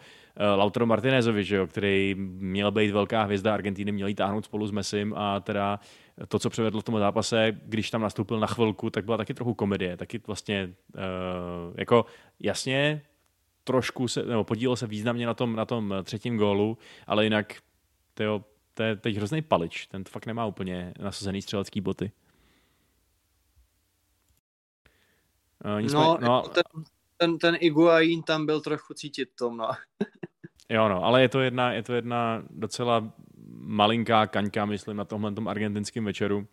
Lautaro 0.55 0.85
Martinezovi, 0.85 1.43
že 1.43 1.55
jo, 1.55 1.67
který 1.67 2.15
měl 2.17 2.71
být 2.71 2.91
velká 2.91 3.23
hvězda 3.23 3.53
Argentíny, 3.53 3.91
měl 3.91 4.07
jí 4.07 4.15
táhnout 4.15 4.45
spolu 4.45 4.67
s 4.67 4.71
Messim 4.71 5.13
a 5.17 5.39
teda 5.39 5.79
to, 6.27 6.39
co 6.39 6.49
převedl 6.49 6.81
v 6.81 6.83
tom 6.83 6.99
zápase, 6.99 7.51
když 7.65 7.91
tam 7.91 8.01
nastoupil 8.01 8.39
na 8.39 8.47
chvilku, 8.47 8.89
tak 8.89 9.05
byla 9.05 9.17
taky 9.17 9.33
trochu 9.33 9.53
komedie, 9.53 9.97
taky 9.97 10.21
vlastně 10.27 10.73
uh, 10.95 11.01
jako 11.77 12.05
jasně 12.39 13.01
trošku 13.63 14.07
se, 14.07 14.23
nebo 14.23 14.43
podílel 14.43 14.75
se 14.75 14.87
významně 14.87 15.25
na 15.25 15.33
tom, 15.33 15.55
na 15.55 15.65
tom 15.65 15.93
třetím 16.03 16.37
gólu, 16.37 16.77
ale 17.07 17.23
jinak 17.23 17.53
tyjo, 18.13 18.45
to 18.73 18.83
je 18.83 18.95
teď 18.95 19.15
hrozný 19.15 19.41
palič, 19.41 19.87
ten 19.87 20.03
fakt 20.09 20.25
nemá 20.25 20.45
úplně 20.45 20.93
nasazený 20.99 21.41
střelecký 21.41 21.81
boty. 21.81 22.11
Uh, 25.65 25.81
nicméně, 25.81 26.05
No, 26.05 26.17
no, 26.21 26.27
no 26.27 26.41
ten, 26.41 26.63
ten, 27.17 27.37
ten 27.37 27.57
Iguain 27.59 28.23
tam 28.23 28.45
byl 28.45 28.61
trochu 28.61 28.93
cítit 28.93 29.29
tom, 29.35 29.57
no. 29.57 29.69
Jo, 30.69 30.89
no, 30.89 31.03
ale 31.03 31.21
je 31.21 31.29
to 31.29 31.39
jedna, 31.39 31.73
je 31.73 31.83
to 31.83 31.93
jedna 31.93 32.43
docela 32.49 33.13
malinká 33.57 34.27
kaňka, 34.27 34.65
myslím, 34.65 34.97
na 34.97 35.05
tomhle 35.05 35.31
tom 35.31 35.47
argentinském 35.47 36.05
večeru. 36.05 36.47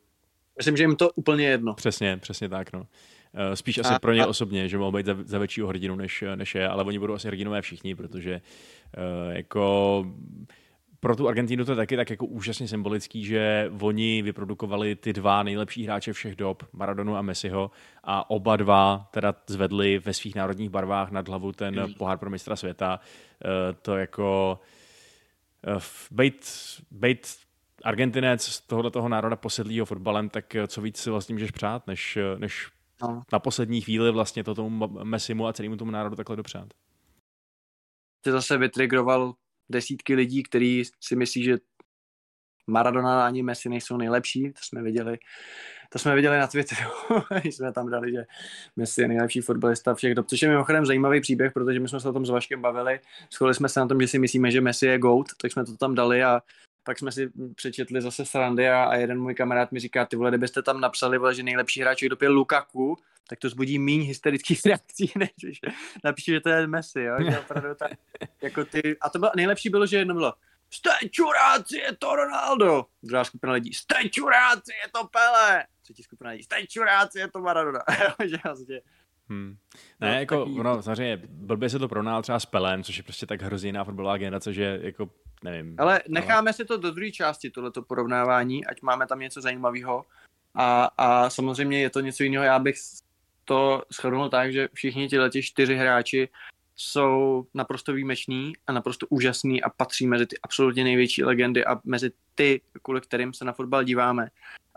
Myslím, 0.56 0.76
že 0.76 0.82
jim 0.82 0.96
to 0.96 1.11
úplně 1.11 1.46
jedno. 1.46 1.74
Přesně, 1.74 2.16
přesně 2.16 2.48
tak, 2.48 2.72
no. 2.72 2.86
Eh, 3.34 3.56
Spíš 3.56 3.78
asi 3.78 3.94
A- 3.94 3.98
pro 3.98 4.12
ně 4.12 4.22
a- 4.22 4.26
osobně, 4.26 4.68
že 4.68 4.78
mohou 4.78 4.92
být 4.92 5.06
za, 5.06 5.16
za 5.24 5.38
většího 5.38 5.68
hrdinu, 5.68 5.96
než, 5.96 6.24
než 6.34 6.54
je, 6.54 6.68
ale 6.68 6.84
oni 6.84 6.98
budou 6.98 7.14
asi 7.14 7.28
hrdinové 7.28 7.62
všichni, 7.62 7.94
protože 7.94 8.40
uh, 8.98 9.34
jako 9.36 10.04
pro 11.00 11.16
tu 11.16 11.28
Argentínu 11.28 11.64
to 11.64 11.72
je 11.72 11.76
taky 11.76 11.96
tak 11.96 12.10
jako 12.10 12.26
úžasně 12.26 12.68
symbolický, 12.68 13.24
že 13.24 13.70
oni 13.80 14.22
vyprodukovali 14.22 14.96
ty 14.96 15.12
dva 15.12 15.42
nejlepší 15.42 15.84
hráče 15.84 16.12
všech 16.12 16.36
dob, 16.36 16.62
Maradonu 16.72 17.16
a 17.16 17.22
Messiho, 17.22 17.70
a 18.04 18.30
oba 18.30 18.56
dva 18.56 19.08
teda 19.10 19.34
zvedli 19.46 19.98
ve 19.98 20.14
svých 20.14 20.34
národních 20.34 20.70
barvách 20.70 21.10
nad 21.10 21.28
hlavu 21.28 21.52
ten 21.52 21.94
pohár 21.98 22.18
pro 22.18 22.30
mistra 22.30 22.56
světa. 22.56 23.00
Uh, 23.44 23.50
to 23.82 23.96
jako 23.96 24.58
bejt, 26.10 26.46
bejt 26.90 27.26
Argentinec 27.84 28.42
z 28.42 28.60
tohoto 28.60 28.90
toho 28.90 29.08
národa 29.08 29.36
posedlýho 29.36 29.86
fotbalem, 29.86 30.28
tak 30.28 30.54
eh, 30.54 30.66
co 30.66 30.80
víc 30.80 30.96
si 30.96 31.10
vlastně 31.10 31.32
můžeš 31.32 31.50
přát, 31.50 31.86
než, 31.86 32.16
eh, 32.16 32.38
než 32.38 32.68
No. 33.03 33.22
na 33.32 33.38
poslední 33.38 33.80
chvíli 33.80 34.12
vlastně 34.12 34.44
to 34.44 34.55
tomu 34.55 34.88
Messimu 35.05 35.46
a 35.46 35.53
celému 35.53 35.76
tomu 35.76 35.90
národu 35.90 36.16
takhle 36.16 36.36
dopřát. 36.36 36.68
Ty 38.20 38.30
zase 38.30 38.59
vytrigroval 38.59 39.34
desítky 39.68 40.14
lidí, 40.14 40.42
kteří 40.42 40.82
si 41.01 41.16
myslí, 41.16 41.42
že 41.42 41.59
Maradona 42.66 43.26
ani 43.26 43.42
Messi 43.42 43.68
nejsou 43.68 43.96
nejlepší, 43.96 44.53
to 44.53 44.61
jsme 44.62 44.82
viděli, 44.82 45.18
to 45.92 45.98
jsme 45.98 46.14
viděli 46.14 46.38
na 46.38 46.46
Twitteru, 46.46 46.90
když 47.40 47.57
jsme 47.57 47.72
tam 47.72 47.90
dali, 47.90 48.12
že 48.12 48.24
Messi 48.76 49.03
je 49.03 49.09
nejlepší 49.09 49.40
fotbalista 49.40 49.94
všech 49.94 50.14
dob, 50.14 50.26
což 50.26 50.42
je 50.42 50.48
mimochodem 50.48 50.86
zajímavý 50.86 51.20
příběh, 51.20 51.53
protože 51.53 51.80
my 51.80 51.88
jsme 51.88 52.01
se 52.01 52.09
o 52.09 52.12
tom 52.12 52.26
s 52.26 52.30
Vaškem 52.30 52.62
bavili, 52.62 53.01
shodli 53.32 53.55
jsme 53.55 53.68
se 53.68 53.80
na 53.80 53.86
tom, 53.86 54.01
že 54.01 54.09
si 54.09 54.18
myslíme, 54.18 54.51
že 54.51 54.61
Messi 54.61 54.86
je 54.86 54.98
GOAT, 54.98 55.26
tak 55.42 55.53
jsme 55.53 55.64
to 55.64 55.76
tam 55.76 55.94
dali 55.94 56.24
a 56.24 56.42
pak 56.82 56.98
jsme 56.98 57.12
si 57.12 57.30
přečetli 57.54 58.02
zase 58.02 58.24
srandy 58.24 58.68
a, 58.68 58.84
a 58.84 58.94
jeden 58.94 59.20
můj 59.20 59.34
kamarád 59.34 59.72
mi 59.72 59.80
říká, 59.80 60.04
ty 60.04 60.16
vole, 60.16 60.30
kdybyste 60.30 60.62
tam 60.62 60.80
napsali, 60.80 61.18
vole, 61.18 61.34
že 61.34 61.42
nejlepší 61.42 61.80
hráč 61.80 62.02
je 62.02 62.28
Lukaku, 62.28 62.96
tak 63.28 63.38
to 63.38 63.48
zbudí 63.48 63.78
méně 63.78 64.02
hysterických 64.04 64.60
reakcí, 64.66 65.12
než 65.16 65.30
když 65.42 65.60
napíše, 66.04 66.32
že 66.32 66.40
to 66.40 66.48
je 66.48 66.66
Messi, 66.66 67.00
jo? 67.00 67.16
Že 67.30 67.38
opravdu 67.38 67.74
tak, 67.74 67.92
jako 68.42 68.64
ty, 68.64 68.96
a 69.00 69.10
to 69.10 69.18
bylo, 69.18 69.32
nejlepší 69.36 69.70
bylo, 69.70 69.86
že 69.86 69.96
jedno 69.96 70.14
bylo, 70.14 70.34
jste 70.70 70.90
čuráci, 71.10 71.76
je 71.76 71.96
to 71.96 72.16
Ronaldo. 72.16 72.86
Druhá 73.02 73.24
skupina 73.24 73.52
lidí, 73.52 73.72
jste 73.72 74.08
čuráci, 74.08 74.72
je 74.84 74.90
to 74.92 75.06
Pele. 75.06 75.66
Třetí 75.82 76.02
skupina 76.02 76.30
lidí, 76.30 76.42
jste 76.42 76.66
čuráci, 76.66 77.18
je 77.18 77.30
to 77.30 77.40
Maradona. 77.40 77.80
že 78.24 78.36
vlastně, 78.44 78.80
Hmm. 79.30 79.56
No, 80.00 80.08
Ne, 80.08 80.20
jako, 80.20 80.36
takový- 80.38 80.62
no, 80.62 80.82
samozřejmě, 80.82 81.20
blbě 81.24 81.68
se 81.70 81.78
to 81.78 81.88
pronál 81.88 82.22
třeba 82.22 82.40
s 82.40 82.46
Pelem, 82.46 82.82
což 82.82 82.96
je 82.96 83.02
prostě 83.02 83.26
tak 83.26 83.42
hrozně 83.42 83.68
jiná 83.68 83.84
fotbalová 83.84 84.16
generace, 84.16 84.52
že 84.52 84.78
jako, 84.82 85.10
nevím. 85.44 85.76
ale 85.78 86.00
necháme 86.08 86.52
si 86.52 86.64
to 86.64 86.76
do 86.76 86.90
druhé 86.90 87.10
části, 87.10 87.50
tohleto 87.50 87.82
porovnávání, 87.82 88.66
ať 88.66 88.82
máme 88.82 89.06
tam 89.06 89.20
něco 89.20 89.40
zajímavého. 89.40 90.04
A, 90.54 90.84
a 90.98 91.30
samozřejmě 91.30 91.80
je 91.80 91.90
to 91.90 92.00
něco 92.00 92.22
jiného, 92.22 92.44
já 92.44 92.58
bych 92.58 92.76
to 93.44 93.82
shrnul 93.92 94.28
tak, 94.28 94.52
že 94.52 94.68
všichni 94.74 95.08
tyhle 95.08 95.30
čtyři 95.42 95.76
hráči 95.76 96.28
jsou 96.76 97.46
naprosto 97.54 97.92
výjimeční 97.92 98.52
a 98.66 98.72
naprosto 98.72 99.06
úžasný 99.06 99.62
a 99.62 99.70
patří 99.70 100.06
mezi 100.06 100.26
ty 100.26 100.36
absolutně 100.42 100.84
největší 100.84 101.24
legendy 101.24 101.64
a 101.64 101.80
mezi 101.84 102.10
ty, 102.34 102.60
kvůli 102.82 103.00
kterým 103.00 103.32
se 103.32 103.44
na 103.44 103.52
fotbal 103.52 103.84
díváme. 103.84 104.28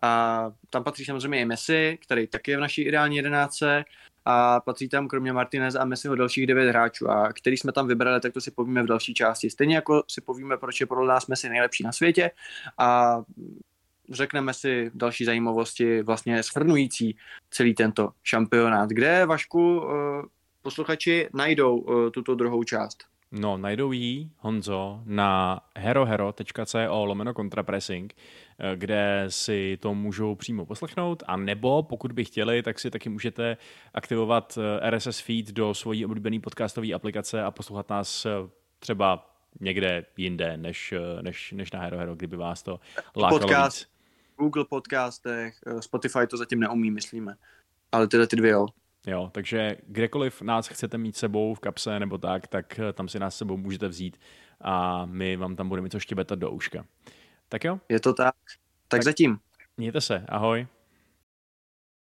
A 0.03 0.51
tam 0.69 0.83
patří 0.83 1.05
samozřejmě 1.05 1.39
i 1.41 1.45
Messi, 1.45 1.97
který 2.01 2.27
taky 2.27 2.51
je 2.51 2.57
v 2.57 2.61
naší 2.61 2.81
ideální 2.81 3.15
jedenáctce 3.15 3.85
a 4.25 4.59
patří 4.59 4.89
tam 4.89 5.07
kromě 5.07 5.33
Martinez 5.33 5.75
a 5.75 5.85
Messiho 5.85 6.15
dalších 6.15 6.47
devět 6.47 6.69
hráčů 6.69 7.09
a 7.09 7.33
který 7.33 7.57
jsme 7.57 7.71
tam 7.71 7.87
vybrali, 7.87 8.21
tak 8.21 8.33
to 8.33 8.41
si 8.41 8.51
povíme 8.51 8.83
v 8.83 8.87
další 8.87 9.13
části. 9.13 9.49
Stejně 9.49 9.75
jako 9.75 10.03
si 10.07 10.21
povíme, 10.21 10.57
proč 10.57 10.79
je 10.79 10.85
podle 10.85 11.07
nás 11.07 11.27
Messi 11.27 11.49
nejlepší 11.49 11.83
na 11.83 11.91
světě 11.91 12.31
a 12.77 13.17
řekneme 14.09 14.53
si 14.53 14.91
další 14.93 15.25
zajímavosti 15.25 16.01
vlastně 16.01 16.43
shrnující 16.43 17.17
celý 17.49 17.73
tento 17.73 18.11
šampionát. 18.23 18.89
Kde, 18.89 19.25
Vašku, 19.25 19.83
eh, 19.83 20.25
posluchači 20.61 21.29
najdou 21.33 21.85
eh, 22.07 22.11
tuto 22.11 22.35
druhou 22.35 22.63
část? 22.63 23.03
No, 23.35 23.57
najdou 23.57 23.91
ji, 23.91 24.29
Honzo, 24.37 25.01
na 25.05 25.61
herohero.co 25.77 27.05
lomeno 27.05 27.33
kontrapressing, 27.33 28.13
kde 28.75 29.25
si 29.29 29.77
to 29.81 29.93
můžou 29.93 30.35
přímo 30.35 30.65
poslechnout, 30.65 31.23
a 31.27 31.37
nebo 31.37 31.83
pokud 31.83 32.11
by 32.11 32.25
chtěli, 32.25 32.63
tak 32.63 32.79
si 32.79 32.91
taky 32.91 33.09
můžete 33.09 33.57
aktivovat 33.93 34.57
eh, 34.57 34.89
RSS 34.89 35.19
feed 35.19 35.51
do 35.51 35.73
svojí 35.73 36.05
oblíbené 36.05 36.39
podcastové 36.39 36.93
aplikace 36.93 37.43
a 37.43 37.51
poslouchat 37.51 37.89
nás 37.89 38.25
eh, 38.25 38.29
třeba 38.79 39.29
někde 39.59 40.05
jinde, 40.17 40.57
než, 40.57 40.91
eh, 40.91 41.23
než, 41.23 41.51
než 41.51 41.71
na 41.71 41.79
Hero 41.79 41.97
Hero, 41.97 42.15
kdyby 42.15 42.35
vás 42.35 42.63
to 42.63 42.79
lákalo 43.15 43.39
Podcast. 43.39 43.79
víc. 43.79 43.93
Google 44.37 44.65
podcastech, 44.65 45.55
eh, 45.67 45.81
Spotify 45.81 46.27
to 46.29 46.37
zatím 46.37 46.59
neumí, 46.59 46.91
myslíme. 46.91 47.35
Ale 47.91 48.07
tyhle 48.07 48.27
ty 48.27 48.35
dvě 48.35 48.51
jo. 48.51 48.67
Jo, 49.07 49.29
takže 49.33 49.77
kdekoliv 49.87 50.41
nás 50.41 50.67
chcete 50.67 50.97
mít 50.97 51.15
sebou 51.15 51.53
v 51.53 51.59
kapse 51.59 51.99
nebo 51.99 52.17
tak, 52.17 52.47
tak 52.47 52.79
eh, 52.79 52.93
tam 52.93 53.07
si 53.07 53.19
nás 53.19 53.37
sebou 53.37 53.57
můžete 53.57 53.87
vzít 53.87 54.19
a 54.61 55.05
my 55.05 55.37
vám 55.37 55.55
tam 55.55 55.69
budeme 55.69 55.85
něco 55.85 55.99
štěbetat 55.99 56.39
do 56.39 56.51
uška. 56.51 56.85
Tak 57.53 57.63
jo, 57.63 57.79
Je 57.89 57.99
to 57.99 58.13
tak. 58.13 58.35
Tak, 58.45 58.59
tak 58.87 59.03
zatím. 59.03 59.39
mějte 59.77 60.01
se, 60.01 60.25
ahoj. 60.29 60.67